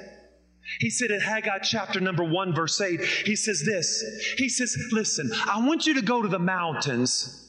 He 0.80 0.90
said 0.90 1.10
in 1.10 1.20
Haggai 1.20 1.58
chapter 1.60 2.00
number 2.00 2.24
1, 2.24 2.54
verse 2.54 2.80
8, 2.80 3.00
he 3.02 3.36
says 3.36 3.62
this. 3.64 4.34
He 4.36 4.48
says, 4.48 4.76
Listen, 4.92 5.30
I 5.46 5.64
want 5.66 5.86
you 5.86 5.94
to 5.94 6.02
go 6.02 6.22
to 6.22 6.28
the 6.28 6.38
mountains 6.38 7.42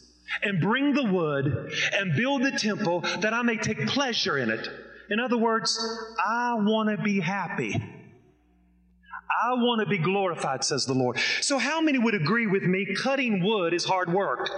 and 0.43 0.61
bring 0.61 0.93
the 0.93 1.03
wood 1.03 1.71
and 1.93 2.15
build 2.15 2.43
the 2.43 2.51
temple 2.51 3.01
that 3.21 3.33
I 3.33 3.41
may 3.41 3.57
take 3.57 3.87
pleasure 3.87 4.37
in 4.37 4.49
it. 4.49 4.67
In 5.09 5.19
other 5.19 5.37
words, 5.37 5.79
I 6.23 6.55
want 6.55 6.89
to 6.89 7.01
be 7.01 7.19
happy. 7.19 7.73
I 7.73 9.53
want 9.53 9.81
to 9.81 9.85
be 9.87 9.97
glorified, 9.97 10.63
says 10.63 10.85
the 10.85 10.93
Lord. 10.93 11.17
So, 11.41 11.57
how 11.57 11.79
many 11.79 11.99
would 11.99 12.15
agree 12.15 12.47
with 12.47 12.63
me? 12.63 12.87
Cutting 12.95 13.43
wood 13.43 13.73
is 13.73 13.85
hard 13.85 14.11
work. 14.11 14.49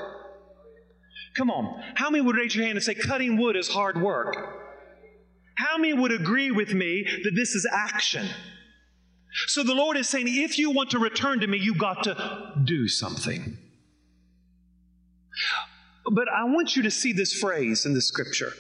Come 1.36 1.51
on. 1.51 1.82
How 1.95 2.10
many 2.10 2.24
would 2.24 2.36
raise 2.36 2.55
your 2.55 2.66
hand 2.66 2.78
and 2.78 2.84
say, 2.84 2.95
cutting 2.95 3.38
wood 3.38 3.55
is 3.55 3.68
hard 3.68 4.01
work? 4.01 4.36
How 5.60 5.78
many 5.78 5.93
would 5.93 6.12
agree 6.12 6.51
with 6.51 6.74
me 6.74 7.05
that 7.24 7.32
this 7.36 7.53
is 7.53 7.68
action? 7.72 8.28
So 9.47 9.62
the 9.62 9.76
Lord 9.76 9.97
is 9.97 10.07
saying, 10.07 10.26
if 10.28 10.57
you 10.57 10.72
want 10.72 10.91
to 10.91 10.99
return 10.99 11.41
to 11.41 11.47
me, 11.47 11.57
you've 11.57 11.78
got 11.78 12.03
to 12.03 12.53
do 12.64 12.88
something. 12.88 13.57
But 16.12 16.28
I 16.30 16.45
want 16.45 16.76
you 16.76 16.84
to 16.84 16.91
see 16.91 17.14
this 17.14 17.34
phrase 17.34 17.86
in 17.86 17.93
the 17.93 18.01
scripture 18.01 18.53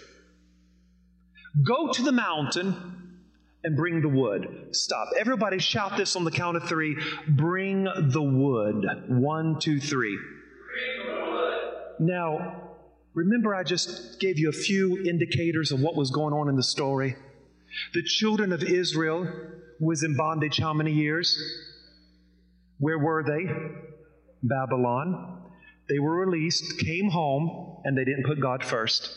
Go 1.65 1.91
to 1.91 2.03
the 2.03 2.11
mountain 2.11 3.19
and 3.63 3.75
bring 3.75 4.01
the 4.01 4.07
wood. 4.07 4.69
Stop. 4.71 5.09
Everybody 5.19 5.59
shout 5.59 5.97
this 5.97 6.15
on 6.15 6.23
the 6.23 6.31
count 6.31 6.57
of 6.57 6.67
three. 6.67 6.95
Bring 7.27 7.83
the 7.83 8.21
wood. 8.21 8.85
One, 9.07 9.59
two, 9.59 9.79
three. 9.79 10.17
Now, 11.99 12.69
Remember, 13.13 13.55
I 13.55 13.63
just 13.63 14.19
gave 14.19 14.37
you 14.37 14.49
a 14.49 14.53
few 14.53 14.97
indicators 15.03 15.71
of 15.71 15.81
what 15.81 15.95
was 15.95 16.11
going 16.11 16.33
on 16.33 16.47
in 16.49 16.55
the 16.55 16.63
story. 16.63 17.15
The 17.93 18.03
children 18.03 18.51
of 18.51 18.63
Israel 18.63 19.27
was 19.79 20.03
in 20.03 20.15
bondage 20.15 20.59
how 20.59 20.73
many 20.73 20.91
years? 20.91 21.37
Where 22.77 22.99
were 22.99 23.23
they? 23.23 23.51
Babylon. 24.43 25.41
They 25.89 25.99
were 25.99 26.25
released, 26.25 26.79
came 26.79 27.09
home, 27.09 27.81
and 27.83 27.97
they 27.97 28.05
didn't 28.05 28.25
put 28.25 28.39
God 28.39 28.63
first. 28.63 29.11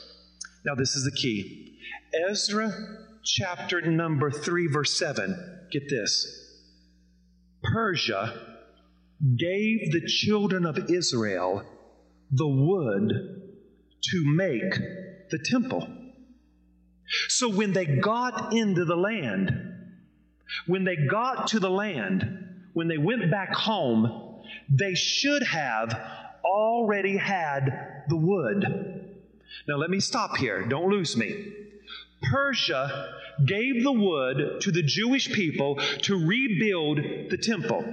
Now, 0.65 0.75
this 0.75 0.97
is 0.97 1.05
the 1.05 1.13
key. 1.13 1.79
Ezra 2.31 2.73
chapter 3.25 3.81
number 3.83 4.31
3, 4.31 4.69
verse 4.69 4.99
7. 4.99 5.67
Get 5.71 5.89
this. 5.89 6.39
Persia 7.63 8.35
gave 9.39 9.93
the 9.93 10.07
children 10.07 10.67
of 10.67 10.91
Israel 10.91 11.63
the 12.31 12.49
wood 12.49 13.42
to 14.11 14.25
make 14.25 14.75
the 15.31 15.39
temple. 15.45 15.89
So 17.29 17.49
when 17.49 17.73
they 17.73 17.85
got 17.85 18.53
into 18.55 18.85
the 18.85 18.97
land, 18.97 19.53
when 20.67 20.85
they 20.85 20.97
got 20.97 21.49
to 21.49 21.61
the 21.61 21.71
land, 21.71 22.39
when 22.73 22.89
they 22.89 22.99
went 22.99 23.31
back 23.31 23.55
home, 23.55 24.43
they 24.71 24.95
should 24.95 25.43
have 25.43 25.99
already 26.45 27.17
had 27.17 28.05
the 28.09 28.17
wood. 28.17 28.65
Now, 29.69 29.77
let 29.77 29.91
me 29.91 30.01
stop 30.01 30.37
here. 30.37 30.67
Don't 30.67 30.91
lose 30.91 31.17
me. 31.17 31.53
Persia 32.23 33.15
gave 33.45 33.83
the 33.83 33.93
wood 33.93 34.61
to 34.61 34.71
the 34.71 34.83
Jewish 34.83 35.33
people 35.33 35.77
to 36.03 36.27
rebuild 36.27 36.99
the 37.31 37.39
temple. 37.39 37.85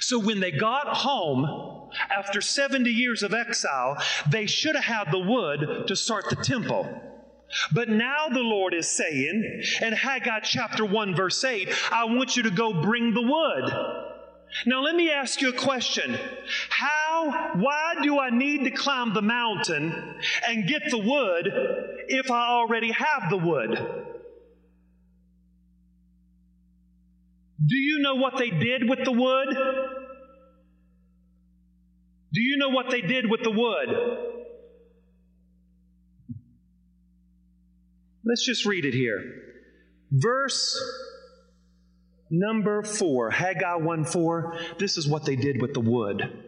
So 0.00 0.18
when 0.18 0.40
they 0.40 0.52
got 0.52 0.88
home 0.88 1.85
after 2.10 2.40
70 2.40 2.90
years 2.90 3.22
of 3.22 3.34
exile, 3.34 3.96
they 4.30 4.46
should 4.46 4.76
have 4.76 4.84
had 4.84 5.12
the 5.12 5.18
wood 5.18 5.86
to 5.86 5.96
start 5.96 6.28
the 6.30 6.36
temple. 6.36 7.02
But 7.72 7.88
now 7.88 8.28
the 8.28 8.40
Lord 8.40 8.74
is 8.74 8.88
saying 8.88 9.62
in 9.80 9.92
Haggai 9.92 10.40
chapter 10.40 10.84
1, 10.84 11.14
verse 11.14 11.42
8, 11.44 11.68
I 11.92 12.04
want 12.04 12.36
you 12.36 12.42
to 12.44 12.50
go 12.50 12.82
bring 12.82 13.14
the 13.14 13.22
wood. 13.22 13.72
Now, 14.64 14.80
let 14.80 14.94
me 14.94 15.10
ask 15.10 15.40
you 15.40 15.50
a 15.50 15.52
question. 15.52 16.18
How, 16.70 17.52
why 17.54 17.94
do 18.02 18.18
I 18.18 18.30
need 18.30 18.64
to 18.64 18.70
climb 18.70 19.12
the 19.12 19.22
mountain 19.22 19.92
and 20.48 20.68
get 20.68 20.82
the 20.90 20.98
wood 20.98 21.50
if 22.08 22.30
I 22.30 22.48
already 22.48 22.92
have 22.92 23.28
the 23.28 23.36
wood? 23.36 23.70
Do 27.64 27.76
you 27.76 27.98
know 27.98 28.14
what 28.14 28.38
they 28.38 28.50
did 28.50 28.88
with 28.88 29.04
the 29.04 29.12
wood? 29.12 29.48
Do 32.36 32.42
you 32.42 32.58
know 32.58 32.68
what 32.68 32.90
they 32.90 33.00
did 33.00 33.30
with 33.30 33.42
the 33.42 33.50
wood? 33.50 33.88
Let's 38.26 38.44
just 38.44 38.66
read 38.66 38.84
it 38.84 38.92
here. 38.92 39.22
Verse 40.10 40.78
number 42.28 42.82
4, 42.82 43.30
Haggai 43.30 43.76
1 43.76 44.04
4. 44.04 44.58
This 44.78 44.98
is 44.98 45.08
what 45.08 45.24
they 45.24 45.36
did 45.36 45.62
with 45.62 45.72
the 45.72 45.80
wood. 45.80 46.45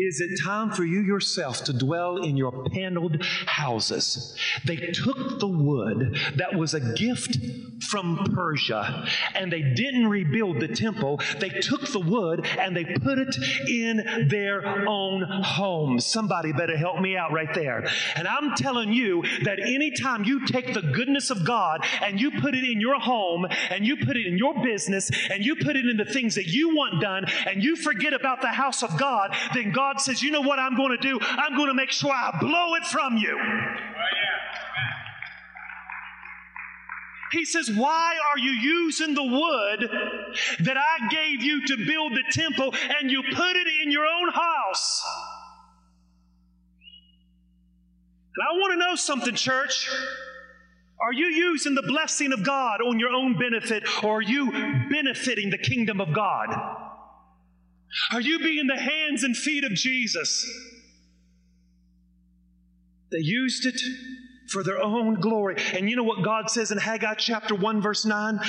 Is 0.00 0.22
it 0.22 0.40
time 0.42 0.70
for 0.70 0.82
you 0.82 1.02
yourself 1.02 1.62
to 1.64 1.74
dwell 1.74 2.16
in 2.22 2.34
your 2.34 2.64
paneled 2.70 3.22
houses? 3.22 4.34
They 4.64 4.76
took 4.76 5.38
the 5.38 5.46
wood 5.46 6.18
that 6.36 6.54
was 6.54 6.72
a 6.72 6.94
gift 6.94 7.36
from 7.84 8.24
Persia 8.34 9.06
and 9.34 9.52
they 9.52 9.60
didn't 9.60 10.06
rebuild 10.06 10.60
the 10.60 10.68
temple. 10.68 11.20
They 11.38 11.50
took 11.50 11.86
the 11.92 12.00
wood 12.00 12.46
and 12.58 12.74
they 12.74 12.84
put 12.84 13.18
it 13.18 13.36
in 13.68 14.28
their 14.28 14.88
own 14.88 15.22
homes. 15.22 16.06
Somebody 16.06 16.52
better 16.52 16.78
help 16.78 17.00
me 17.00 17.16
out 17.16 17.32
right 17.32 17.52
there. 17.54 17.86
And 18.16 18.26
I'm 18.26 18.54
telling 18.54 18.94
you 18.94 19.22
that 19.44 19.60
anytime 19.60 20.24
you 20.24 20.46
take 20.46 20.72
the 20.72 20.82
goodness 20.82 21.28
of 21.28 21.44
God 21.44 21.84
and 22.00 22.18
you 22.18 22.30
put 22.40 22.54
it 22.54 22.64
in 22.64 22.80
your 22.80 22.98
home 22.98 23.46
and 23.70 23.86
you 23.86 23.96
put 23.98 24.16
it 24.16 24.26
in 24.26 24.38
your 24.38 24.62
business 24.62 25.10
and 25.30 25.44
you 25.44 25.56
put 25.56 25.76
it 25.76 25.84
in 25.84 25.98
the 25.98 26.04
things 26.06 26.36
that 26.36 26.46
you 26.46 26.74
want 26.74 27.02
done 27.02 27.26
and 27.46 27.62
you 27.62 27.76
forget 27.76 28.14
about 28.14 28.40
the 28.40 28.48
house 28.48 28.82
of 28.82 28.98
God, 28.98 29.34
then 29.52 29.72
God 29.72 29.89
says, 29.98 30.22
You 30.22 30.30
know 30.30 30.42
what 30.42 30.58
I'm 30.58 30.76
going 30.76 30.96
to 30.96 31.02
do? 31.02 31.18
I'm 31.22 31.56
going 31.56 31.68
to 31.68 31.74
make 31.74 31.90
sure 31.90 32.12
I 32.12 32.36
blow 32.38 32.74
it 32.74 32.84
from 32.84 33.16
you. 33.16 33.38
He 37.32 37.44
says, 37.44 37.70
Why 37.70 38.16
are 38.30 38.38
you 38.38 38.50
using 38.50 39.14
the 39.14 39.24
wood 39.24 39.90
that 40.60 40.76
I 40.76 41.08
gave 41.08 41.42
you 41.42 41.66
to 41.66 41.76
build 41.86 42.12
the 42.12 42.24
temple 42.30 42.74
and 43.00 43.10
you 43.10 43.22
put 43.22 43.56
it 43.56 43.66
in 43.82 43.90
your 43.90 44.04
own 44.04 44.32
house? 44.32 45.02
And 48.36 48.46
I 48.48 48.52
want 48.58 48.72
to 48.74 48.78
know 48.78 48.94
something, 48.96 49.34
church. 49.34 49.88
Are 51.02 51.12
you 51.12 51.26
using 51.26 51.74
the 51.74 51.82
blessing 51.82 52.32
of 52.32 52.44
God 52.44 52.82
on 52.82 52.98
your 52.98 53.10
own 53.10 53.38
benefit 53.38 53.84
or 54.04 54.18
are 54.18 54.22
you 54.22 54.52
benefiting 54.90 55.50
the 55.50 55.58
kingdom 55.58 56.00
of 56.00 56.12
God? 56.12 56.48
Are 58.12 58.20
you 58.20 58.38
being 58.38 58.66
the 58.66 58.80
hands 58.80 59.24
and 59.24 59.36
feet 59.36 59.64
of 59.64 59.72
Jesus? 59.72 60.48
They 63.10 63.18
used 63.18 63.66
it 63.66 63.80
for 64.50 64.62
their 64.62 64.80
own 64.82 65.14
glory. 65.20 65.56
And 65.74 65.88
you 65.88 65.96
know 65.96 66.02
what 66.02 66.22
God 66.22 66.50
says 66.50 66.70
in 66.70 66.78
Haggai 66.78 67.14
chapter 67.14 67.54
1, 67.54 67.80
verse 67.80 68.04
9? 68.04 68.40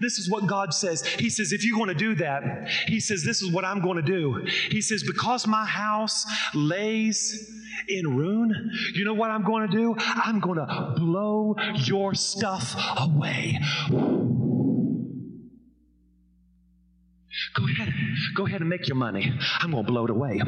This 0.00 0.18
is 0.18 0.30
what 0.30 0.46
God 0.46 0.74
says. 0.74 1.06
He 1.06 1.30
says, 1.30 1.52
if 1.52 1.64
you're 1.64 1.76
going 1.76 1.88
to 1.88 1.94
do 1.94 2.14
that, 2.16 2.68
He 2.86 3.00
says, 3.00 3.24
this 3.24 3.42
is 3.42 3.50
what 3.50 3.64
I'm 3.64 3.80
going 3.80 3.96
to 3.96 4.02
do. 4.02 4.44
He 4.70 4.80
says, 4.80 5.02
because 5.02 5.46
my 5.46 5.64
house 5.64 6.26
lays 6.54 7.52
in 7.88 8.16
ruin, 8.16 8.70
you 8.94 9.04
know 9.04 9.14
what 9.14 9.30
I'm 9.30 9.44
going 9.44 9.68
to 9.70 9.76
do? 9.76 9.94
I'm 9.98 10.40
going 10.40 10.58
to 10.58 10.94
blow 10.96 11.56
your 11.76 12.14
stuff 12.14 12.74
away. 12.98 13.58
Go 17.56 17.64
ahead. 17.64 17.94
Go 18.34 18.46
ahead 18.46 18.60
and 18.60 18.68
make 18.68 18.86
your 18.86 18.96
money. 18.96 19.32
I'm 19.60 19.70
going 19.70 19.84
to 19.84 19.90
blow 19.90 20.04
it 20.04 20.10
away. 20.10 20.40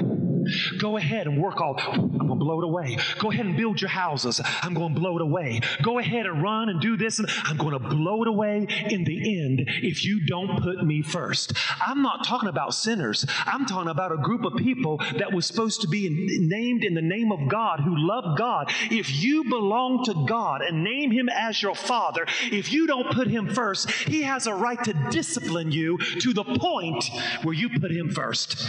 Go 0.78 0.96
ahead 0.96 1.26
and 1.26 1.40
work 1.40 1.60
all. 1.60 1.76
I'm 1.78 2.26
going 2.26 2.28
to 2.28 2.34
blow 2.34 2.60
it 2.60 2.64
away. 2.64 2.98
Go 3.18 3.30
ahead 3.30 3.46
and 3.46 3.56
build 3.56 3.80
your 3.80 3.90
houses. 3.90 4.40
I'm 4.62 4.74
going 4.74 4.94
to 4.94 5.00
blow 5.00 5.16
it 5.16 5.22
away. 5.22 5.60
Go 5.82 5.98
ahead 5.98 6.26
and 6.26 6.42
run 6.42 6.68
and 6.68 6.80
do 6.80 6.96
this. 6.96 7.18
And 7.18 7.28
I'm 7.44 7.56
going 7.56 7.72
to 7.72 7.78
blow 7.78 8.22
it 8.22 8.28
away 8.28 8.66
in 8.90 9.04
the 9.04 9.42
end 9.42 9.64
if 9.82 10.04
you 10.04 10.26
don't 10.26 10.62
put 10.62 10.84
me 10.84 11.02
first. 11.02 11.52
I'm 11.80 12.02
not 12.02 12.26
talking 12.26 12.48
about 12.48 12.74
sinners. 12.74 13.24
I'm 13.46 13.64
talking 13.64 13.90
about 13.90 14.12
a 14.12 14.18
group 14.18 14.44
of 14.44 14.56
people 14.56 14.98
that 15.18 15.32
was 15.32 15.46
supposed 15.46 15.82
to 15.82 15.88
be 15.88 16.08
named 16.40 16.84
in 16.84 16.94
the 16.94 17.02
name 17.02 17.32
of 17.32 17.48
God 17.48 17.80
who 17.80 17.94
love 17.96 18.36
God. 18.36 18.70
If 18.90 19.22
you 19.22 19.44
belong 19.44 20.04
to 20.04 20.26
God 20.26 20.62
and 20.62 20.84
name 20.84 21.10
Him 21.10 21.28
as 21.28 21.62
your 21.62 21.74
Father, 21.74 22.26
if 22.52 22.72
you 22.72 22.86
don't 22.86 23.10
put 23.12 23.28
Him 23.28 23.48
first, 23.54 23.90
He 23.90 24.22
has 24.22 24.46
a 24.46 24.54
right 24.54 24.82
to 24.84 24.92
discipline 25.10 25.72
you 25.72 25.98
to 26.20 26.32
the 26.32 26.44
point 26.44 26.97
where 27.42 27.54
you 27.54 27.68
put 27.78 27.90
Him 27.90 28.10
first. 28.10 28.68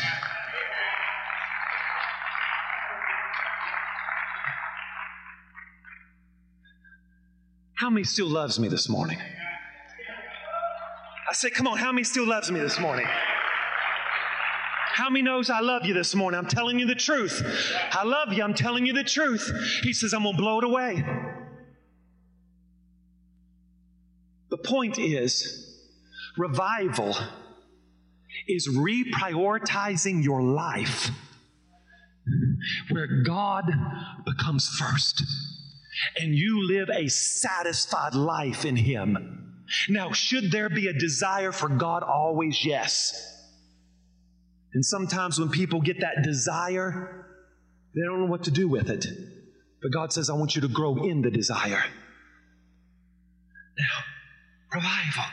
How 7.75 7.89
many 7.89 8.03
still 8.03 8.27
loves 8.27 8.59
me 8.59 8.67
this 8.67 8.89
morning? 8.89 9.17
I 11.29 11.33
said, 11.33 11.53
come 11.53 11.67
on, 11.67 11.77
how 11.77 11.91
many 11.91 12.03
still 12.03 12.27
loves 12.27 12.51
me 12.51 12.59
this 12.59 12.79
morning? 12.79 13.05
How 14.93 15.09
many 15.09 15.21
knows 15.21 15.49
I 15.49 15.61
love 15.61 15.85
you 15.85 15.93
this 15.93 16.13
morning? 16.13 16.37
I'm 16.37 16.47
telling 16.47 16.77
you 16.77 16.85
the 16.85 16.95
truth. 16.95 17.41
I 17.91 18.03
love 18.03 18.33
you. 18.33 18.43
I'm 18.43 18.53
telling 18.53 18.85
you 18.85 18.91
the 18.91 19.03
truth. 19.05 19.49
He 19.81 19.93
says, 19.93 20.13
I'm 20.13 20.23
going 20.23 20.35
to 20.35 20.41
blow 20.41 20.57
it 20.57 20.65
away. 20.65 21.05
The 24.49 24.57
point 24.57 24.99
is, 24.99 25.79
revival 26.37 27.15
is 28.49 28.67
reprioritizing 28.67 30.23
your 30.23 30.41
life 30.41 31.09
where 32.89 33.23
God 33.23 33.65
becomes 34.25 34.67
first 34.67 35.23
and 36.17 36.33
you 36.33 36.67
live 36.67 36.89
a 36.89 37.07
satisfied 37.07 38.15
life 38.15 38.65
in 38.65 38.75
Him. 38.75 39.63
Now, 39.87 40.11
should 40.11 40.51
there 40.51 40.69
be 40.69 40.87
a 40.87 40.93
desire 40.93 41.51
for 41.51 41.69
God 41.69 42.03
always? 42.03 42.65
Yes. 42.65 43.13
And 44.73 44.83
sometimes 44.83 45.39
when 45.39 45.49
people 45.49 45.81
get 45.81 46.01
that 46.01 46.23
desire, 46.23 47.25
they 47.95 48.01
don't 48.01 48.19
know 48.19 48.31
what 48.31 48.43
to 48.43 48.51
do 48.51 48.67
with 48.67 48.89
it. 48.89 49.05
But 49.81 49.91
God 49.91 50.11
says, 50.11 50.29
I 50.29 50.33
want 50.33 50.55
you 50.55 50.61
to 50.61 50.67
grow 50.67 51.03
in 51.03 51.21
the 51.21 51.31
desire. 51.31 51.83
Now, 53.77 54.73
revival. 54.73 55.23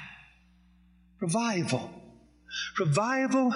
Revival. 1.20 1.95
Revival 2.78 3.52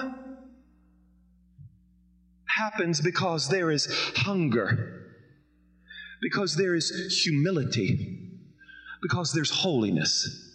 happens 2.45 3.01
because 3.01 3.49
there 3.49 3.71
is 3.71 3.87
hunger, 4.17 5.13
because 6.21 6.55
there 6.55 6.75
is 6.75 7.21
humility, 7.23 8.29
because 9.01 9.33
there's 9.33 9.51
holiness. 9.51 10.49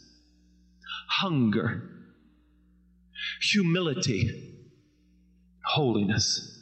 Hunger, 1.09 1.83
humility, 3.41 4.55
holiness. 5.65 6.53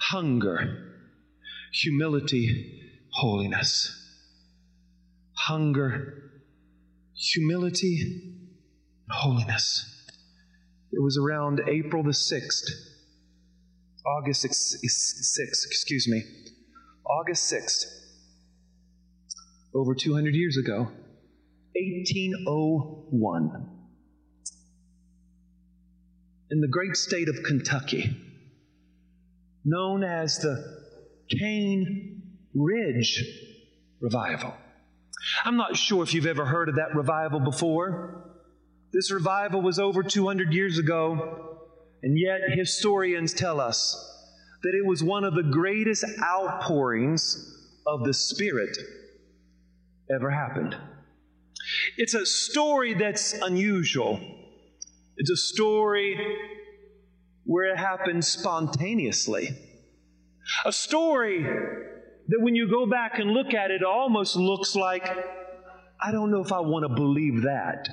Hunger, 0.00 1.02
humility, 1.72 2.82
holiness. 3.10 3.94
Hunger, 5.34 6.30
humility, 7.14 8.34
holiness. 9.10 9.97
It 10.90 11.02
was 11.02 11.18
around 11.18 11.60
April 11.68 12.02
the 12.02 12.10
6th, 12.10 12.70
August 14.06 14.46
6th, 14.46 15.66
excuse 15.66 16.08
me, 16.08 16.22
August 17.04 17.52
6th, 17.52 17.84
over 19.74 19.94
200 19.94 20.34
years 20.34 20.56
ago, 20.56 20.90
1801, 21.76 23.68
in 26.50 26.60
the 26.60 26.68
great 26.68 26.96
state 26.96 27.28
of 27.28 27.42
Kentucky, 27.44 28.16
known 29.64 30.02
as 30.02 30.38
the 30.38 30.64
Cane 31.38 32.22
Ridge 32.54 33.22
Revival. 34.00 34.54
I'm 35.44 35.58
not 35.58 35.76
sure 35.76 36.02
if 36.02 36.14
you've 36.14 36.24
ever 36.24 36.46
heard 36.46 36.70
of 36.70 36.76
that 36.76 36.94
revival 36.94 37.40
before. 37.40 38.27
This 38.92 39.10
revival 39.10 39.60
was 39.60 39.78
over 39.78 40.02
200 40.02 40.52
years 40.52 40.78
ago 40.78 41.58
And 42.02 42.18
yet, 42.18 42.40
historians 42.56 43.34
tell 43.34 43.60
us 43.60 43.96
that 44.62 44.74
it 44.74 44.86
was 44.86 45.02
one 45.02 45.24
of 45.24 45.34
the 45.34 45.42
greatest 45.42 46.04
outpourings 46.22 47.56
of 47.86 48.04
the 48.04 48.14
Spirit 48.14 48.76
ever 50.14 50.30
happened. 50.30 50.76
It's 51.96 52.14
a 52.14 52.24
story 52.24 52.94
that's 52.94 53.32
unusual. 53.34 54.20
It's 55.16 55.30
a 55.30 55.36
story 55.36 56.16
where 57.44 57.72
it 57.72 57.78
happened 57.78 58.24
spontaneously. 58.24 59.48
A 60.64 60.72
story 60.72 61.42
that 61.42 62.40
when 62.40 62.54
you 62.54 62.70
go 62.70 62.86
back 62.86 63.18
and 63.18 63.32
look 63.32 63.54
at 63.54 63.70
it, 63.70 63.82
it 63.82 63.84
almost 63.84 64.36
looks 64.36 64.76
like, 64.76 65.06
I 66.00 66.12
don't 66.12 66.30
know 66.30 66.42
if 66.42 66.52
I 66.52 66.60
want 66.60 66.84
to 66.88 66.94
believe 66.94 67.42
that. 67.42 67.88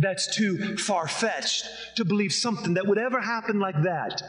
That's 0.00 0.34
too 0.34 0.76
far 0.76 1.08
fetched 1.08 1.66
to 1.96 2.04
believe 2.04 2.32
something 2.32 2.74
that 2.74 2.86
would 2.86 2.98
ever 2.98 3.20
happen 3.20 3.60
like 3.60 3.82
that. 3.82 4.22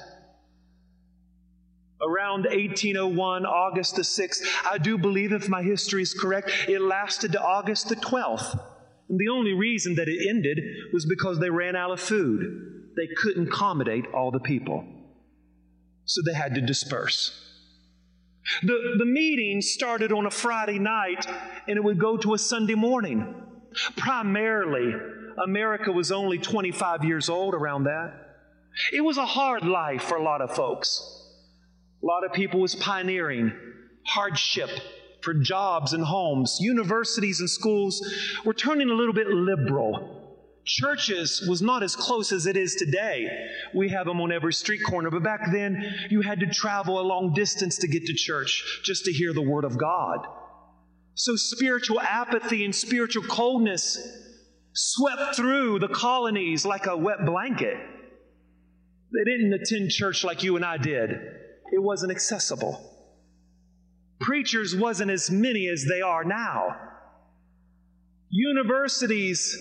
Around 2.01 2.43
1801, 2.43 3.45
August 3.45 3.95
the 3.95 4.01
6th, 4.01 4.41
I 4.69 4.77
do 4.77 4.97
believe, 4.97 5.31
if 5.31 5.47
my 5.47 5.63
history 5.63 6.01
is 6.01 6.13
correct, 6.13 6.51
it 6.67 6.81
lasted 6.81 7.31
to 7.31 7.41
August 7.41 7.89
the 7.89 7.95
12th. 7.95 8.59
And 9.09 9.19
the 9.19 9.29
only 9.29 9.53
reason 9.53 9.95
that 9.95 10.07
it 10.07 10.27
ended 10.29 10.59
was 10.91 11.05
because 11.05 11.39
they 11.39 11.49
ran 11.49 11.75
out 11.75 11.91
of 11.91 11.99
food. 11.99 12.91
They 12.95 13.07
couldn't 13.15 13.47
accommodate 13.47 14.05
all 14.13 14.31
the 14.31 14.39
people. 14.39 14.85
So 16.05 16.21
they 16.25 16.33
had 16.33 16.55
to 16.55 16.61
disperse. 16.61 17.41
The, 18.61 18.95
the 18.97 19.05
meeting 19.05 19.61
started 19.61 20.11
on 20.11 20.25
a 20.25 20.31
Friday 20.31 20.79
night 20.79 21.25
and 21.67 21.77
it 21.77 21.83
would 21.83 21.99
go 21.99 22.17
to 22.17 22.33
a 22.33 22.37
Sunday 22.37 22.75
morning. 22.75 23.41
Primarily, 23.97 24.93
America 25.43 25.91
was 25.91 26.11
only 26.11 26.37
25 26.37 27.03
years 27.03 27.29
old 27.29 27.53
around 27.53 27.83
that. 27.85 28.13
It 28.91 29.01
was 29.01 29.17
a 29.17 29.25
hard 29.25 29.63
life 29.65 30.03
for 30.03 30.17
a 30.17 30.23
lot 30.23 30.41
of 30.41 30.55
folks. 30.55 31.01
A 32.03 32.05
lot 32.05 32.25
of 32.25 32.33
people 32.33 32.59
was 32.59 32.75
pioneering 32.75 33.51
hardship 34.05 34.69
for 35.21 35.33
jobs 35.33 35.93
and 35.93 36.03
homes. 36.03 36.57
Universities 36.59 37.39
and 37.39 37.49
schools 37.49 38.01
were 38.45 38.53
turning 38.53 38.89
a 38.89 38.93
little 38.93 39.13
bit 39.13 39.27
liberal. 39.27 40.21
Churches 40.65 41.45
was 41.47 41.61
not 41.61 41.83
as 41.83 41.95
close 41.95 42.31
as 42.31 42.45
it 42.47 42.57
is 42.57 42.75
today. 42.75 43.27
We 43.73 43.89
have 43.89 44.07
them 44.07 44.19
on 44.21 44.31
every 44.31 44.53
street 44.53 44.81
corner, 44.83 45.11
but 45.11 45.23
back 45.23 45.51
then 45.51 45.83
you 46.09 46.21
had 46.21 46.39
to 46.39 46.47
travel 46.47 46.99
a 46.99 47.03
long 47.03 47.33
distance 47.33 47.77
to 47.79 47.87
get 47.87 48.05
to 48.05 48.13
church 48.13 48.81
just 48.83 49.05
to 49.05 49.11
hear 49.11 49.33
the 49.33 49.41
Word 49.41 49.63
of 49.63 49.77
God. 49.77 50.19
So 51.13 51.35
spiritual 51.35 52.01
apathy 52.01 52.65
and 52.65 52.75
spiritual 52.75 53.23
coldness 53.23 53.97
swept 54.75 55.35
through 55.35 55.79
the 55.79 55.87
colonies 55.87 56.65
like 56.65 56.85
a 56.85 56.97
wet 56.97 57.25
blanket. 57.25 57.77
They 59.13 59.23
didn't 59.23 59.53
attend 59.53 59.91
church 59.91 60.23
like 60.23 60.43
you 60.43 60.55
and 60.57 60.65
I 60.65 60.77
did. 60.77 61.11
It 61.71 61.81
wasn't 61.81 62.11
accessible. 62.11 62.91
Preachers 64.19 64.75
wasn't 64.75 65.11
as 65.11 65.31
many 65.31 65.67
as 65.67 65.85
they 65.85 66.01
are 66.01 66.23
now. 66.23 66.75
Universities 68.29 69.57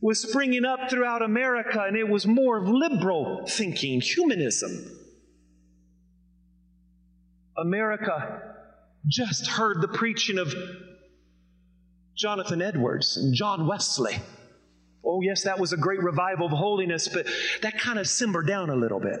was 0.00 0.20
springing 0.20 0.64
up 0.64 0.88
throughout 0.88 1.20
America, 1.20 1.84
and 1.86 1.96
it 1.96 2.08
was 2.08 2.26
more 2.26 2.56
of 2.56 2.68
liberal 2.68 3.44
thinking, 3.46 4.00
humanism. 4.00 4.70
America 7.58 8.40
just 9.06 9.46
heard 9.46 9.82
the 9.82 9.88
preaching 9.88 10.38
of 10.38 10.54
Jonathan 12.20 12.60
Edwards 12.60 13.16
and 13.16 13.32
John 13.34 13.66
Wesley. 13.66 14.18
Oh, 15.02 15.22
yes, 15.22 15.44
that 15.44 15.58
was 15.58 15.72
a 15.72 15.76
great 15.78 16.02
revival 16.02 16.46
of 16.46 16.52
holiness, 16.52 17.08
but 17.08 17.26
that 17.62 17.78
kind 17.78 17.98
of 17.98 18.06
simmered 18.06 18.46
down 18.46 18.68
a 18.68 18.76
little 18.76 19.00
bit 19.00 19.20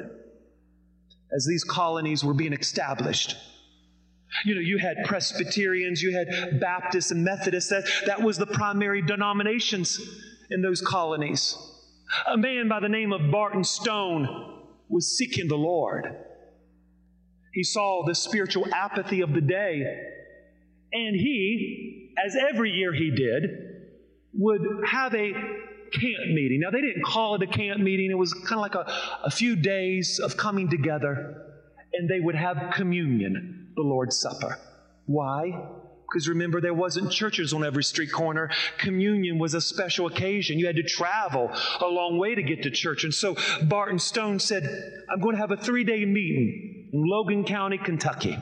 as 1.32 1.46
these 1.46 1.64
colonies 1.64 2.22
were 2.22 2.34
being 2.34 2.52
established. 2.52 3.36
You 4.44 4.54
know, 4.54 4.60
you 4.60 4.78
had 4.78 4.98
Presbyterians, 5.04 6.02
you 6.02 6.14
had 6.14 6.60
Baptists 6.60 7.10
and 7.10 7.24
Methodists. 7.24 7.70
That, 7.70 7.84
that 8.06 8.20
was 8.20 8.36
the 8.36 8.46
primary 8.46 9.00
denominations 9.00 9.98
in 10.50 10.60
those 10.60 10.82
colonies. 10.82 11.56
A 12.26 12.36
man 12.36 12.68
by 12.68 12.80
the 12.80 12.88
name 12.88 13.12
of 13.12 13.30
Barton 13.30 13.64
Stone 13.64 14.62
was 14.88 15.16
seeking 15.16 15.48
the 15.48 15.56
Lord. 15.56 16.04
He 17.54 17.64
saw 17.64 18.04
the 18.06 18.14
spiritual 18.14 18.66
apathy 18.74 19.22
of 19.22 19.32
the 19.32 19.40
day, 19.40 19.84
and 20.92 21.16
he, 21.16 21.99
as 22.24 22.36
every 22.36 22.70
year 22.70 22.92
he 22.92 23.10
did, 23.10 23.44
would 24.34 24.60
have 24.86 25.14
a 25.14 25.32
camp 25.92 26.26
meeting. 26.28 26.60
Now, 26.60 26.70
they 26.70 26.80
didn't 26.80 27.04
call 27.04 27.34
it 27.34 27.42
a 27.42 27.46
camp 27.46 27.80
meeting, 27.80 28.10
it 28.10 28.18
was 28.18 28.32
kind 28.32 28.54
of 28.54 28.60
like 28.60 28.74
a, 28.74 28.90
a 29.24 29.30
few 29.30 29.56
days 29.56 30.18
of 30.18 30.36
coming 30.36 30.68
together, 30.68 31.44
and 31.92 32.08
they 32.08 32.20
would 32.20 32.36
have 32.36 32.72
communion, 32.74 33.72
the 33.76 33.82
Lord's 33.82 34.18
Supper. 34.18 34.58
Why? 35.06 35.50
Because 36.10 36.28
remember, 36.28 36.60
there 36.60 36.74
wasn't 36.74 37.12
churches 37.12 37.52
on 37.52 37.64
every 37.64 37.84
street 37.84 38.10
corner. 38.10 38.50
Communion 38.78 39.38
was 39.38 39.54
a 39.54 39.60
special 39.60 40.06
occasion. 40.06 40.58
You 40.58 40.66
had 40.66 40.76
to 40.76 40.82
travel 40.82 41.50
a 41.80 41.86
long 41.86 42.18
way 42.18 42.34
to 42.34 42.42
get 42.42 42.64
to 42.64 42.70
church. 42.70 43.04
And 43.04 43.14
so 43.14 43.36
Barton 43.62 44.00
Stone 44.00 44.40
said, 44.40 44.64
I'm 45.08 45.20
going 45.20 45.36
to 45.36 45.40
have 45.40 45.52
a 45.52 45.56
three 45.56 45.84
day 45.84 46.04
meeting 46.04 46.90
in 46.92 47.04
Logan 47.04 47.44
County, 47.44 47.78
Kentucky. 47.78 48.36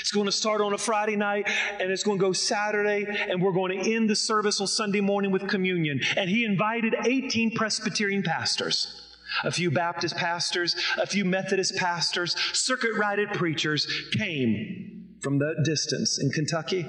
It's 0.00 0.10
going 0.10 0.26
to 0.26 0.32
start 0.32 0.60
on 0.60 0.72
a 0.72 0.78
Friday 0.78 1.16
night 1.16 1.48
and 1.80 1.90
it's 1.90 2.02
going 2.02 2.18
to 2.18 2.24
go 2.24 2.32
Saturday, 2.32 3.06
and 3.28 3.42
we're 3.42 3.52
going 3.52 3.82
to 3.82 3.94
end 3.94 4.08
the 4.08 4.16
service 4.16 4.60
on 4.60 4.66
Sunday 4.66 5.00
morning 5.00 5.30
with 5.30 5.48
communion. 5.48 6.00
And 6.16 6.28
he 6.28 6.44
invited 6.44 6.94
18 7.04 7.54
Presbyterian 7.54 8.22
pastors 8.22 9.00
a 9.42 9.50
few 9.50 9.70
Baptist 9.70 10.16
pastors, 10.16 10.76
a 10.96 11.06
few 11.06 11.24
Methodist 11.24 11.74
pastors, 11.76 12.36
circuit 12.52 12.94
rided 12.96 13.30
preachers 13.32 13.86
came 14.12 15.16
from 15.22 15.38
the 15.38 15.56
distance 15.64 16.20
in 16.22 16.30
Kentucky. 16.30 16.86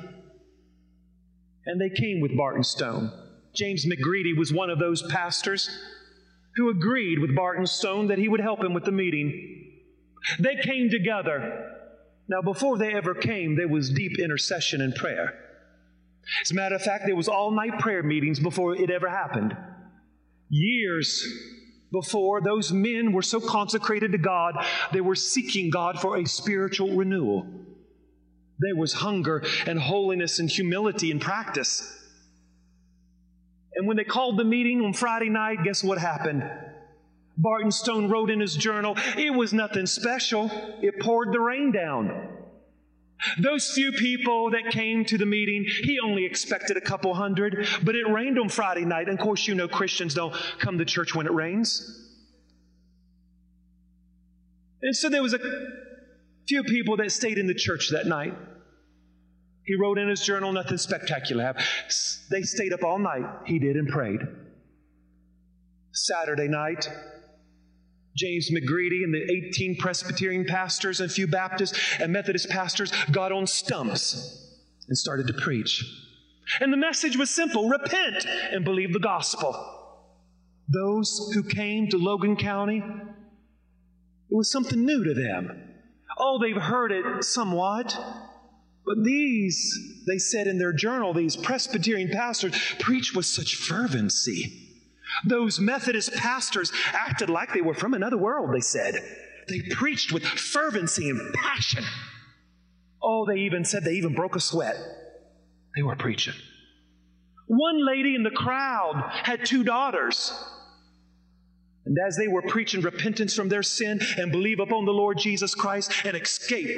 And 1.66 1.82
they 1.82 1.90
came 1.90 2.22
with 2.22 2.38
Barton 2.38 2.64
Stone. 2.64 3.12
James 3.56 3.86
McGready 3.86 4.38
was 4.38 4.54
one 4.54 4.70
of 4.70 4.78
those 4.78 5.02
pastors 5.04 5.70
who 6.56 6.70
agreed 6.70 7.20
with 7.20 7.36
Barton 7.36 7.66
Stone 7.66 8.08
that 8.08 8.20
he 8.20 8.28
would 8.30 8.42
help 8.42 8.64
him 8.64 8.74
with 8.74 8.84
the 8.84 8.92
meeting. 8.92 9.82
They 10.40 10.56
came 10.56 10.90
together. 10.90 11.75
Now, 12.28 12.42
before 12.42 12.78
they 12.78 12.94
ever 12.94 13.14
came, 13.14 13.56
there 13.56 13.68
was 13.68 13.90
deep 13.90 14.20
intercession 14.20 14.82
and 14.82 14.96
prayer. 14.96 15.34
As 16.42 16.52
a 16.52 16.56
matter 16.56 16.76
of 16.76 16.82
fact, 16.82 17.04
there 17.06 17.16
was 17.16 17.28
all 17.28 17.52
night 17.52 17.80
prayer 17.80 18.02
meetings 18.02 18.40
before 18.40 18.76
it 18.76 18.90
ever 18.90 19.10
happened. 19.10 19.56
Years 20.50 21.24
before, 21.92 22.42
those 22.42 22.72
men 22.72 23.12
were 23.14 23.22
so 23.22 23.40
consecrated 23.40 24.12
to 24.12 24.18
God, 24.18 24.56
they 24.92 25.02
were 25.02 25.16
seeking 25.16 25.70
God 25.70 26.00
for 26.00 26.18
a 26.18 26.26
spiritual 26.26 26.96
renewal. 26.96 27.46
There 28.60 28.76
was 28.76 28.94
hunger 28.94 29.44
and 29.68 29.80
holiness 29.80 30.40
and 30.40 30.50
humility 30.50 31.12
in 31.12 31.20
practice. 31.20 31.92
And 33.76 33.88
when 33.88 33.98
they 33.98 34.04
called 34.04 34.40
the 34.40 34.46
meeting 34.46 34.82
on 34.82 34.94
Friday 34.94 35.30
night, 35.30 35.64
guess 35.64 35.84
what 35.84 35.98
happened? 35.98 36.44
Barton 37.38 37.72
Stone 37.72 38.10
wrote 38.10 38.30
in 38.30 38.40
his 38.40 38.56
journal, 38.56 38.96
it 39.18 39.34
was 39.34 39.54
nothing 39.54 39.86
special. 39.86 40.50
It 40.82 41.00
poured 41.02 41.34
the 41.34 41.40
rain 41.40 41.72
down. 41.72 42.30
Those 43.40 43.72
few 43.72 43.92
people 43.92 44.52
that 44.52 44.72
came 44.72 45.06
to 45.06 45.18
the 45.18 45.26
meeting, 45.26 45.66
he 45.84 46.00
only 46.00 46.26
expected 46.26 46.78
a 46.78 46.82
couple 46.82 47.14
hundred, 47.14 47.68
but 47.84 47.96
it 47.96 48.08
rained 48.08 48.38
on 48.38 48.50
Friday 48.50 48.86
night. 48.86 49.08
And 49.08 49.18
of 49.18 49.24
course, 49.24 49.48
you 49.48 49.56
know 49.56 49.68
Christians 49.68 50.14
don't 50.14 50.34
come 50.60 50.78
to 50.78 50.86
church 50.86 51.16
when 51.16 51.26
it 51.26 51.34
rains. 51.34 52.02
And 54.82 54.96
so 54.96 55.10
there 55.10 55.24
was 55.24 55.34
a 55.34 55.40
few 56.48 56.64
people 56.64 56.98
that 56.98 57.12
stayed 57.12 57.38
in 57.38 57.48
the 57.48 57.56
church 57.56 57.90
that 57.90 58.06
night. 58.06 58.34
He 59.64 59.76
wrote 59.76 59.98
in 59.98 60.08
his 60.08 60.22
journal 60.22 60.52
nothing 60.52 60.78
spectacular. 60.78 61.56
They 62.30 62.44
stayed 62.44 62.72
up 62.72 62.84
all 62.84 63.00
night. 63.00 63.26
He 63.46 63.58
did 63.58 63.78
and 63.78 63.88
prayed. 63.88 64.20
Saturday 65.92 66.48
night, 66.48 66.88
James 68.16 68.50
McGready 68.50 69.04
and 69.04 69.14
the 69.14 69.30
18 69.50 69.76
Presbyterian 69.78 70.46
pastors 70.46 71.02
and 71.02 71.10
a 71.10 71.14
few 71.14 71.28
Baptist 71.28 71.78
and 72.00 72.14
Methodist 72.14 72.50
pastors 72.50 72.92
got 73.12 73.32
on 73.32 73.46
stumps 73.46 74.54
and 74.88 74.98
started 74.98 75.28
to 75.28 75.34
preach. 75.34 75.84
And 76.62 76.72
the 76.72 76.78
message 76.78 77.18
was 77.18 77.30
simple 77.30 77.68
repent 77.68 78.26
and 78.52 78.64
believe 78.64 78.94
the 78.94 79.00
gospel. 79.00 79.72
Those 80.70 81.32
who 81.34 81.44
came 81.44 81.90
to 81.90 81.98
Logan 81.98 82.38
County, 82.38 82.78
it 82.78 84.36
was 84.36 84.52
something 84.52 84.86
new 84.86 85.04
to 85.04 85.14
them. 85.14 85.62
Oh, 86.18 86.40
they've 86.42 86.62
heard 86.62 86.92
it 86.92 87.24
somewhat. 87.24 87.98
But 88.86 89.04
these, 89.04 90.04
they 90.08 90.20
said 90.20 90.48
in 90.48 90.58
their 90.58 90.72
journal, 90.72 91.14
these 91.14 91.36
Presbyterian 91.36 92.10
pastors 92.10 92.56
preach 92.80 93.14
with 93.14 93.26
such 93.26 93.56
fervency. 93.56 94.65
Those 95.24 95.60
Methodist 95.60 96.14
pastors 96.14 96.72
acted 96.94 97.30
like 97.30 97.54
they 97.54 97.62
were 97.62 97.74
from 97.74 97.94
another 97.94 98.18
world, 98.18 98.54
they 98.54 98.62
said. 98.62 98.96
They 99.48 99.62
preached 99.72 100.12
with 100.12 100.26
fervency 100.26 101.10
and 101.10 101.34
passion. 101.34 101.84
Oh, 103.02 103.26
they 103.26 103.42
even 103.42 103.64
said 103.64 103.84
they 103.84 103.94
even 103.94 104.16
broke 104.16 104.36
a 104.36 104.40
sweat. 104.40 104.76
They 105.76 105.84
were 105.84 105.96
preaching. 105.96 106.34
One 107.48 107.86
lady 107.86 108.16
in 108.16 108.24
the 108.24 108.32
crowd 108.32 109.12
had 109.24 109.46
two 109.46 109.64
daughters. 109.64 110.34
And 111.86 111.96
as 112.06 112.18
they 112.18 112.28
were 112.28 112.42
preaching 112.42 112.82
repentance 112.82 113.36
from 113.36 113.50
their 113.50 113.62
sin 113.62 114.00
and 114.18 114.32
believe 114.32 114.60
upon 114.60 114.86
the 114.86 114.92
Lord 114.92 115.20
Jesus 115.20 115.54
Christ 115.54 115.92
and 116.04 116.18
escape 116.18 116.76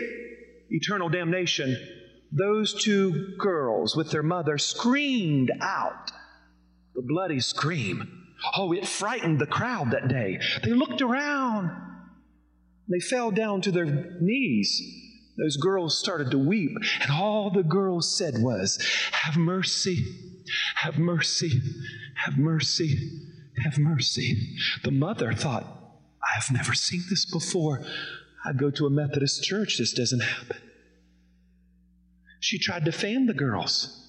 eternal 0.70 1.08
damnation, 1.08 1.78
those 2.32 2.74
two 2.74 3.36
girls 3.38 3.96
with 3.96 4.12
their 4.12 4.24
mother 4.24 4.58
screamed 4.58 5.52
out 5.62 6.12
the 6.94 7.02
bloody 7.02 7.40
scream. 7.40 8.27
Oh, 8.56 8.72
it 8.72 8.88
frightened 8.88 9.40
the 9.40 9.48
crowd 9.48 9.92
that 9.92 10.08
day. 10.08 10.40
They 10.64 10.72
looked 10.72 11.02
around. 11.02 11.72
They 12.90 13.00
fell 13.00 13.32
down 13.32 13.62
to 13.62 13.72
their 13.72 13.86
knees. 14.22 14.82
Those 15.38 15.58
girls 15.58 16.00
started 16.00 16.32
to 16.32 16.38
weep, 16.38 16.72
and 17.02 17.12
all 17.12 17.52
the 17.52 17.64
girls 17.64 18.18
said 18.18 18.36
was, 18.40 18.80
Have 19.12 19.38
mercy, 19.38 20.04
have 20.78 20.98
mercy, 20.98 21.62
have 22.16 22.38
mercy, 22.38 22.98
have 23.64 23.78
mercy. 23.78 24.58
The 24.84 24.92
mother 24.92 25.34
thought, 25.34 25.66
I've 26.36 26.52
never 26.52 26.74
seen 26.74 27.04
this 27.10 27.26
before. 27.26 27.84
I 28.44 28.54
go 28.54 28.72
to 28.72 28.88
a 28.88 28.90
Methodist 28.90 29.44
church, 29.44 29.78
this 29.78 29.94
doesn't 29.94 30.22
happen. 30.22 30.58
She 32.40 32.58
tried 32.58 32.86
to 32.86 32.92
fan 32.92 33.26
the 33.26 33.34
girls, 33.34 34.07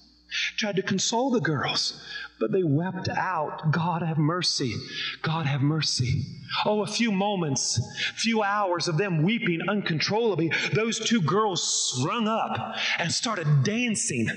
tried 0.57 0.75
to 0.75 0.81
console 0.81 1.31
the 1.31 1.41
girls, 1.41 2.03
but 2.39 2.51
they 2.51 2.63
wept 2.63 3.09
out, 3.09 3.71
God 3.71 4.01
have 4.01 4.17
mercy, 4.17 4.75
God 5.21 5.45
have 5.45 5.61
mercy. 5.61 6.25
Oh, 6.65 6.81
a 6.81 6.87
few 6.87 7.11
moments, 7.11 7.79
few 8.15 8.41
hours 8.43 8.87
of 8.87 8.97
them 8.97 9.23
weeping 9.23 9.61
uncontrollably, 9.67 10.51
those 10.73 10.99
two 10.99 11.21
girls 11.21 11.93
sprung 11.93 12.27
up 12.27 12.75
and 12.97 13.11
started 13.11 13.63
dancing 13.63 14.29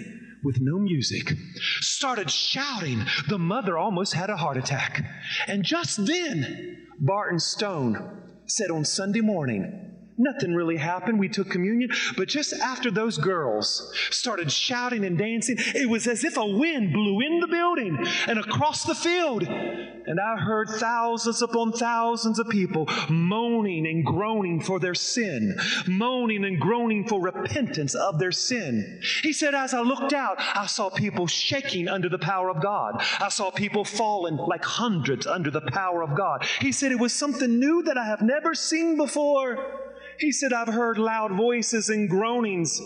with 0.45 0.61
no 0.61 0.79
music, 0.79 1.33
started 1.81 2.31
shouting. 2.31 3.05
The 3.29 3.39
mother 3.39 3.79
almost 3.79 4.15
had 4.15 4.31
a 4.31 4.37
heart 4.37 4.57
attack. 4.57 5.05
And 5.47 5.65
just 5.65 6.05
then, 6.07 6.87
Barton 6.99 7.39
Stone 7.39 8.23
said 8.47 8.71
on 8.71 8.85
Sunday 8.85 9.21
morning, 9.21 9.92
Nothing 10.23 10.55
really 10.55 10.77
happened. 10.77 11.19
We 11.19 11.29
took 11.29 11.51
communion. 11.51 11.91
But 12.17 12.29
just 12.29 12.53
after 12.53 12.93
those 12.93 13.19
girls 13.19 13.93
started 14.11 14.53
shouting 14.53 15.05
and 15.05 15.19
dancing, 15.19 15.57
it 15.59 15.89
was 15.89 16.07
as 16.07 16.23
if 16.23 16.37
a 16.37 16.47
wind 16.47 16.93
blew 16.93 17.21
in 17.21 17.41
the 17.41 17.49
building 17.49 17.99
and 18.29 18.39
across 18.39 18.85
the 18.85 18.95
field. 18.95 19.43
And 19.43 20.21
I 20.21 20.37
heard 20.37 20.69
thousands 20.69 21.43
upon 21.43 21.73
thousands 21.73 22.39
of 22.39 22.49
people 22.49 22.89
moaning 23.09 23.87
and 23.87 24.05
groaning 24.05 24.61
for 24.61 24.79
their 24.79 24.95
sin, 24.95 25.57
moaning 25.89 26.45
and 26.45 26.61
groaning 26.61 27.07
for 27.09 27.21
repentance 27.21 27.95
of 27.97 28.21
their 28.21 28.33
sin. 28.33 29.01
He 29.23 29.33
said, 29.33 29.55
As 29.55 29.75
I 29.75 29.81
looked 29.81 30.13
out, 30.13 30.37
I 30.39 30.67
saw 30.67 30.89
people 30.89 31.27
shaking 31.27 31.89
under 31.89 32.09
the 32.09 32.19
power 32.19 32.49
of 32.49 32.63
God. 32.63 33.03
I 33.21 33.29
saw 33.29 33.51
people 33.51 33.85
falling 33.85 34.37
like 34.37 34.65
hundreds 34.65 35.27
under 35.27 35.51
the 35.51 35.63
power 35.63 36.03
of 36.03 36.17
God. 36.17 36.47
He 36.61 36.71
said, 36.71 36.93
It 36.93 37.01
was 37.01 37.13
something 37.13 37.59
new 37.59 37.83
that 37.85 37.99
I 37.99 38.05
have 38.05 38.23
never 38.23 38.55
seen 38.55 38.97
before. 38.97 39.82
He 40.19 40.33
said, 40.33 40.53
I've 40.53 40.69
heard 40.69 40.99
loud 40.99 41.33
voices 41.33 41.89
and 41.89 42.09
groanings. 42.09 42.81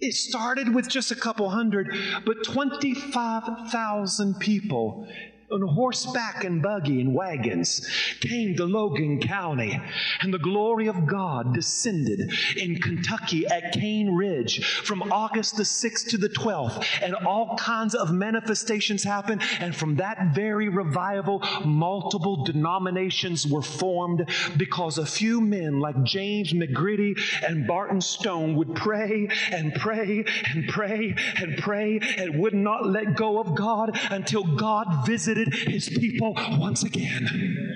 It 0.00 0.14
started 0.14 0.74
with 0.74 0.88
just 0.88 1.10
a 1.12 1.14
couple 1.14 1.48
hundred, 1.50 1.94
but 2.26 2.44
25,000 2.44 4.34
people 4.40 5.08
on 5.52 5.62
horseback 5.62 6.44
and 6.44 6.62
buggy 6.62 7.00
and 7.00 7.14
wagons 7.14 7.86
came 8.20 8.56
to 8.56 8.64
Logan 8.64 9.20
County, 9.20 9.80
and 10.20 10.32
the 10.32 10.38
glory 10.38 10.88
of 10.88 11.06
God 11.06 11.54
descended 11.54 12.32
in 12.56 12.80
Kentucky 12.80 13.46
at 13.46 13.72
Cane 13.72 14.14
Ridge 14.14 14.64
from 14.84 15.02
August 15.12 15.56
the 15.56 15.62
6th 15.62 16.08
to 16.08 16.18
the 16.18 16.28
12th, 16.28 16.84
and 17.02 17.14
all 17.14 17.56
kinds 17.56 17.94
of 17.94 18.12
manifestations 18.12 19.04
happened. 19.04 19.42
And 19.60 19.74
from 19.74 19.96
that 19.96 20.34
very 20.34 20.68
revival, 20.68 21.42
multiple 21.64 22.44
denominations 22.44 23.46
were 23.46 23.62
formed 23.62 24.28
because 24.56 24.98
a 24.98 25.06
few 25.06 25.40
men 25.40 25.80
like 25.80 26.02
James 26.04 26.52
McGready 26.52 27.18
and 27.46 27.66
Barton 27.66 28.00
Stone 28.00 28.56
would 28.56 28.74
pray 28.74 29.28
and 29.50 29.74
pray 29.74 30.24
and 30.54 30.68
pray 30.68 31.14
and 31.36 31.58
pray 31.58 32.00
and 32.16 32.38
would 32.40 32.54
not 32.54 32.86
let 32.86 33.16
go 33.16 33.38
of 33.38 33.54
God 33.54 33.98
until 34.10 34.44
God 34.44 35.06
visited 35.06 35.41
his 35.50 35.88
people 35.88 36.34
once 36.58 36.82
again. 36.82 37.72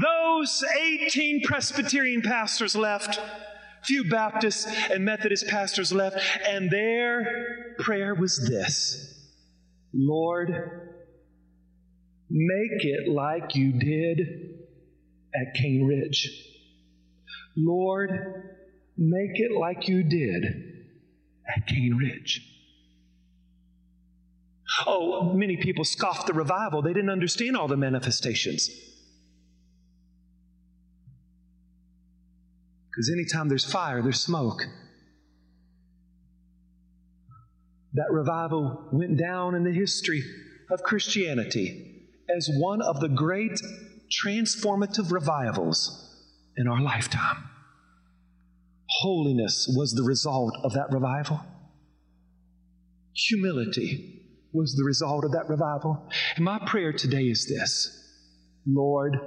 Those 0.00 0.64
18 0.80 1.42
Presbyterian 1.42 2.22
pastors 2.22 2.74
left, 2.74 3.20
few 3.84 4.08
Baptist 4.08 4.66
and 4.90 5.04
Methodist 5.04 5.46
pastors 5.48 5.92
left, 5.92 6.18
and 6.48 6.70
their 6.70 7.74
prayer 7.78 8.14
was 8.14 8.38
this 8.48 9.28
Lord, 9.92 10.50
make 12.30 12.84
it 12.84 13.08
like 13.12 13.54
you 13.54 13.72
did 13.72 14.20
at 15.34 15.54
Cane 15.54 15.84
Ridge. 15.84 16.30
Lord, 17.54 18.10
make 18.96 19.32
it 19.34 19.52
like 19.52 19.88
you 19.88 20.02
did 20.02 20.71
at 21.48 21.66
Cane 21.66 21.96
Ridge. 21.96 22.48
Oh, 24.86 25.32
many 25.34 25.56
people 25.56 25.84
scoffed 25.84 26.26
the 26.26 26.32
revival. 26.32 26.82
They 26.82 26.92
didn't 26.92 27.10
understand 27.10 27.56
all 27.56 27.68
the 27.68 27.76
manifestations. 27.76 28.70
Because 32.90 33.10
anytime 33.10 33.48
there's 33.48 33.70
fire, 33.70 34.02
there's 34.02 34.20
smoke. 34.20 34.62
That 37.94 38.10
revival 38.10 38.88
went 38.92 39.18
down 39.18 39.54
in 39.54 39.64
the 39.64 39.72
history 39.72 40.22
of 40.70 40.82
Christianity 40.82 42.08
as 42.34 42.48
one 42.50 42.80
of 42.80 43.00
the 43.00 43.08
great 43.08 43.60
transformative 44.24 45.10
revivals 45.10 46.08
in 46.56 46.68
our 46.68 46.80
lifetime. 46.80 47.48
Holiness 49.00 49.72
was 49.74 49.94
the 49.94 50.02
result 50.02 50.54
of 50.62 50.74
that 50.74 50.92
revival. 50.92 51.40
Humility 53.14 54.20
was 54.52 54.74
the 54.76 54.84
result 54.84 55.24
of 55.24 55.32
that 55.32 55.48
revival. 55.48 56.08
And 56.36 56.44
my 56.44 56.58
prayer 56.66 56.92
today 56.92 57.24
is 57.24 57.46
this 57.46 57.98
Lord, 58.66 59.18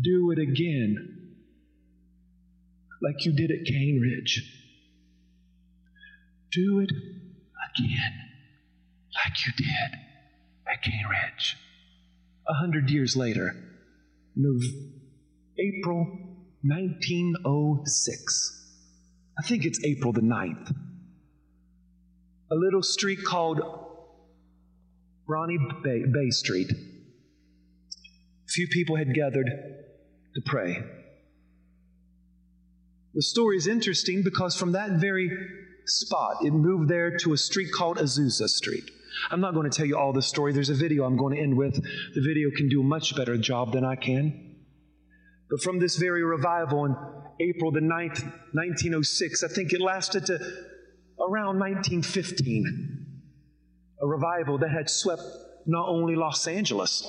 do 0.00 0.30
it 0.30 0.38
again 0.38 1.34
like 3.02 3.24
you 3.24 3.32
did 3.32 3.50
at 3.50 3.64
Cane 3.66 4.00
Ridge. 4.00 4.42
Do 6.52 6.80
it 6.80 6.90
again 6.90 8.12
like 9.14 9.46
you 9.46 9.52
did 9.56 9.98
at 10.70 10.82
Cane 10.82 11.06
Ridge. 11.08 11.56
A 12.48 12.54
hundred 12.54 12.90
years 12.90 13.16
later, 13.16 13.54
April 15.58 16.27
1906. 16.62 18.54
I 19.38 19.42
think 19.42 19.64
it's 19.64 19.84
April 19.84 20.12
the 20.12 20.20
9th. 20.20 20.74
A 22.50 22.54
little 22.54 22.82
street 22.82 23.20
called 23.24 23.60
Bonnie 25.28 25.58
Brae, 25.82 26.04
Bay 26.06 26.30
Street. 26.30 26.70
A 26.72 28.48
few 28.48 28.66
people 28.68 28.96
had 28.96 29.14
gathered 29.14 29.48
to 30.34 30.40
pray. 30.44 30.82
The 33.14 33.22
story 33.22 33.56
is 33.56 33.66
interesting 33.66 34.22
because 34.24 34.56
from 34.56 34.72
that 34.72 34.92
very 34.92 35.30
spot, 35.86 36.44
it 36.44 36.52
moved 36.52 36.88
there 36.88 37.16
to 37.18 37.32
a 37.34 37.36
street 37.36 37.68
called 37.72 37.98
Azusa 37.98 38.48
Street. 38.48 38.90
I'm 39.30 39.40
not 39.40 39.54
going 39.54 39.70
to 39.70 39.76
tell 39.76 39.86
you 39.86 39.96
all 39.96 40.12
the 40.12 40.22
story. 40.22 40.52
There's 40.52 40.70
a 40.70 40.74
video 40.74 41.04
I'm 41.04 41.16
going 41.16 41.36
to 41.36 41.42
end 41.42 41.56
with. 41.56 41.74
The 41.74 42.20
video 42.20 42.50
can 42.56 42.68
do 42.68 42.80
a 42.80 42.84
much 42.84 43.16
better 43.16 43.36
job 43.36 43.72
than 43.72 43.84
I 43.84 43.96
can. 43.96 44.47
But 45.50 45.62
from 45.62 45.78
this 45.78 45.96
very 45.96 46.22
revival 46.22 46.84
in 46.84 46.96
April 47.40 47.70
the 47.70 47.80
9th, 47.80 48.22
1906, 48.52 49.42
I 49.42 49.48
think 49.48 49.72
it 49.72 49.80
lasted 49.80 50.26
to 50.26 50.34
around 51.20 51.58
1915. 51.58 53.06
A 54.00 54.06
revival 54.06 54.58
that 54.58 54.70
had 54.70 54.88
swept 54.88 55.22
not 55.66 55.88
only 55.88 56.14
Los 56.14 56.46
Angeles, 56.46 57.02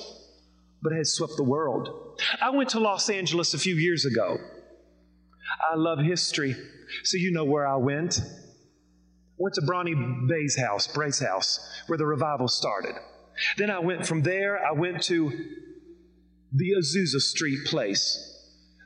but 0.82 0.92
had 0.92 1.06
swept 1.06 1.34
the 1.36 1.44
world. 1.44 2.20
I 2.40 2.50
went 2.50 2.70
to 2.70 2.80
Los 2.80 3.10
Angeles 3.10 3.54
a 3.54 3.58
few 3.58 3.74
years 3.74 4.04
ago. 4.04 4.38
I 5.70 5.76
love 5.76 5.98
history, 5.98 6.56
so 7.04 7.16
you 7.16 7.32
know 7.32 7.44
where 7.44 7.66
I 7.66 7.76
went. 7.76 8.20
Went 9.36 9.54
to 9.54 9.62
Bonnie 9.62 9.94
Brae's 9.94 10.58
house, 10.58 10.86
Brae's 10.86 11.18
house, 11.18 11.82
where 11.86 11.98
the 11.98 12.06
revival 12.06 12.48
started. 12.48 12.94
Then 13.56 13.70
I 13.70 13.78
went 13.78 14.06
from 14.06 14.22
there, 14.22 14.64
I 14.64 14.72
went 14.72 15.02
to 15.04 15.30
the 16.52 16.72
Azusa 16.78 17.20
Street 17.20 17.64
place. 17.66 18.29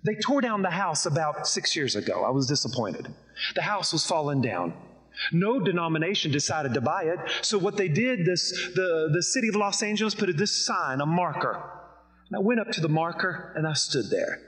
They 0.05 0.15
tore 0.17 0.43
down 0.43 0.63
the 0.63 0.71
house 0.71 1.07
about 1.07 1.47
six 1.49 1.75
years 1.75 1.97
ago. 1.97 2.25
I 2.25 2.31
was 2.31 2.47
disappointed. 2.47 3.09
The 3.55 3.63
house 3.63 3.93
was 3.93 4.07
falling 4.07 4.43
down. 4.43 4.75
No 5.33 5.61
denomination 5.61 6.31
decided 6.31 6.75
to 6.75 6.81
buy 6.81 7.05
it. 7.05 7.19
So 7.43 7.57
what 7.57 7.77
they 7.77 7.89
did, 7.89 8.27
this 8.27 8.51
the, 8.75 9.11
the 9.13 9.23
city 9.23 9.49
of 9.49 9.57
Los 9.57 9.83
Angeles 9.83 10.15
put 10.15 10.37
this 10.37 10.67
sign, 10.67 11.01
a 11.01 11.07
marker. 11.07 11.55
And 12.29 12.37
I 12.37 12.41
went 12.41 12.61
up 12.61 12.71
to 12.73 12.81
the 12.81 12.89
marker 12.89 13.55
and 13.57 13.67
I 13.67 13.73
stood 13.75 14.11
there. 14.11 14.41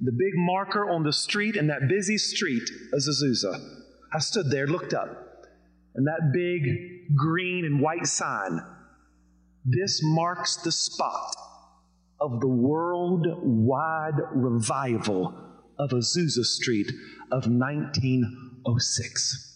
The 0.00 0.12
big 0.12 0.34
marker 0.34 0.88
on 0.88 1.02
the 1.02 1.12
street 1.12 1.56
in 1.56 1.68
that 1.68 1.88
busy 1.88 2.18
street, 2.18 2.68
of 2.92 3.00
Azusa. 3.00 3.54
I 4.12 4.18
stood 4.18 4.50
there, 4.50 4.66
looked 4.66 4.94
up. 4.94 5.08
and 5.94 6.06
that 6.06 6.32
big 6.32 7.16
green 7.16 7.64
and 7.64 7.80
white 7.80 8.06
sign. 8.06 8.60
This 9.64 10.00
marks 10.02 10.56
the 10.56 10.72
spot 10.72 11.34
of 12.20 12.40
the 12.40 12.48
worldwide 12.48 14.20
revival 14.32 15.34
of 15.78 15.90
Azusa 15.90 16.44
Street 16.44 16.90
of 17.32 17.46
1906. 17.46 19.46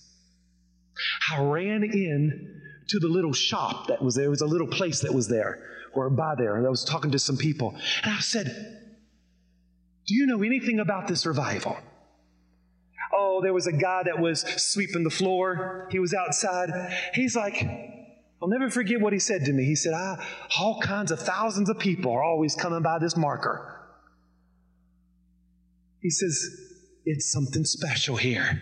I 1.33 1.43
ran 1.43 1.85
in 1.85 2.61
to 2.89 2.99
the 2.99 3.09
little 3.09 3.33
shop 3.33 3.89
that 3.89 4.03
was 4.03 4.15
there. 4.15 4.25
There 4.25 4.31
was 4.31 4.41
a 4.41 4.47
little 4.47 4.67
place 4.67 5.01
that 5.01 5.13
was 5.13 5.29
there, 5.29 5.63
or 5.93 6.09
by 6.11 6.35
there, 6.37 6.57
and 6.57 6.67
I 6.67 6.71
was 6.71 6.85
talking 6.85 7.11
to 7.11 7.19
some 7.19 7.37
people. 7.37 7.75
And 8.03 8.13
I 8.13 8.21
said, 8.21 8.47
Do 10.07 10.15
you 10.15 10.27
know 10.27 10.43
anything 10.43 10.81
about 10.81 11.09
this 11.09 11.27
revival? 11.27 11.77
Oh, 13.13 13.41
there 13.43 13.53
was 13.53 13.67
a 13.67 13.73
guy 13.73 14.05
that 14.05 14.19
was 14.19 14.41
sweeping 14.41 15.05
the 15.05 15.11
floor. 15.11 15.89
He 15.91 15.99
was 15.99 16.15
outside. 16.15 16.71
He's 17.13 17.37
like, 17.37 17.67
I'll 18.45 18.51
never 18.51 18.69
forget 18.69 19.01
what 19.01 19.15
he 19.15 19.19
said 19.21 19.47
to 19.47 19.55
me. 19.55 19.65
He 19.65 19.75
said, 19.75 19.95
ah, 19.97 20.23
All 20.61 20.79
kinds 20.79 21.11
of 21.11 21.19
thousands 21.19 21.71
of 21.71 21.79
people 21.79 22.13
are 22.13 22.23
always 22.23 22.55
coming 22.55 22.83
by 22.83 22.99
this 22.99 23.17
marker. 23.17 23.81
He 26.03 26.11
says, 26.11 26.45
It's 27.07 27.33
something 27.33 27.65
special 27.65 28.17
here. 28.17 28.61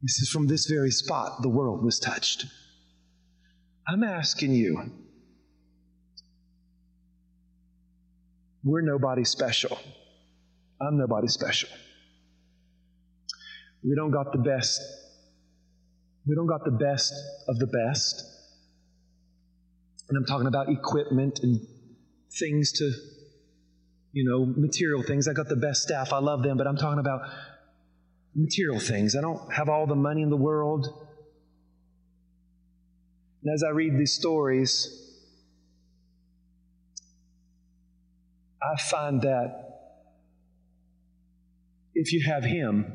He 0.00 0.08
says, 0.08 0.28
From 0.30 0.48
this 0.48 0.66
very 0.66 0.90
spot, 0.90 1.40
the 1.42 1.48
world 1.48 1.84
was 1.84 2.00
touched. 2.00 2.44
I'm 3.86 4.02
asking 4.02 4.54
you, 4.54 4.90
we're 8.64 8.80
nobody 8.80 9.22
special. 9.22 9.78
I'm 10.80 10.98
nobody 10.98 11.28
special. 11.28 11.68
We 13.84 13.94
don't 13.94 14.10
got 14.10 14.32
the 14.32 14.38
best. 14.38 14.82
We 16.28 16.34
don't 16.34 16.46
got 16.46 16.62
the 16.64 16.70
best 16.70 17.14
of 17.48 17.58
the 17.58 17.66
best. 17.66 18.22
And 20.10 20.18
I'm 20.18 20.26
talking 20.26 20.46
about 20.46 20.68
equipment 20.68 21.40
and 21.42 21.66
things 22.38 22.72
to, 22.72 22.92
you 24.12 24.28
know, 24.28 24.44
material 24.44 25.02
things. 25.02 25.26
I 25.26 25.32
got 25.32 25.48
the 25.48 25.56
best 25.56 25.82
staff. 25.82 26.12
I 26.12 26.18
love 26.18 26.42
them, 26.42 26.58
but 26.58 26.66
I'm 26.66 26.76
talking 26.76 26.98
about 26.98 27.22
material 28.34 28.78
things. 28.78 29.16
I 29.16 29.22
don't 29.22 29.52
have 29.54 29.70
all 29.70 29.86
the 29.86 29.96
money 29.96 30.20
in 30.20 30.28
the 30.28 30.36
world. 30.36 30.86
And 33.42 33.54
as 33.54 33.62
I 33.62 33.70
read 33.70 33.98
these 33.98 34.12
stories, 34.12 35.06
I 38.62 38.76
find 38.82 39.22
that 39.22 39.64
if 41.94 42.12
you 42.12 42.22
have 42.26 42.44
Him, 42.44 42.92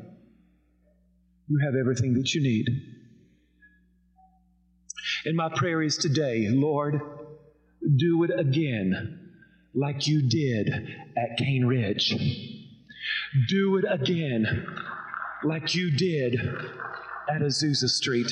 you 1.48 1.58
have 1.64 1.74
everything 1.74 2.14
that 2.14 2.32
you 2.32 2.40
need. 2.40 2.93
And 5.24 5.36
my 5.36 5.48
prayer 5.54 5.82
is 5.82 5.96
today, 5.96 6.48
Lord, 6.50 7.00
do 7.96 8.24
it 8.24 8.30
again 8.38 9.30
like 9.74 10.06
you 10.06 10.28
did 10.28 10.68
at 11.16 11.38
Cane 11.38 11.64
Ridge. 11.64 12.14
Do 13.48 13.76
it 13.78 13.84
again 13.88 14.66
like 15.42 15.74
you 15.74 15.90
did 15.90 16.34
at 17.28 17.40
Azusa 17.40 17.88
Street. 17.88 18.30